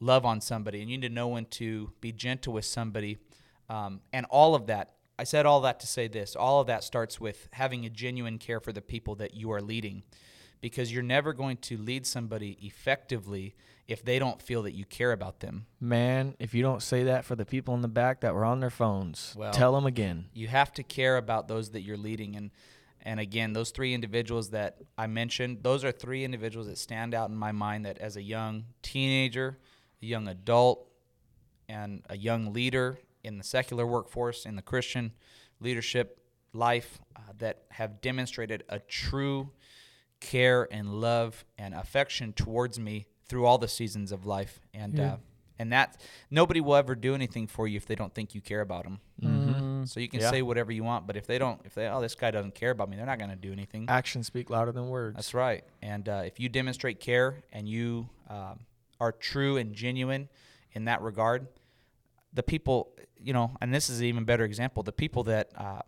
love 0.00 0.24
on 0.24 0.40
somebody 0.40 0.80
and 0.80 0.90
you 0.90 0.98
need 0.98 1.06
to 1.06 1.14
know 1.14 1.28
when 1.28 1.44
to 1.46 1.92
be 2.00 2.12
gentle 2.12 2.52
with 2.52 2.64
somebody. 2.64 3.18
Um, 3.68 4.00
and 4.12 4.26
all 4.30 4.54
of 4.54 4.66
that, 4.66 4.94
I 5.20 5.24
said 5.24 5.44
all 5.44 5.60
that 5.60 5.80
to 5.80 5.86
say 5.86 6.08
this 6.08 6.34
all 6.34 6.60
of 6.62 6.66
that 6.68 6.82
starts 6.82 7.20
with 7.20 7.48
having 7.52 7.84
a 7.84 7.90
genuine 7.90 8.38
care 8.38 8.58
for 8.58 8.72
the 8.72 8.80
people 8.80 9.16
that 9.16 9.34
you 9.34 9.52
are 9.52 9.60
leading 9.60 10.02
because 10.62 10.90
you're 10.92 11.02
never 11.02 11.34
going 11.34 11.58
to 11.58 11.76
lead 11.76 12.06
somebody 12.06 12.56
effectively 12.62 13.54
if 13.86 14.02
they 14.02 14.18
don't 14.18 14.40
feel 14.40 14.62
that 14.62 14.72
you 14.72 14.86
care 14.86 15.12
about 15.12 15.40
them. 15.40 15.66
Man, 15.78 16.36
if 16.38 16.54
you 16.54 16.62
don't 16.62 16.82
say 16.82 17.02
that 17.04 17.26
for 17.26 17.36
the 17.36 17.44
people 17.44 17.74
in 17.74 17.82
the 17.82 17.88
back 17.88 18.20
that 18.20 18.34
were 18.34 18.46
on 18.46 18.60
their 18.60 18.70
phones, 18.70 19.34
Well- 19.36 19.52
tell 19.52 19.74
them 19.74 19.84
again. 19.84 20.30
you 20.32 20.48
have 20.48 20.72
to 20.74 20.82
care 20.82 21.18
about 21.18 21.48
those 21.48 21.70
that 21.72 21.82
you're 21.82 21.98
leading 21.98 22.34
and 22.36 22.50
and 23.02 23.18
again 23.20 23.52
those 23.54 23.70
three 23.70 23.94
individuals 23.94 24.50
that 24.50 24.76
i 24.98 25.06
mentioned 25.06 25.62
those 25.62 25.84
are 25.84 25.90
three 25.92 26.22
individuals 26.22 26.66
that 26.66 26.76
stand 26.76 27.14
out 27.14 27.30
in 27.30 27.34
my 27.36 27.50
mind 27.50 27.86
that 27.86 27.96
as 27.96 28.16
a 28.16 28.22
young 28.22 28.64
teenager 28.82 29.58
a 30.02 30.06
young 30.06 30.28
adult 30.28 30.86
and 31.66 32.02
a 32.10 32.16
young 32.16 32.52
leader 32.52 32.98
in 33.22 33.38
the 33.38 33.44
secular 33.44 33.86
workforce 33.86 34.44
in 34.46 34.56
the 34.56 34.62
christian 34.62 35.12
leadership 35.60 36.18
life 36.52 36.98
uh, 37.16 37.20
that 37.38 37.62
have 37.70 38.00
demonstrated 38.00 38.64
a 38.68 38.78
true 38.80 39.50
care 40.20 40.68
and 40.70 40.88
love 41.00 41.44
and 41.58 41.74
affection 41.74 42.32
towards 42.32 42.78
me 42.78 43.06
through 43.26 43.46
all 43.46 43.58
the 43.58 43.68
seasons 43.68 44.12
of 44.12 44.26
life 44.26 44.60
and 44.74 44.98
Yeah. 44.98 45.14
uh, 45.14 45.16
and 45.58 45.70
that 45.74 46.00
nobody 46.30 46.58
will 46.60 46.74
ever 46.74 46.94
do 46.94 47.14
anything 47.14 47.46
for 47.46 47.68
you 47.68 47.76
if 47.76 47.84
they 47.84 47.94
don't 47.94 48.14
think 48.14 48.34
you 48.34 48.40
care 48.40 48.62
about 48.62 48.84
them 48.84 48.98
Mm. 49.22 49.86
so 49.86 50.00
you 50.00 50.08
can 50.08 50.20
Yeah. 50.20 50.30
say 50.30 50.40
whatever 50.40 50.72
you 50.72 50.82
want, 50.82 51.06
but 51.06 51.14
if 51.14 51.26
they 51.26 51.36
don't, 51.36 51.60
if 51.66 51.74
they, 51.74 51.86
oh, 51.86 52.00
this 52.00 52.14
guy 52.14 52.30
doesn't 52.30 52.54
care 52.54 52.70
about 52.70 52.88
me, 52.88 52.96
they're 52.96 53.04
not 53.04 53.18
going 53.18 53.28
to 53.30 53.36
do 53.36 53.52
anything. 53.52 53.84
Actions 53.86 54.26
speak 54.26 54.48
louder 54.48 54.72
than 54.72 54.88
words. 54.88 55.16
That's 55.16 55.34
right. 55.34 55.62
And 55.82 56.08
uh, 56.08 56.22
if 56.24 56.40
you 56.40 56.48
demonstrate 56.48 57.00
care 57.00 57.42
and 57.52 57.68
you 57.68 58.08
um, 58.30 58.60
are 58.98 59.12
true 59.12 59.58
and 59.58 59.74
genuine 59.74 60.30
in 60.72 60.86
that 60.86 61.02
regard, 61.02 61.48
the 62.32 62.42
people, 62.42 62.92
you 63.18 63.32
know, 63.32 63.56
and 63.60 63.74
this 63.74 63.90
is 63.90 64.00
an 64.00 64.06
even 64.06 64.24
better 64.24 64.44
example. 64.44 64.82
The 64.82 64.92
people 64.92 65.24
that, 65.24 65.50
uh, 65.56 65.82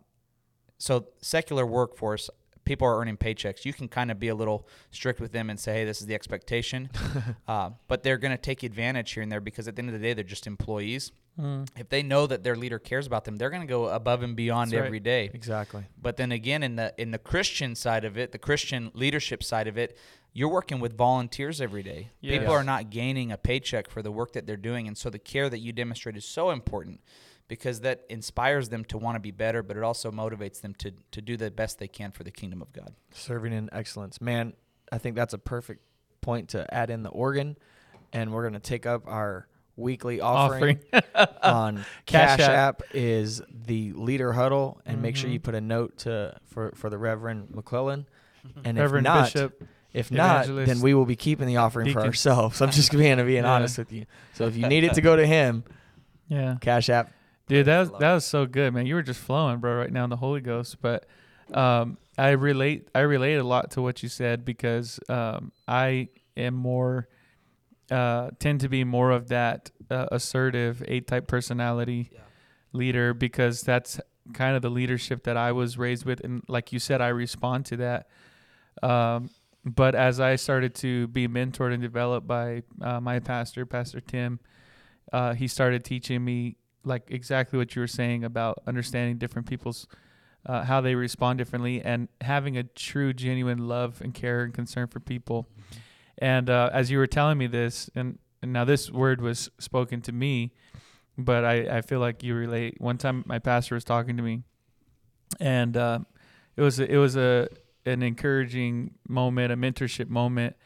so 0.79 1.07
secular 1.21 1.67
workforce, 1.67 2.29
people 2.65 2.87
are 2.87 2.99
earning 2.99 3.17
paychecks. 3.17 3.65
You 3.65 3.73
can 3.73 3.89
kind 3.89 4.11
of 4.11 4.19
be 4.19 4.29
a 4.29 4.35
little 4.35 4.67
strict 4.91 5.21
with 5.21 5.33
them 5.33 5.51
and 5.51 5.59
say, 5.59 5.75
hey, 5.75 5.85
this 5.85 6.01
is 6.01 6.07
the 6.07 6.15
expectation. 6.15 6.91
uh, 7.49 7.71
but 7.89 8.03
they're 8.03 8.19
going 8.19 8.33
to 8.33 8.41
take 8.41 8.63
advantage 8.63 9.13
here 9.13 9.23
and 9.23 9.31
there 9.31 9.41
because 9.41 9.69
at 9.69 9.77
the 9.77 9.81
end 9.81 9.89
of 9.89 9.95
the 9.95 10.07
day, 10.07 10.15
they're 10.15 10.25
just 10.25 10.47
employees. 10.47 11.13
Mm. 11.41 11.67
If 11.79 11.89
they 11.89 12.03
know 12.03 12.27
that 12.27 12.45
their 12.45 12.57
leader 12.57 12.79
cares 12.79 13.07
about 13.07 13.25
them, 13.25 13.37
they're 13.37 13.51
going 13.51 13.63
to 13.63 13.69
go 13.69 13.87
above 13.87 14.23
and 14.23 14.37
beyond 14.37 14.73
right. 14.73 14.85
every 14.85 15.01
day. 15.01 15.31
Exactly. 15.33 15.85
But 16.01 16.17
then 16.17 16.31
again, 16.31 16.63
in 16.63 16.77
the 16.77 16.93
in 16.99 17.11
the 17.11 17.19
Christian 17.19 17.75
side 17.75 18.05
of 18.05 18.19
it, 18.19 18.33
the 18.33 18.39
Christian 18.39 18.91
leadership 18.93 19.43
side 19.43 19.67
of 19.67 19.79
it, 19.79 19.97
you're 20.35 20.51
working 20.51 20.79
with 20.79 20.97
volunteers 20.97 21.61
every 21.61 21.83
day. 21.83 22.11
Yes. 22.21 22.39
People 22.39 22.53
are 22.53 22.65
not 22.65 22.91
gaining 22.91 23.33
a 23.33 23.39
paycheck 23.39 23.89
for 23.89 24.03
the 24.03 24.13
work 24.13 24.33
that 24.35 24.47
they're 24.47 24.59
doing, 24.59 24.87
and 24.87 24.97
so 24.97 25.09
the 25.09 25.19
care 25.19 25.49
that 25.49 25.61
you 25.61 25.73
demonstrate 25.73 26.17
is 26.17 26.27
so 26.27 26.51
important 26.51 27.01
because 27.49 27.81
that 27.81 28.05
inspires 28.09 28.69
them 28.71 28.85
to 28.87 28.99
want 28.99 29.17
to 29.17 29.21
be 29.21 29.31
better, 29.31 29.63
but 29.63 29.77
it 29.77 29.83
also 29.83 30.11
motivates 30.11 30.61
them 30.61 30.75
to 30.79 30.93
to 31.11 31.21
do 31.21 31.37
the 31.37 31.51
best 31.51 31.79
they 31.79 31.89
can 31.89 32.11
for 32.13 32.25
the 32.25 32.31
kingdom 32.31 32.63
of 32.63 32.73
God. 32.73 32.95
Serving 33.13 33.53
in 33.53 33.69
excellence. 33.73 34.21
Man, 34.21 34.55
I 34.91 34.99
think 34.99 35.17
that's 35.17 35.35
a 35.35 35.39
perfect 35.39 35.83
point 36.21 36.51
to 36.51 36.73
add 36.73 36.91
in 36.91 37.03
the 37.03 37.11
organ. 37.11 37.57
And 38.15 38.31
we're 38.33 38.43
going 38.43 38.53
to 38.53 38.61
take 38.61 38.85
up 38.85 39.09
our 39.09 39.49
weekly 39.75 40.21
offering, 40.21 40.79
offering. 40.93 41.37
on 41.43 41.77
Cash 42.05 42.37
Cash, 42.37 42.41
App. 42.41 42.51
App 42.51 42.83
is 42.93 43.41
the 43.51 43.93
leader 43.95 44.33
huddle, 44.35 44.81
and 44.85 45.01
make 45.01 45.17
sure 45.17 45.31
Mhm. 45.31 45.33
you 45.33 45.41
put 45.41 45.55
a 45.55 45.61
note 45.63 45.97
to 45.99 46.37
for 46.45 46.73
for 46.75 46.91
the 46.91 46.99
Reverend 46.99 47.49
McLelland. 47.49 48.05
And 48.65 48.77
Reverend 48.77 49.07
if 49.07 49.13
not, 49.13 49.25
Bishop. 49.33 49.65
if 49.95 50.11
not, 50.11 50.45
Evangelist, 50.45 50.67
then 50.75 50.81
we 50.83 50.93
will 50.95 51.07
be 51.07 51.17
keeping 51.17 51.47
the 51.47 51.57
offering 51.57 51.87
for 51.87 52.01
Deacon. 52.01 52.07
ourselves. 52.09 52.61
I'm 52.61 52.71
just 52.71 52.93
being 52.93 53.17
being 53.25 53.29
Yeah. 53.45 53.51
honest 53.53 53.79
with 53.79 53.93
you. 53.93 54.05
So 54.35 54.47
if 54.47 54.57
you 54.57 54.67
need 54.69 54.85
it 54.85 54.93
to 54.95 55.01
go 55.01 55.17
to 55.17 55.27
him, 55.27 55.65
Yeah. 56.29 56.57
Cash 56.61 56.91
App. 56.91 57.11
Dude, 57.53 57.67
that 57.67 57.81
was 57.81 57.91
that 58.01 58.15
was 58.15 58.25
so 58.25 58.47
good, 58.47 58.73
man. 58.73 58.87
You 58.87 58.95
were 58.95 59.03
just 59.03 59.21
flowing, 59.21 59.59
bro, 59.59 59.77
right 59.77 59.93
now 59.93 60.05
in 60.05 60.11
the 60.11 60.17
Holy 60.17 60.41
Ghost. 60.41 60.81
But 60.81 61.05
um, 61.53 61.99
I 62.17 62.31
relate 62.31 62.89
I 62.95 63.01
relate 63.01 63.37
a 63.37 63.45
lot 63.45 63.73
to 63.73 63.83
what 63.83 64.03
you 64.03 64.09
said 64.09 64.45
because 64.45 64.99
um, 65.11 65.53
I 65.69 66.09
am 66.35 66.55
more 66.55 67.09
uh, 67.91 68.31
tend 68.39 68.61
to 68.63 68.71
be 68.71 68.85
more 68.85 69.11
of 69.11 69.29
that 69.29 69.71
uh, 69.91 70.07
assertive 70.11 70.83
A 70.89 71.01
type 71.01 71.27
personality 71.27 72.09
Yeah. 72.11 72.21
leader 72.73 73.13
because 73.13 73.61
that's 73.61 74.01
kind 74.33 74.57
of 74.57 74.63
the 74.63 74.71
leadership 74.71 75.25
that 75.25 75.37
I 75.37 75.53
was 75.53 75.77
raised 75.77 76.07
with, 76.07 76.21
and 76.21 76.43
like 76.49 76.73
you 76.73 76.79
said, 76.79 77.03
I 77.03 77.09
respond 77.09 77.67
to 77.67 77.77
that. 77.79 78.09
Um, 78.83 79.29
but 79.63 79.95
as 79.95 80.21
I 80.21 80.37
started 80.37 80.75
to 80.77 81.07
be 81.09 81.29
mentored 81.29 81.75
and 81.75 81.83
developed 81.83 82.27
by 82.27 82.63
uh, 82.81 82.99
my 83.01 83.19
pastor, 83.21 83.67
Pastor 83.67 84.01
Tim, 84.01 84.41
uh, 85.13 85.35
he 85.35 85.47
started 85.47 85.85
teaching 85.85 86.25
me 86.25 86.57
like 86.85 87.05
exactly 87.11 87.59
what 87.59 87.75
you 87.77 87.81
were 87.81 87.87
saying 87.87 88.25
about 88.25 88.63
understanding 88.67 89.19
different 89.19 89.49
people's 89.49 89.87
uh, 90.47 90.65
how 90.65 90.81
they 90.81 90.95
respond 90.97 91.39
differently 91.39 91.81
and 91.83 92.09
having 92.21 92.57
a 92.57 92.65
true 92.65 93.13
genuine 93.13 93.69
love 93.69 94.01
and 94.01 94.13
care 94.13 94.43
and 94.43 94.53
concern 94.53 94.89
for 94.89 94.99
people. 94.99 95.47
And 96.19 96.51
uh, 96.51 96.71
as 96.73 96.91
you 96.91 96.99
were 96.99 97.07
telling 97.07 97.39
me 97.39 97.47
this 97.47 97.89
and, 97.95 98.19
and 98.43 98.53
now 98.53 98.65
this 98.65 98.91
word 98.91 99.21
was 99.21 99.51
spoken 99.59 100.01
to 100.03 100.13
me 100.13 100.53
but 101.19 101.45
I, 101.45 101.79
I 101.79 101.81
feel 101.83 102.01
like 102.01 102.23
you 102.23 102.35
relate. 102.35 102.81
One 102.81 102.97
time 102.99 103.23
my 103.27 103.39
pastor 103.39 103.75
was 103.77 103.85
talking 103.85 104.17
to 104.17 104.23
me 104.23 104.43
and 105.41 105.77
uh, 105.77 105.99
it 106.57 106.63
was 106.63 106.81
a, 106.81 106.91
it 106.91 106.97
was 106.97 107.17
a 107.17 107.49
an 107.85 108.03
encouraging 108.03 108.95
moment 109.09 109.53
a 109.53 109.57
mentorship 109.57 110.09
moment 110.09 110.57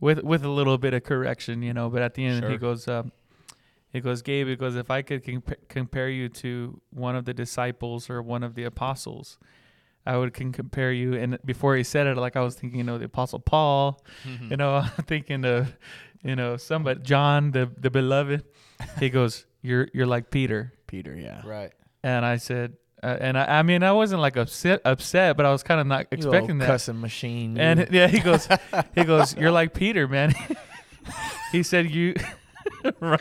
with 0.00 0.22
with 0.22 0.44
a 0.44 0.48
little 0.50 0.76
bit 0.78 0.92
of 0.94 1.02
correction 1.02 1.62
you 1.62 1.72
know 1.72 1.88
but 1.88 2.02
at 2.02 2.14
the 2.14 2.24
end 2.24 2.44
he 2.44 2.50
Sure. 2.50 2.58
goes 2.58 2.86
he 3.90 4.00
goes, 4.00 4.22
Gabe, 4.22 4.48
he 4.48 4.56
goes, 4.56 4.76
if 4.76 4.90
I 4.90 5.02
could 5.02 5.24
comp- 5.24 5.68
compare 5.68 6.08
you 6.08 6.28
to 6.28 6.80
one 6.90 7.16
of 7.16 7.24
the 7.24 7.34
disciples 7.34 8.10
or 8.10 8.20
one 8.22 8.42
of 8.42 8.54
the 8.54 8.64
apostles, 8.64 9.38
I 10.04 10.16
would 10.16 10.34
can 10.34 10.52
compare 10.52 10.92
you. 10.92 11.14
And 11.14 11.38
before 11.44 11.76
he 11.76 11.84
said 11.84 12.06
it, 12.06 12.16
like 12.16 12.36
I 12.36 12.40
was 12.40 12.54
thinking, 12.54 12.78
you 12.78 12.84
know, 12.84 12.98
the 12.98 13.06
apostle 13.06 13.40
Paul, 13.40 14.02
you 14.48 14.56
know, 14.56 14.76
I'm 14.98 15.04
thinking 15.04 15.44
of, 15.44 15.76
you 16.22 16.36
know, 16.36 16.56
somebody, 16.56 17.00
John, 17.02 17.50
the, 17.50 17.70
the 17.76 17.90
beloved. 17.90 18.44
He 18.98 19.08
goes, 19.10 19.46
you're, 19.62 19.88
you're 19.92 20.06
like 20.06 20.30
Peter. 20.30 20.72
Peter, 20.86 21.14
yeah. 21.14 21.42
Right. 21.44 21.72
And 22.02 22.24
I 22.24 22.36
said, 22.36 22.74
uh, 23.02 23.16
and 23.20 23.38
I, 23.38 23.58
I 23.58 23.62
mean, 23.62 23.82
I 23.82 23.92
wasn't 23.92 24.20
like 24.20 24.36
upset, 24.36 24.82
upset, 24.84 25.36
but 25.36 25.46
I 25.46 25.52
was 25.52 25.62
kind 25.62 25.80
of 25.80 25.86
not 25.86 26.06
expecting 26.10 26.58
that. 26.58 26.66
cussing 26.66 27.00
machine. 27.00 27.58
And 27.58 27.88
yeah, 27.92 28.08
he 28.08 28.20
goes, 28.20 28.48
he 28.94 29.04
goes, 29.04 29.36
you're 29.36 29.52
like 29.52 29.74
Peter, 29.74 30.08
man. 30.08 30.34
he 31.52 31.62
said, 31.62 31.90
you, 31.90 32.14
right. 33.00 33.20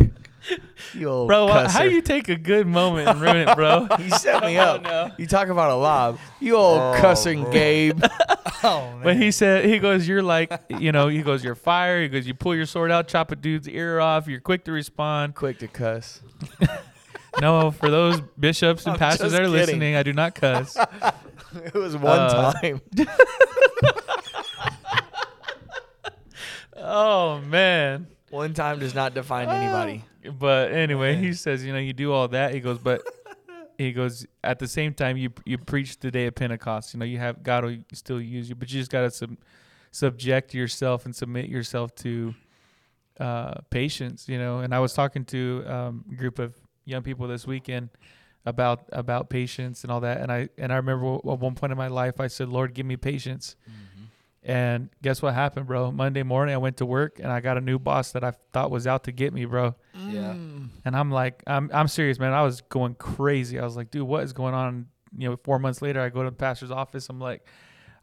you 0.94 1.08
old 1.08 1.28
Bro, 1.28 1.46
why- 1.46 1.68
how 1.68 1.80
cusser. 1.80 1.90
you 1.90 2.02
take 2.02 2.28
a 2.28 2.36
good 2.36 2.66
moment 2.66 3.08
and 3.08 3.20
ruin 3.20 3.36
it, 3.48 3.54
bro? 3.56 3.88
You 3.98 4.10
set 4.10 4.42
me 4.44 4.58
up. 4.58 4.84
don't. 4.84 5.18
You 5.18 5.26
talk 5.26 5.48
about 5.48 5.70
a 5.70 5.74
lob. 5.76 6.18
You 6.40 6.56
old 6.56 6.80
Oh, 6.80 6.94
cussing 7.00 7.42
bro. 7.44 7.52
Gabe. 7.52 8.02
Oh 8.62 8.98
But 9.02 9.16
he 9.16 9.30
said, 9.30 9.64
he 9.66 9.78
goes, 9.78 10.06
you're 10.08 10.22
like, 10.22 10.52
you 10.68 10.92
know, 10.92 11.08
he 11.08 11.22
goes, 11.22 11.42
you're 11.44 11.54
fire. 11.54 12.02
He 12.02 12.08
goes, 12.08 12.26
you 12.26 12.34
pull 12.34 12.54
your 12.54 12.66
sword 12.66 12.90
out, 12.90 13.08
chop 13.08 13.30
a 13.32 13.36
dude's 13.36 13.68
ear 13.68 14.00
off. 14.00 14.26
You're 14.26 14.40
quick 14.40 14.64
to 14.64 14.72
respond. 14.72 15.34
Quick 15.34 15.58
to 15.58 15.68
cuss. 15.68 16.20
No, 17.40 17.70
for 17.72 17.90
those 17.90 18.20
bishops 18.38 18.84
and 18.86 18.92
I'm 18.92 18.98
pastors 18.98 19.32
that 19.32 19.40
are 19.40 19.46
kidding. 19.46 19.52
listening, 19.60 19.96
I 19.96 20.02
do 20.04 20.12
not 20.12 20.34
cuss. 20.36 20.76
It 21.64 21.74
was 21.74 21.96
one 21.96 22.18
Uh, 22.20 22.52
time. 22.52 22.80
oh 26.76 27.40
man. 27.40 28.06
One 28.34 28.52
time 28.52 28.80
does 28.80 28.96
not 28.96 29.14
define 29.14 29.48
anybody. 29.48 30.04
But 30.38 30.72
anyway, 30.72 31.14
he 31.14 31.34
says, 31.34 31.64
you 31.64 31.72
know, 31.72 31.78
you 31.78 31.92
do 31.92 32.12
all 32.12 32.26
that. 32.28 32.52
He 32.52 32.58
goes, 32.58 32.78
but 32.78 33.00
he 33.78 33.92
goes 33.92 34.26
at 34.42 34.58
the 34.58 34.66
same 34.66 34.92
time 34.92 35.16
you 35.16 35.30
you 35.44 35.56
preach 35.56 35.98
the 36.00 36.10
day 36.10 36.26
of 36.26 36.34
Pentecost. 36.34 36.94
You 36.94 37.00
know, 37.00 37.06
you 37.06 37.18
have 37.18 37.44
God 37.44 37.64
will 37.64 37.76
still 37.92 38.20
use 38.20 38.48
you, 38.48 38.56
but 38.56 38.72
you 38.72 38.80
just 38.80 38.90
got 38.90 39.02
to 39.02 39.10
sub, 39.12 39.36
subject 39.92 40.52
yourself 40.52 41.04
and 41.04 41.14
submit 41.14 41.48
yourself 41.48 41.94
to 41.96 42.34
uh, 43.20 43.54
patience. 43.70 44.28
You 44.28 44.38
know, 44.38 44.58
and 44.58 44.74
I 44.74 44.80
was 44.80 44.94
talking 44.94 45.24
to 45.26 45.64
um, 45.68 46.04
a 46.10 46.14
group 46.16 46.40
of 46.40 46.56
young 46.84 47.02
people 47.02 47.28
this 47.28 47.46
weekend 47.46 47.90
about 48.44 48.84
about 48.92 49.30
patience 49.30 49.84
and 49.84 49.92
all 49.92 50.00
that, 50.00 50.20
and 50.20 50.32
I 50.32 50.48
and 50.58 50.72
I 50.72 50.76
remember 50.76 51.14
at 51.14 51.24
one 51.24 51.54
point 51.54 51.70
in 51.70 51.78
my 51.78 51.88
life 51.88 52.18
I 52.18 52.26
said, 52.26 52.48
Lord, 52.48 52.74
give 52.74 52.84
me 52.84 52.96
patience. 52.96 53.54
And 54.46 54.90
guess 55.00 55.22
what 55.22 55.32
happened, 55.32 55.66
bro? 55.66 55.90
Monday 55.90 56.22
morning, 56.22 56.54
I 56.54 56.58
went 56.58 56.76
to 56.76 56.86
work 56.86 57.18
and 57.18 57.28
I 57.32 57.40
got 57.40 57.56
a 57.56 57.62
new 57.62 57.78
boss 57.78 58.12
that 58.12 58.22
I 58.22 58.32
thought 58.52 58.70
was 58.70 58.86
out 58.86 59.04
to 59.04 59.12
get 59.12 59.32
me, 59.32 59.46
bro. 59.46 59.74
Yeah. 59.94 60.32
And 60.32 60.70
I'm 60.94 61.10
like, 61.10 61.42
I'm 61.46 61.70
I'm 61.72 61.88
serious, 61.88 62.18
man. 62.18 62.32
I 62.34 62.42
was 62.42 62.60
going 62.60 62.94
crazy. 62.96 63.58
I 63.58 63.64
was 63.64 63.74
like, 63.74 63.90
dude, 63.90 64.02
what 64.06 64.22
is 64.22 64.34
going 64.34 64.52
on? 64.52 64.86
You 65.16 65.30
know, 65.30 65.36
four 65.44 65.58
months 65.58 65.80
later, 65.80 66.00
I 66.00 66.10
go 66.10 66.22
to 66.22 66.28
the 66.30 66.36
pastor's 66.36 66.70
office. 66.70 67.08
I'm 67.08 67.20
like, 67.20 67.46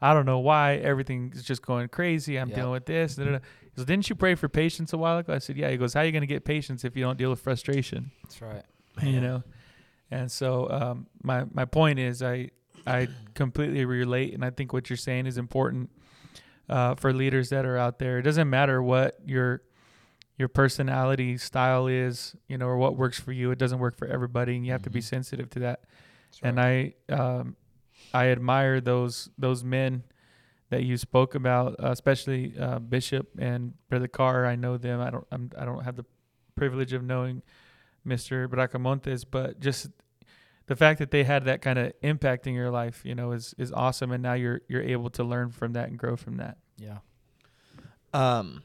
I 0.01 0.15
don't 0.15 0.25
know 0.25 0.39
why 0.39 0.77
everything 0.77 1.31
is 1.35 1.43
just 1.43 1.61
going 1.61 1.89
crazy. 1.89 2.37
I'm 2.37 2.47
Yep. 2.49 2.55
dealing 2.57 2.71
with 2.71 2.85
this. 2.87 3.17
da, 3.17 3.25
da, 3.25 3.31
da. 3.33 3.37
He 3.61 3.69
goes, 3.77 3.85
didn't 3.85 4.09
you 4.09 4.15
pray 4.15 4.33
for 4.33 4.49
patience 4.49 4.93
a 4.93 4.97
while 4.97 5.19
ago? 5.19 5.33
I 5.33 5.37
said, 5.37 5.57
yeah. 5.57 5.69
He 5.69 5.77
goes, 5.77 5.93
how 5.93 5.99
are 6.01 6.05
you 6.05 6.11
going 6.11 6.21
to 6.21 6.27
get 6.27 6.43
patience 6.43 6.83
if 6.83 6.97
you 6.97 7.03
don't 7.03 7.17
deal 7.19 7.29
with 7.29 7.39
frustration? 7.39 8.09
That's 8.23 8.41
right. 8.41 8.63
You 9.03 9.21
know. 9.21 9.43
And 10.09 10.31
so 10.31 10.69
um, 10.71 11.07
my 11.21 11.45
my 11.53 11.65
point 11.65 11.99
is, 11.99 12.23
I 12.23 12.49
I 12.87 13.09
completely 13.35 13.85
relate, 13.85 14.33
and 14.33 14.43
I 14.43 14.49
think 14.49 14.73
what 14.73 14.89
you're 14.89 14.97
saying 14.97 15.27
is 15.27 15.37
important 15.37 15.91
uh, 16.72 16.95
for 16.95 17.13
leaders 17.13 17.49
that 17.49 17.65
are 17.65 17.78
out 17.78 17.99
there. 17.99 18.17
It 18.19 18.24
doesn't 18.24 18.49
matter 18.49 18.82
what 18.82 19.19
your 19.26 19.61
your 20.38 20.47
personality 20.47 21.38
style 21.38 21.86
is, 21.88 22.36
you 22.47 22.57
know, 22.57 22.65
or 22.65 22.78
what 22.78 22.95
works 22.97 23.19
for 23.19 23.32
you. 23.32 23.51
It 23.51 23.59
doesn't 23.59 23.78
work 23.80 23.95
for 23.97 24.07
everybody, 24.07 24.55
and 24.55 24.65
you 24.65 24.72
have 24.72 24.82
to 24.84 24.89
be 24.89 24.99
Mhm. 24.99 25.03
sensitive 25.03 25.49
to 25.51 25.59
that. 25.59 25.82
That's 26.32 26.39
And. 26.41 26.59
I 26.59 26.93
um, 27.09 27.55
I 28.13 28.28
admire 28.30 28.82
those 28.82 29.30
those 29.38 29.63
men 29.63 30.03
that 30.69 30.84
you 30.84 30.97
spoke 30.97 31.36
about, 31.36 31.76
uh, 31.84 31.91
especially 31.91 32.57
uh, 32.57 32.80
Bishop 32.80 33.28
and 33.38 33.74
Brother 33.89 34.07
Carr. 34.07 34.45
I 34.45 34.55
know 34.55 34.78
them. 34.78 34.99
I 35.01 35.09
don't 35.11 35.28
I'm, 35.32 35.51
I 35.57 35.65
don't 35.65 35.84
have 35.84 35.97
the 35.97 36.05
privilege 36.55 36.93
of 36.93 37.03
knowing 37.03 37.43
Mr. 38.07 38.47
Bracamontes, 38.47 39.26
but 39.30 39.59
just 39.59 39.89
the 40.67 40.76
fact 40.76 40.99
that 40.99 41.11
they 41.11 41.24
had 41.26 41.43
that 41.45 41.61
kind 41.61 41.78
of 41.78 41.91
impact 42.01 42.47
in 42.47 42.53
your 42.53 42.72
life, 42.72 43.01
you 43.03 43.13
know, 43.13 43.32
is 43.34 43.53
is 43.59 43.72
awesome. 43.74 44.11
And 44.11 44.24
now 44.24 44.34
you're 44.34 44.61
you're 44.67 44.82
able 44.82 45.09
to 45.11 45.24
learn 45.24 45.51
from 45.51 45.74
that 45.74 45.89
and 45.89 45.99
grow 45.99 46.15
from 46.15 46.38
that. 46.38 46.57
Yeah. 46.82 46.97
Um, 48.13 48.63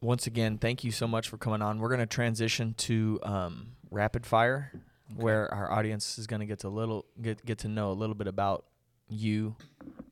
once 0.00 0.26
again, 0.26 0.58
thank 0.58 0.82
you 0.84 0.90
so 0.90 1.06
much 1.06 1.28
for 1.28 1.36
coming 1.36 1.62
on. 1.62 1.78
We're 1.78 1.90
gonna 1.90 2.06
transition 2.06 2.74
to 2.78 3.18
um, 3.22 3.72
rapid 3.90 4.24
fire, 4.26 4.70
Okay. 4.74 5.22
where 5.22 5.52
our 5.52 5.70
audience 5.70 6.18
is 6.18 6.26
gonna 6.26 6.46
get 6.46 6.60
to 6.60 6.68
little 6.68 7.04
get 7.20 7.44
get 7.44 7.58
to 7.58 7.68
know 7.68 7.90
a 7.90 7.94
little 7.94 8.14
bit 8.14 8.26
about 8.26 8.64
you, 9.08 9.56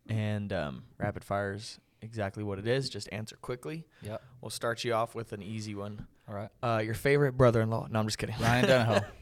and 0.08 0.52
um, 0.52 0.82
rapid 0.98 1.24
fire 1.24 1.54
is 1.54 1.78
exactly 2.02 2.42
what 2.44 2.58
it 2.58 2.66
is. 2.66 2.88
Just 2.90 3.08
answer 3.12 3.36
quickly. 3.40 3.86
Yeah. 4.02 4.18
We'll 4.40 4.50
start 4.50 4.84
you 4.84 4.92
off 4.94 5.14
with 5.14 5.32
an 5.32 5.42
easy 5.42 5.74
one. 5.74 6.06
All 6.28 6.34
right. 6.34 6.48
Uh, 6.62 6.80
your 6.84 6.94
favorite 6.94 7.32
brother-in-law? 7.36 7.88
No, 7.90 7.98
I'm 7.98 8.06
just 8.06 8.18
kidding. 8.18 8.36
Ryan 8.40 8.66
Donahoe. 8.68 9.00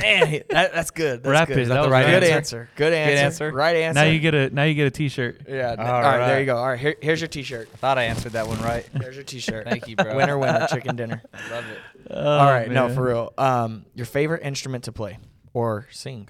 Man, 0.00 0.42
that, 0.50 0.72
that's 0.72 0.90
good. 0.90 1.22
That's 1.22 1.30
Rapid, 1.32 1.54
Good. 1.54 1.62
Is 1.62 1.68
that 1.68 1.74
that 1.76 1.82
the 1.82 1.88
right 1.90 2.04
good 2.06 2.20
good 2.20 2.22
answer. 2.24 2.36
answer? 2.36 2.70
Good 2.76 2.92
answer. 2.92 3.24
answer. 3.24 3.52
Right 3.52 3.76
answer. 3.76 4.00
Now 4.00 4.06
you 4.06 4.18
get 4.20 4.34
a 4.34 4.50
now 4.50 4.64
you 4.64 4.74
get 4.74 4.86
a 4.86 4.90
T-shirt. 4.90 5.42
Yeah. 5.48 5.74
All 5.78 5.86
all 5.86 6.02
right, 6.02 6.26
There 6.26 6.40
you 6.40 6.46
go. 6.46 6.56
All 6.56 6.66
right. 6.68 6.78
Here, 6.78 6.96
here's 7.00 7.20
your 7.20 7.28
T-shirt. 7.28 7.68
I 7.72 7.76
thought 7.76 7.98
I 7.98 8.04
answered 8.04 8.32
that 8.32 8.46
one 8.46 8.60
right. 8.62 8.86
There's 8.94 9.14
your 9.14 9.24
T-shirt. 9.24 9.64
Thank 9.66 9.88
you, 9.88 9.96
bro. 9.96 10.16
winner, 10.16 10.38
winner, 10.38 10.66
chicken 10.68 10.96
dinner. 10.96 11.22
Love 11.50 11.64
it. 11.70 12.12
All 12.12 12.46
right, 12.46 12.70
no, 12.70 12.88
for 12.94 13.04
real. 13.06 13.32
Um, 13.38 13.84
your 13.94 14.06
favorite 14.06 14.42
instrument 14.42 14.84
to 14.84 14.92
play 14.92 15.18
or 15.52 15.86
sing? 15.90 16.28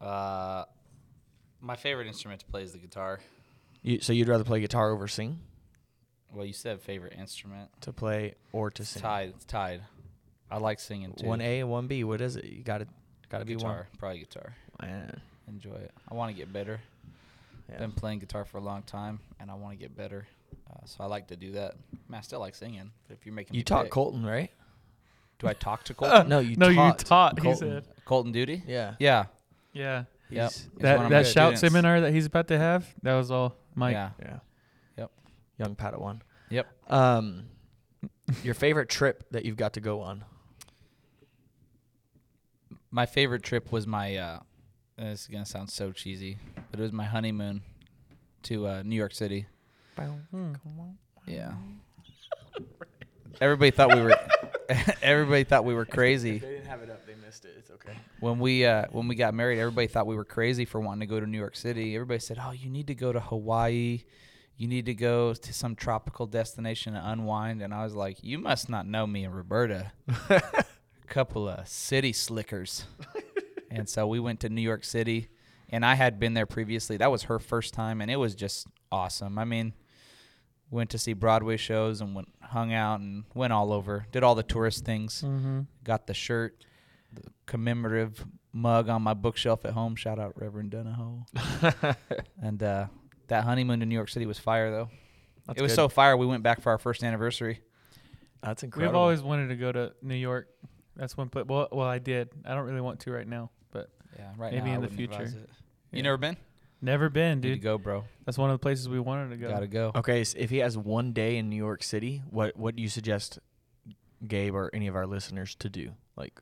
Uh, 0.00 0.64
my 1.60 1.76
favorite 1.76 2.06
instrument 2.06 2.40
to 2.40 2.46
play 2.46 2.62
is 2.62 2.72
the 2.72 2.78
guitar. 2.78 3.20
You, 3.82 4.00
so 4.00 4.12
you'd 4.12 4.28
rather 4.28 4.44
play 4.44 4.60
guitar 4.60 4.90
over 4.90 5.06
sing? 5.08 5.38
Well, 6.32 6.46
you 6.46 6.52
said 6.52 6.80
favorite 6.80 7.14
instrument. 7.18 7.70
To 7.82 7.92
play 7.92 8.34
or 8.52 8.70
to 8.70 8.82
It's 8.82 8.90
sing? 8.92 9.02
tied. 9.02 9.28
It's 9.30 9.44
tied. 9.44 9.82
I 10.50 10.58
like 10.58 10.80
singing 10.80 11.12
too. 11.14 11.26
One 11.26 11.40
A 11.40 11.60
and 11.60 11.70
one 11.70 11.86
B. 11.86 12.04
What 12.04 12.20
is 12.20 12.36
it? 12.36 12.44
You 12.44 12.62
got 12.62 12.78
to 12.78 12.86
got 13.28 13.38
to 13.38 13.44
be 13.44 13.54
guitar. 13.54 13.86
Probably 13.98 14.18
guitar. 14.20 14.54
one. 14.78 14.90
Man, 14.90 15.20
Enjoy 15.48 15.74
it. 15.74 15.90
I 16.10 16.14
want 16.14 16.30
to 16.30 16.36
get 16.36 16.52
better. 16.52 16.80
yeah. 17.70 17.78
Been 17.78 17.92
playing 17.92 18.18
guitar 18.20 18.44
for 18.44 18.58
a 18.58 18.60
long 18.60 18.82
time, 18.82 19.20
and 19.40 19.50
I 19.50 19.54
want 19.54 19.76
to 19.76 19.78
get 19.78 19.96
better. 19.96 20.26
Uh, 20.70 20.78
so 20.84 21.02
I 21.04 21.06
like 21.06 21.28
to 21.28 21.36
do 21.36 21.52
that. 21.52 21.74
Man, 22.08 22.18
I 22.18 22.22
still 22.22 22.40
like 22.40 22.54
singing. 22.54 22.90
But 23.08 23.16
if 23.18 23.26
you're 23.26 23.34
making 23.34 23.54
You 23.54 23.60
me 23.60 23.64
taught 23.64 23.84
pick- 23.84 23.92
Colton, 23.92 24.24
right? 24.24 24.50
do 25.38 25.48
I 25.48 25.54
talk 25.54 25.84
to 25.84 25.94
Colton? 25.94 26.28
No, 26.28 26.38
you 26.40 26.56
no, 26.56 26.68
you 26.68 26.76
taught. 26.76 26.98
taught. 26.98 27.38
He 27.38 27.42
Colton. 27.42 27.82
said, 27.82 27.88
Colton 28.04 28.30
Duty? 28.32 28.62
Yeah. 28.66 28.94
Yeah. 28.98 29.24
yeah. 29.72 30.04
Yep. 30.30 30.50
He's- 30.50 30.68
He's 30.74 30.82
That 30.82 31.08
that 31.10 31.26
shout 31.26 31.56
students. 31.56 31.60
seminar 31.62 32.00
that 32.02 32.12
he's 32.12 32.26
about 32.26 32.48
to 32.48 32.58
have. 32.58 32.92
That 33.02 33.14
was 33.14 33.30
all 33.32 33.56
Mike. 33.74 33.94
Yeah. 33.94 34.10
Yeah. 34.20 34.38
Yep. 34.98 35.10
Young 35.58 35.74
Padawan. 35.76 36.20
Yep. 36.50 36.66
Um, 36.92 37.44
Your 38.44 38.54
favorite 38.54 38.88
trip 38.88 39.24
that 39.32 39.44
you've 39.44 39.56
got 39.56 39.72
to 39.74 39.80
go 39.80 40.00
on? 40.02 40.24
My 42.90 43.06
favorite 43.06 43.42
trip 43.42 43.70
was 43.72 43.86
my. 43.86 44.16
Uh, 44.16 44.40
this 44.98 45.22
is 45.22 45.26
gonna 45.28 45.46
sound 45.46 45.70
so 45.70 45.92
cheesy, 45.92 46.38
but 46.70 46.80
it 46.80 46.82
was 46.82 46.92
my 46.92 47.04
honeymoon 47.04 47.62
to 48.44 48.66
uh, 48.66 48.82
New 48.84 48.96
York 48.96 49.14
City. 49.14 49.46
Yeah. 51.26 51.52
Everybody 53.40 53.70
thought 53.70 53.94
we 53.94 54.02
were. 54.02 54.16
everybody 55.02 55.44
thought 55.44 55.64
we 55.64 55.74
were 55.74 55.84
crazy 55.84 56.38
they 56.38 56.48
didn't 56.48 56.66
have 56.66 56.80
it 56.82 56.90
up, 56.90 57.04
they 57.04 57.14
missed 57.14 57.44
it. 57.44 57.54
It's 57.58 57.70
okay. 57.72 57.92
when 58.20 58.38
we 58.38 58.64
uh, 58.64 58.86
when 58.90 59.08
we 59.08 59.14
got 59.14 59.34
married. 59.34 59.58
Everybody 59.58 59.86
thought 59.86 60.06
we 60.06 60.16
were 60.16 60.24
crazy 60.24 60.64
for 60.64 60.80
wanting 60.80 61.00
to 61.00 61.06
go 61.06 61.18
to 61.20 61.26
New 61.26 61.38
York 61.38 61.56
City. 61.56 61.94
Everybody 61.94 62.20
said, 62.20 62.38
"Oh, 62.40 62.50
you 62.52 62.70
need 62.70 62.86
to 62.88 62.94
go 62.94 63.12
to 63.12 63.20
Hawaii. 63.20 64.04
You 64.56 64.68
need 64.68 64.86
to 64.86 64.94
go 64.94 65.32
to 65.32 65.52
some 65.52 65.74
tropical 65.74 66.26
destination 66.26 66.94
and 66.94 67.06
unwind." 67.20 67.62
And 67.62 67.72
I 67.72 67.82
was 67.84 67.94
like, 67.94 68.18
"You 68.22 68.38
must 68.38 68.68
not 68.68 68.86
know 68.86 69.06
me 69.06 69.24
and 69.24 69.34
Roberta, 69.34 69.92
couple 71.10 71.48
of 71.48 71.68
city 71.68 72.12
slickers." 72.14 72.84
and 73.70 73.88
so 73.88 74.06
we 74.06 74.18
went 74.18 74.40
to 74.40 74.48
New 74.48 74.62
York 74.62 74.84
City, 74.84 75.28
and 75.68 75.84
I 75.84 75.94
had 75.94 76.18
been 76.18 76.32
there 76.34 76.46
previously. 76.46 76.96
That 76.96 77.10
was 77.10 77.24
her 77.24 77.38
first 77.38 77.74
time, 77.74 78.00
and 78.00 78.10
it 78.10 78.16
was 78.16 78.34
just 78.34 78.66
awesome. 78.90 79.38
I 79.38 79.44
mean, 79.44 79.74
went 80.70 80.90
to 80.90 80.98
see 80.98 81.12
Broadway 81.12 81.56
shows 81.56 82.00
and 82.00 82.14
went 82.14 82.28
hung 82.40 82.72
out 82.72 83.00
and 83.00 83.24
went 83.34 83.52
all 83.52 83.72
over. 83.72 84.06
Did 84.12 84.22
all 84.22 84.34
the 84.34 84.42
tourist 84.42 84.84
things. 84.84 85.22
Mm-hmm. 85.22 85.60
Got 85.84 86.06
the 86.06 86.14
shirt, 86.14 86.64
the 87.12 87.22
commemorative 87.46 88.24
mug 88.52 88.88
on 88.88 89.02
my 89.02 89.14
bookshelf 89.14 89.64
at 89.64 89.72
home. 89.72 89.96
Shout 89.96 90.18
out 90.18 90.32
Reverend 90.36 90.70
Donahoe. 90.70 91.24
and 92.42 92.62
uh, 92.62 92.86
that 93.28 93.44
honeymoon 93.44 93.80
to 93.80 93.86
New 93.86 93.94
York 93.94 94.08
City 94.08 94.26
was 94.26 94.38
fire 94.38 94.70
though. 94.70 94.90
That's 95.46 95.58
it 95.58 95.62
was 95.62 95.72
good. 95.72 95.76
so 95.76 95.88
fire. 95.88 96.16
We 96.16 96.26
went 96.26 96.42
back 96.42 96.60
for 96.60 96.70
our 96.70 96.78
first 96.78 97.02
anniversary. 97.02 97.60
That's 98.42 98.62
incredible. 98.62 98.92
We've 98.92 99.00
always 99.00 99.22
wanted 99.22 99.48
to 99.48 99.56
go 99.56 99.70
to 99.72 99.92
New 100.02 100.14
York. 100.14 100.48
That's 100.96 101.16
one 101.16 101.28
place. 101.28 101.46
Well, 101.46 101.68
well, 101.72 101.86
I 101.86 101.98
did. 101.98 102.28
I 102.44 102.54
don't 102.54 102.66
really 102.66 102.80
want 102.80 103.00
to 103.00 103.12
right 103.12 103.26
now, 103.28 103.50
but 103.70 103.88
Yeah, 104.18 104.32
right 104.36 104.52
Maybe 104.52 104.66
now. 104.66 104.72
I 104.72 104.74
in 104.76 104.80
the 104.82 104.88
future. 104.88 105.22
it. 105.22 105.32
You 105.32 105.46
Yeah. 105.92 106.02
never 106.02 106.16
been? 106.16 106.36
never 106.82 107.08
been, 107.10 107.40
Need 107.40 107.48
to 107.48 107.54
dude. 107.56 107.62
go, 107.62 107.78
bro. 107.78 108.04
That's 108.24 108.38
one 108.38 108.50
of 108.50 108.54
the 108.54 108.62
places 108.62 108.88
we 108.88 108.98
wanted 109.00 109.30
to 109.30 109.36
go. 109.36 109.48
Gotta 109.50 109.66
go. 109.66 109.92
Okay, 109.96 110.24
so 110.24 110.38
if 110.38 110.48
he 110.50 110.58
has 110.58 110.76
one 110.78 111.12
day 111.12 111.36
in 111.36 111.48
New 111.50 111.56
York 111.56 111.82
City, 111.82 112.22
what 112.30 112.56
what 112.56 112.74
do 112.76 112.82
you 112.82 112.88
suggest 112.88 113.38
Gabe 114.26 114.54
or 114.54 114.70
any 114.74 114.86
of 114.86 114.96
our 114.96 115.06
listeners 115.06 115.54
to 115.56 115.68
do? 115.68 115.92
Like 116.16 116.40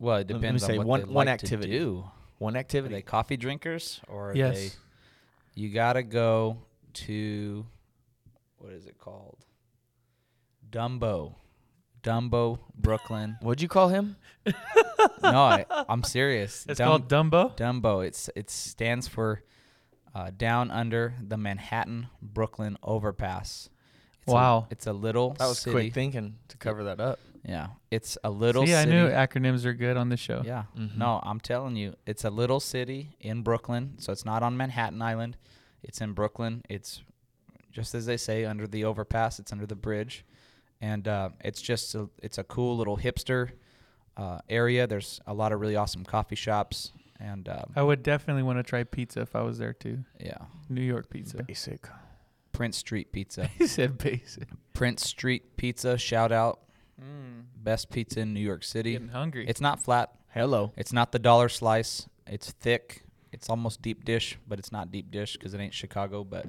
Well, 0.00 0.16
it 0.18 0.28
Let 0.28 0.28
me 0.28 0.34
depends 0.40 0.64
say 0.64 0.72
on 0.72 0.78
what 0.78 0.86
one- 0.86 1.00
they 1.00 1.06
one 1.06 1.26
like 1.26 1.34
activity. 1.34 1.72
To 1.72 1.78
do. 1.78 2.10
one 2.38 2.54
Are 2.56 2.58
activity. 2.60 2.94
they 2.94 3.02
coffee 3.02 3.36
drinkers 3.36 4.00
or 4.06 4.30
are 4.30 4.36
Yes. 4.36 4.54
they? 5.56 5.60
You 5.60 5.70
gotta 5.70 6.02
go 6.04 6.58
to 6.94 7.66
what 8.58 8.72
is 8.72 8.86
it 8.86 8.96
called? 8.98 9.44
Dumbo, 10.70 11.34
Dumbo, 12.02 12.58
Brooklyn. 12.76 13.36
What'd 13.42 13.60
you 13.62 13.68
call 13.68 13.88
him? 13.88 14.16
no, 14.46 14.52
I, 15.42 15.64
I'm 15.88 16.02
serious. 16.02 16.64
It's 16.68 16.78
Dum- 16.78 16.88
called 16.88 17.08
Dumbo. 17.08 17.56
Dumbo. 17.56 18.06
It's 18.06 18.30
it 18.34 18.50
stands 18.50 19.08
for 19.08 19.42
uh, 20.14 20.30
down 20.36 20.70
under 20.70 21.14
the 21.22 21.36
Manhattan 21.36 22.08
Brooklyn 22.22 22.76
overpass. 22.82 23.68
It's 24.22 24.32
Wow. 24.32 24.66
A, 24.70 24.72
it's 24.72 24.86
a 24.86 24.92
little 24.92 25.34
That 25.38 25.46
was 25.48 25.58
city. 25.60 25.72
quick 25.72 25.94
thinking 25.94 26.36
to 26.48 26.56
cover 26.56 26.84
that 26.84 27.00
up. 27.00 27.18
Yeah, 27.44 27.68
it's 27.90 28.18
a 28.24 28.30
little. 28.30 28.66
See, 28.66 28.74
I 28.74 28.84
knew 28.84 29.08
acronyms 29.08 29.64
are 29.64 29.72
good 29.72 29.96
on 29.96 30.08
this 30.08 30.20
show. 30.20 30.42
Yeah. 30.44 30.64
Mhm. 30.76 30.96
No, 30.98 31.20
I'm 31.22 31.40
telling 31.40 31.76
you, 31.76 31.94
it's 32.04 32.24
a 32.24 32.30
little 32.30 32.60
city 32.60 33.16
in 33.20 33.42
Brooklyn, 33.42 33.94
so 33.98 34.12
it's 34.12 34.24
not 34.24 34.42
on 34.42 34.56
Manhattan 34.56 35.00
Island. 35.00 35.36
It's 35.82 36.00
in 36.00 36.12
Brooklyn. 36.12 36.62
It's 36.68 37.02
just 37.70 37.94
as 37.94 38.06
they 38.06 38.16
say, 38.16 38.44
under 38.44 38.66
the 38.66 38.84
overpass. 38.84 39.38
It's 39.38 39.52
under 39.52 39.66
the 39.66 39.76
bridge, 39.76 40.24
and 40.80 41.06
uh, 41.08 41.30
it's 41.44 41.60
just 41.62 41.94
a, 41.94 42.08
it's 42.22 42.38
a 42.38 42.44
cool 42.44 42.76
little 42.76 42.96
hipster 42.96 43.50
uh, 44.16 44.38
area. 44.48 44.86
There's 44.86 45.20
a 45.26 45.34
lot 45.34 45.52
of 45.52 45.60
really 45.60 45.76
awesome 45.76 46.04
coffee 46.04 46.36
shops, 46.36 46.92
and 47.20 47.48
uh, 47.48 47.62
I 47.76 47.82
would 47.82 48.02
definitely 48.02 48.42
want 48.42 48.58
to 48.58 48.62
try 48.62 48.84
pizza 48.84 49.20
if 49.20 49.34
I 49.36 49.42
was 49.42 49.58
there 49.58 49.72
too. 49.72 49.98
yeah, 50.20 50.38
New 50.68 50.82
York 50.82 51.10
pizza. 51.10 51.42
Basic. 51.42 51.86
Prince 52.52 52.76
Street 52.78 53.12
Pizza. 53.12 53.46
he 53.58 53.66
said 53.68 53.98
basic. 53.98 54.48
Prince 54.72 55.06
Street 55.06 55.56
Pizza. 55.56 55.96
Shout 55.98 56.32
out, 56.32 56.60
Mm, 57.00 57.44
best 57.62 57.90
pizza 57.90 58.18
in 58.20 58.34
New 58.34 58.40
York 58.40 58.64
City. 58.64 58.92
getting 58.92 59.08
hungry. 59.08 59.46
It's 59.48 59.60
not 59.60 59.80
flat. 59.80 60.10
Hello. 60.34 60.72
It's 60.76 60.92
not 60.92 61.12
the 61.12 61.20
dollar 61.20 61.48
slice. 61.48 62.08
It's 62.26 62.50
thick. 62.50 63.04
It's 63.30 63.48
almost 63.48 63.80
deep 63.82 64.04
dish, 64.04 64.36
but 64.48 64.58
it's 64.58 64.72
not 64.72 64.90
deep 64.90 65.12
dish 65.12 65.34
because 65.34 65.54
it 65.54 65.60
ain't 65.60 65.74
Chicago. 65.74 66.24
But 66.24 66.46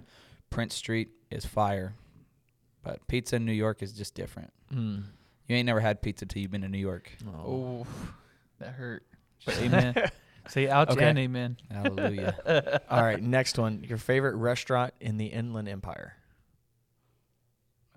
Prince 0.50 0.74
Street 0.74 1.10
is 1.30 1.46
fire. 1.46 1.94
But 2.90 3.08
pizza 3.08 3.36
in 3.36 3.46
New 3.46 3.52
York 3.54 3.84
is 3.84 3.94
just 3.94 4.16
different. 4.16 4.52
Mm. 4.74 5.04
You 5.48 5.56
ain't 5.56 5.66
never 5.68 5.80
had 5.80 6.02
pizza 6.02 6.26
till 6.26 6.42
you've 6.42 6.50
been 6.52 6.62
to 6.62 6.68
New 6.70 6.80
York. 6.80 7.12
oh, 7.46 7.86
that 8.60 8.74
hurt. 8.74 9.04
But 9.46 9.58
amen. 9.60 9.94
Say 10.48 10.68
ouch 10.68 10.90
Okay. 10.90 11.06
and 11.08 11.20
amen. 11.20 11.58
Hallelujah. 11.72 12.82
All 12.90 13.04
right, 13.04 13.22
next 13.22 13.60
one. 13.60 13.84
Your 13.88 14.00
favorite 14.00 14.36
restaurant 14.36 14.94
in 15.00 15.18
the 15.18 15.28
Inland 15.28 15.70
Empire? 15.70 16.16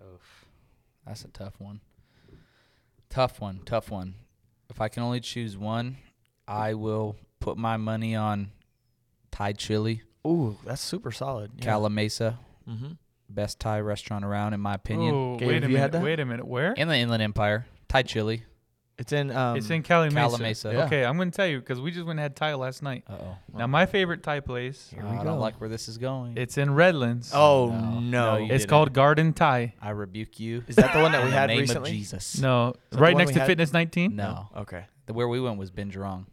Oof. 0.03 0.45
That's 1.07 1.25
a 1.25 1.29
tough 1.29 1.55
one. 1.59 1.81
Tough 3.09 3.41
one. 3.41 3.61
Tough 3.65 3.91
one. 3.91 4.15
If 4.69 4.81
I 4.81 4.89
can 4.89 5.03
only 5.03 5.21
choose 5.21 5.57
one, 5.57 5.97
I 6.47 6.75
will 6.75 7.17
put 7.41 7.57
my 7.57 7.77
money 7.79 8.15
on 8.15 8.51
Thai 9.31 9.53
Chili, 9.55 10.03
Ooh, 10.27 10.57
that's 10.65 10.83
super 10.83 11.11
solid. 11.11 11.51
Yeah. 11.59 11.65
Calimesa. 11.73 12.37
mm-hmm. 12.69 12.93
Best 13.35 13.59
Thai 13.61 13.81
restaurant 13.81 14.25
around, 14.25 14.53
in 14.55 14.61
my 14.61 14.75
opinion. 14.75 15.15
Oh, 15.15 15.37
Gabe, 15.37 15.49
wait 15.49 15.59
a 15.59 15.61
have 15.63 15.71
you 15.71 15.77
had 15.79 15.93
minute. 15.93 16.01
that? 16.01 16.05
Wait 16.05 16.21
a 16.21 16.25
minute. 16.27 16.47
Where? 16.47 16.73
In 16.73 16.89
the 16.89 16.97
Inland 16.97 17.23
Empire, 17.23 17.67
Thai 17.89 18.03
Chili. 18.03 18.45
It's 18.99 19.11
in. 19.11 19.31
Um, 19.31 19.57
it's 19.57 19.71
in 19.71 19.83
Cali 19.83 20.11
Mesa. 20.11 20.37
Calimesa. 20.37 20.73
Yeah. 20.73 20.85
Okay, 20.85 21.05
I'm 21.05 21.17
going 21.17 21.31
to 21.31 21.37
tell 21.37 21.47
you 21.47 21.59
because 21.59 21.81
we 21.81 21.91
just 21.91 22.05
went 22.07 22.19
and 22.19 22.21
had 22.21 22.37
Thai 22.37 22.55
last 22.55 22.83
night. 22.83 23.05
Uh 23.09 23.15
oh. 23.21 23.37
Now, 23.57 23.67
my 23.67 23.87
favorite 23.87 24.23
Thai 24.23 24.41
place, 24.41 24.91
Here 24.95 25.03
we 25.03 25.09
I 25.09 25.17
go. 25.19 25.25
don't 25.25 25.41
like 25.41 25.61
where 25.61 25.69
this 25.71 25.89
is 25.89 25.97
going. 25.99 26.37
it's 26.37 26.59
in 26.59 26.73
Redlands. 26.75 27.33
Oh 27.35 27.69
No. 27.71 28.01
no! 28.01 28.01
No, 28.01 28.37
you 28.37 28.45
it's 28.53 28.63
didn't. 28.63 28.71
called 28.71 28.93
Garden 28.93 29.33
Thai. 29.33 29.75
I 29.81 29.91
rebuke 29.91 30.39
you. 30.39 30.63
Is 30.69 30.77
that 30.77 30.93
the 30.93 31.01
one 31.01 31.11
that 31.13 31.21
in 31.21 31.25
we 31.25 31.31
the 31.31 31.37
had 31.37 31.47
name 31.49 31.61
recently? 31.61 31.91
Of 31.91 31.97
Jesus. 31.97 32.39
No, 32.39 32.75
that 32.91 33.01
right 33.01 33.15
one 33.15 33.21
next 33.23 33.31
we 33.31 33.35
to 33.35 33.41
had? 33.41 33.47
Fitness 33.47 33.73
19. 33.73 34.15
No. 34.15 34.49
Okay. 34.59 34.85
The 35.07 35.15
where 35.15 35.27
we 35.27 35.41
went 35.41 35.59
was 35.59 35.71
Bingerong. 35.71 36.27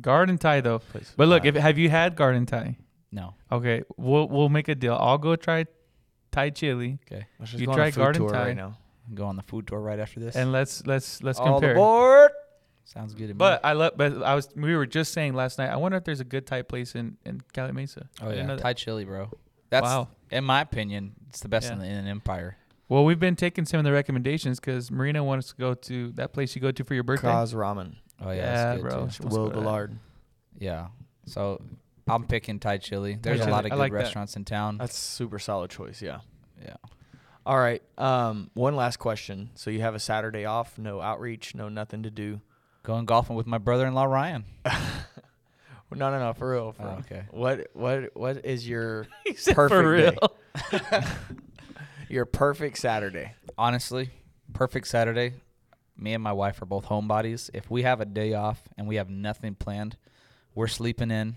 Garden 0.00 0.38
Thai 0.38 0.60
though. 0.60 0.78
Please. 0.78 1.12
But 1.16 1.28
look, 1.28 1.44
if 1.44 1.56
have 1.56 1.76
you 1.76 1.90
had 1.90 2.14
Garden 2.14 2.46
Thai? 2.46 2.76
No. 3.12 3.34
Okay, 3.50 3.82
we'll 3.96 4.28
we'll 4.28 4.48
make 4.48 4.68
a 4.68 4.76
deal. 4.76 4.94
I'll 4.98 5.18
go 5.18 5.34
try 5.34 5.66
Thai 6.32 6.50
chili, 6.50 6.98
Okay. 7.10 7.26
Let's 7.38 7.50
just 7.52 7.60
You 7.60 7.66
go 7.66 7.72
on 7.72 7.78
try 7.78 7.86
a 7.88 7.92
food 7.92 8.00
Garden 8.00 8.22
tour 8.22 8.30
Thai? 8.32 8.46
right 8.48 8.56
now. 8.56 8.76
Go 9.14 9.26
on 9.26 9.36
the 9.36 9.42
food 9.42 9.66
tour 9.66 9.80
right 9.80 9.98
after 9.98 10.20
this. 10.20 10.36
and 10.36 10.52
let's 10.52 10.86
let's 10.86 11.22
let's 11.22 11.38
All 11.40 11.54
compare. 11.54 11.72
aboard! 11.72 12.30
Sounds 12.84 13.12
good 13.14 13.28
to 13.28 13.34
me. 13.34 13.38
But 13.38 13.64
I 13.64 13.72
love. 13.72 13.92
But 13.96 14.22
I 14.22 14.34
was. 14.34 14.48
We 14.56 14.74
were 14.76 14.86
just 14.86 15.12
saying 15.12 15.34
last 15.34 15.58
night. 15.58 15.68
I 15.70 15.76
wonder 15.76 15.96
if 15.98 16.04
there's 16.04 16.20
a 16.20 16.24
good 16.24 16.46
Thai 16.46 16.62
place 16.62 16.94
in 16.94 17.16
in 17.24 17.40
Calimesa. 17.54 18.08
I 18.20 18.24
oh 18.24 18.28
didn't 18.28 18.36
yeah, 18.36 18.46
know 18.46 18.56
that. 18.56 18.62
Thai 18.62 18.72
chili, 18.74 19.04
bro. 19.04 19.30
That's 19.68 19.84
wow. 19.84 20.08
in 20.30 20.44
my 20.44 20.60
opinion, 20.60 21.14
it's 21.28 21.40
the 21.40 21.48
best 21.48 21.66
Yeah. 21.68 21.74
in 21.74 21.78
the 21.80 21.86
Inland 21.86 22.08
Empire. 22.08 22.56
Well, 22.88 23.04
we've 23.04 23.20
been 23.20 23.36
taking 23.36 23.64
some 23.66 23.78
of 23.78 23.84
the 23.84 23.92
recommendations 23.92 24.58
because 24.58 24.90
Marina 24.90 25.22
wants 25.22 25.50
to 25.50 25.56
go 25.56 25.74
to 25.74 26.10
that 26.12 26.32
place 26.32 26.56
you 26.56 26.60
go 26.62 26.72
to 26.72 26.82
for 26.82 26.94
your 26.94 27.04
birthday. 27.04 27.28
Cause 27.28 27.54
ramen. 27.54 27.94
Oh 28.20 28.30
yeah, 28.30 28.36
Yeah, 28.36 28.44
that's 28.44 28.82
good 28.82 28.90
bro. 28.90 29.04
too. 29.06 29.10
She 29.10 29.22
wants 29.22 29.34
to 29.36 29.40
Will 29.40 29.48
go 29.48 29.50
to 29.54 29.60
that. 29.60 29.60
Gillard. 29.62 29.98
Yeah. 30.58 30.86
So 31.26 31.62
I'm 32.08 32.24
picking 32.24 32.58
Thai 32.58 32.78
chili. 32.78 33.18
There's 33.20 33.40
a 33.40 33.50
lot 33.50 33.60
of 33.64 33.66
I 33.66 33.68
good 33.70 33.78
like 33.78 33.92
that. 33.92 33.98
restaurants 33.98 34.36
in 34.36 34.44
town. 34.44 34.78
That's 34.78 34.96
super 34.98 35.38
solid 35.38 35.70
choice. 35.70 36.02
Yeah. 36.02 36.20
yeah. 36.62 36.76
All 37.46 37.58
right. 37.58 37.82
Um, 37.98 38.50
one 38.54 38.76
last 38.76 38.98
question. 38.98 39.50
So 39.54 39.70
you 39.70 39.80
have 39.80 39.94
a 39.94 39.98
Saturday 40.00 40.44
off, 40.44 40.78
no 40.78 41.00
outreach, 41.00 41.54
no 41.54 41.68
nothing 41.68 42.02
to 42.04 42.10
do. 42.10 42.40
Going 42.82 43.04
golfing 43.04 43.36
with 43.36 43.46
my 43.46 43.58
brother-in-law 43.58 44.04
Ryan. 44.04 44.44
No, 45.92 46.08
no, 46.08 46.20
no, 46.20 46.32
for 46.34 46.52
real. 46.52 46.70
For 46.70 46.82
Oh, 46.82 46.86
real. 46.86 46.98
okay. 47.00 47.22
What, 47.32 47.66
what, 47.72 48.10
what 48.16 48.44
is 48.46 48.68
your 48.68 49.08
He 49.26 49.34
said 49.34 49.56
perfect 49.56 49.82
for 49.82 49.96
day? 49.96 50.16
real. 50.92 51.02
Your 52.08 52.24
perfect 52.26 52.78
Saturday. 52.78 53.34
honestly, 53.58 54.10
perfect 54.52 54.86
Saturday. 54.86 55.34
Me 55.96 56.14
and 56.14 56.22
my 56.22 56.32
wife 56.32 56.62
are 56.62 56.66
both 56.66 56.86
homebodies. 56.86 57.50
If 57.54 57.70
we 57.70 57.82
have 57.82 58.00
a 58.00 58.04
day 58.04 58.34
off 58.34 58.62
and 58.78 58.86
we 58.86 58.96
have 58.96 59.10
nothing 59.10 59.56
planned, 59.56 59.96
we're 60.54 60.66
sleeping 60.68 61.10
in 61.10 61.36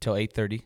till 0.00 0.14
8:30. 0.14 0.62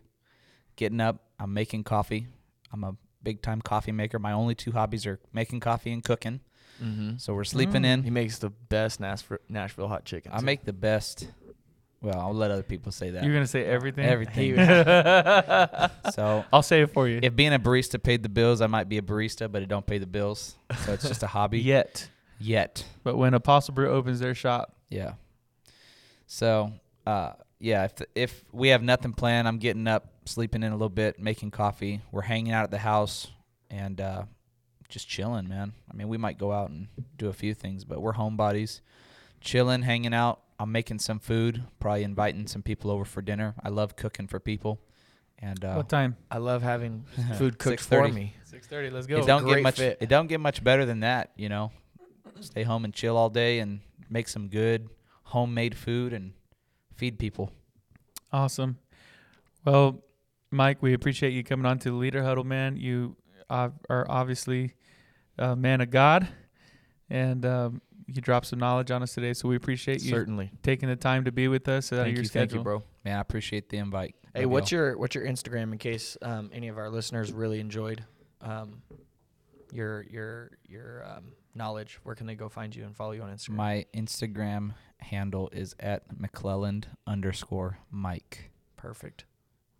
Getting 0.76 1.00
up, 1.00 1.24
I'm 1.38 1.52
making 1.52 1.84
coffee. 1.84 2.26
I'm 2.72 2.84
a 2.84 2.96
big 3.22 3.42
time 3.42 3.60
coffee 3.60 3.92
maker. 3.92 4.18
My 4.18 4.32
only 4.32 4.54
two 4.54 4.72
hobbies 4.72 5.06
are 5.06 5.18
making 5.32 5.60
coffee 5.60 5.92
and 5.92 6.02
cooking. 6.02 6.40
Mm-hmm. 6.82 7.18
So 7.18 7.34
we're 7.34 7.44
sleeping 7.44 7.82
Mm. 7.82 8.04
He 8.04 8.10
makes 8.10 8.38
the 8.38 8.48
best 8.50 9.00
Nashville, 9.00 9.38
Nashville 9.48 9.88
hot 9.88 10.04
chicken. 10.06 10.32
I 10.32 10.38
too. 10.38 10.44
make 10.46 10.64
the 10.64 10.72
best. 10.72 11.28
Well, 12.02 12.18
I'll 12.18 12.32
let 12.32 12.50
other 12.50 12.62
people 12.62 12.92
say 12.92 13.10
that. 13.10 13.22
You're 13.22 13.34
gonna 13.34 13.46
say 13.46 13.64
everything. 13.66 14.06
Everything. 14.06 14.54
so 16.12 16.44
I'll 16.50 16.62
say 16.62 16.80
it 16.82 16.92
for 16.94 17.06
you. 17.06 17.20
if 17.22 17.36
being 17.36 17.52
a 17.52 17.58
barista 17.58 18.02
paid 18.02 18.22
the 18.22 18.30
bills, 18.30 18.62
I 18.62 18.66
might 18.68 18.88
be 18.88 18.96
a 18.96 19.02
barista, 19.02 19.52
but 19.52 19.60
it 19.60 19.68
don't 19.68 19.86
pay 19.86 19.98
the 19.98 20.06
bills. 20.06 20.54
So 20.86 20.94
it's 20.94 21.06
just 21.06 21.22
a 21.22 21.26
hobby. 21.36 21.60
Yet, 21.60 22.08
Yet. 22.38 22.86
but 23.04 23.16
when 23.18 23.34
Apostle 23.34 23.74
Brew 23.74 23.90
opens 23.90 24.18
their 24.20 24.34
shop, 24.34 24.74
Yeah. 24.88 25.14
So, 26.26 26.72
uh, 27.06 27.32
yeah, 27.60 27.84
if 27.84 27.92
if 28.14 28.44
we 28.52 28.68
have 28.68 28.82
nothing 28.82 29.12
planned, 29.12 29.46
I'm 29.46 29.58
getting 29.58 29.86
up, 29.86 30.06
sleeping 30.24 30.62
in 30.62 30.72
a 30.72 30.74
little 30.74 30.88
bit, 30.88 31.20
making 31.20 31.50
coffee. 31.50 32.00
We're 32.10 32.22
hanging 32.22 32.52
out 32.52 32.64
at 32.64 32.70
the 32.70 32.78
house, 32.78 33.28
and 33.70 34.00
uh, 34.00 34.24
just 34.88 35.06
chilling, 35.08 35.46
man. 35.46 35.74
I 35.90 35.94
mean, 35.94 36.08
we 36.08 36.16
might 36.16 36.38
go 36.38 36.52
out 36.52 36.70
and 36.70 36.88
do 37.18 37.28
a 37.28 37.34
few 37.34 37.52
things, 37.52 37.84
but 37.84 38.00
we're 38.00 38.14
homebodies, 38.14 38.80
chilling, 39.40 39.82
hanging 39.82 40.14
out. 40.14 40.40
I'm 40.58 40.72
making 40.72 41.00
some 41.00 41.18
food, 41.18 41.62
probably 41.78 42.02
inviting 42.02 42.46
some 42.46 42.62
people 42.62 42.90
over 42.90 43.04
for 43.04 43.20
dinner. 43.20 43.54
I 43.62 43.68
love 43.68 43.94
cooking 43.94 44.26
for 44.26 44.40
people, 44.40 44.80
and 45.38 45.62
uh, 45.62 45.74
what 45.74 45.90
time? 45.90 46.16
I 46.30 46.38
love 46.38 46.62
having 46.62 47.04
food 47.36 47.58
cooked 47.58 47.80
for 47.80 48.08
me. 48.08 48.36
Six 48.44 48.66
thirty. 48.66 48.88
Let's 48.88 49.06
go. 49.06 49.18
it 49.18 49.26
don't 49.26 49.46
get 49.46 49.62
much. 49.62 49.76
fit. 49.76 49.98
It 50.00 50.08
don't 50.08 50.28
get 50.28 50.40
much 50.40 50.64
better 50.64 50.86
than 50.86 51.00
that, 51.00 51.32
you 51.36 51.50
know. 51.50 51.72
Stay 52.40 52.62
home 52.62 52.86
and 52.86 52.94
chill 52.94 53.18
all 53.18 53.28
day 53.28 53.58
and 53.58 53.80
make 54.08 54.26
some 54.28 54.48
good 54.48 54.88
homemade 55.24 55.76
food 55.76 56.14
and 56.14 56.32
feed 57.00 57.18
people. 57.18 57.50
Awesome. 58.30 58.76
Well, 59.64 60.04
Mike, 60.50 60.82
we 60.82 60.92
appreciate 60.92 61.32
you 61.32 61.42
coming 61.42 61.64
on 61.64 61.78
to 61.78 61.90
the 61.90 61.96
Leader 61.96 62.22
Huddle, 62.22 62.44
man. 62.44 62.76
You 62.76 63.16
uh, 63.48 63.70
are 63.88 64.06
obviously 64.06 64.74
a 65.38 65.56
man 65.56 65.80
of 65.80 65.90
God, 65.90 66.28
and 67.08 67.46
um, 67.46 67.80
you 68.06 68.20
dropped 68.20 68.46
some 68.48 68.58
knowledge 68.58 68.90
on 68.90 69.02
us 69.02 69.14
today. 69.14 69.32
So 69.32 69.48
we 69.48 69.56
appreciate 69.56 70.02
you 70.02 70.10
Certainly. 70.10 70.50
taking 70.62 70.90
the 70.90 70.96
time 70.96 71.24
to 71.24 71.32
be 71.32 71.48
with 71.48 71.66
us 71.70 71.88
Thank 71.88 72.08
your 72.08 72.18
you, 72.18 72.24
schedule. 72.24 72.48
thank 72.48 72.52
you, 72.52 72.62
bro. 72.62 72.82
Man, 73.02 73.16
I 73.16 73.20
appreciate 73.20 73.70
the 73.70 73.78
invite. 73.78 74.14
Hey, 74.34 74.42
Love 74.42 74.50
what's 74.50 74.70
y'all. 74.70 74.80
your 74.80 74.98
what's 74.98 75.14
your 75.14 75.24
Instagram 75.24 75.72
in 75.72 75.78
case 75.78 76.18
um, 76.20 76.50
any 76.52 76.68
of 76.68 76.76
our 76.76 76.90
listeners 76.90 77.32
really 77.32 77.60
enjoyed 77.60 78.04
um, 78.42 78.82
your 79.72 80.02
your 80.02 80.50
your 80.68 81.04
um, 81.06 81.32
knowledge? 81.54 81.98
Where 82.02 82.14
can 82.14 82.26
they 82.26 82.34
go 82.34 82.50
find 82.50 82.76
you 82.76 82.84
and 82.84 82.94
follow 82.94 83.12
you 83.12 83.22
on 83.22 83.30
Instagram? 83.30 83.54
my 83.54 83.86
Instagram 83.96 84.74
handle 85.02 85.48
is 85.52 85.74
at 85.80 86.08
McLelland 86.16 86.84
underscore 87.06 87.78
Mike. 87.90 88.50
Perfect. 88.76 89.24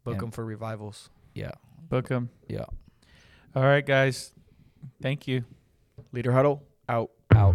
Book 0.05 0.15
And- 0.15 0.23
them 0.23 0.31
for 0.31 0.45
revivals. 0.45 1.11
Yeah, 1.35 1.53
Book 1.89 2.09
them. 2.09 2.31
yeah. 2.49 2.65
All 3.55 3.63
right, 3.65 3.85
guys. 3.85 4.33
Thank 5.03 5.29
you. 5.29 5.45
Leader 6.13 6.33
huddle 6.33 6.63
out. 6.89 7.11
out. 7.35 7.55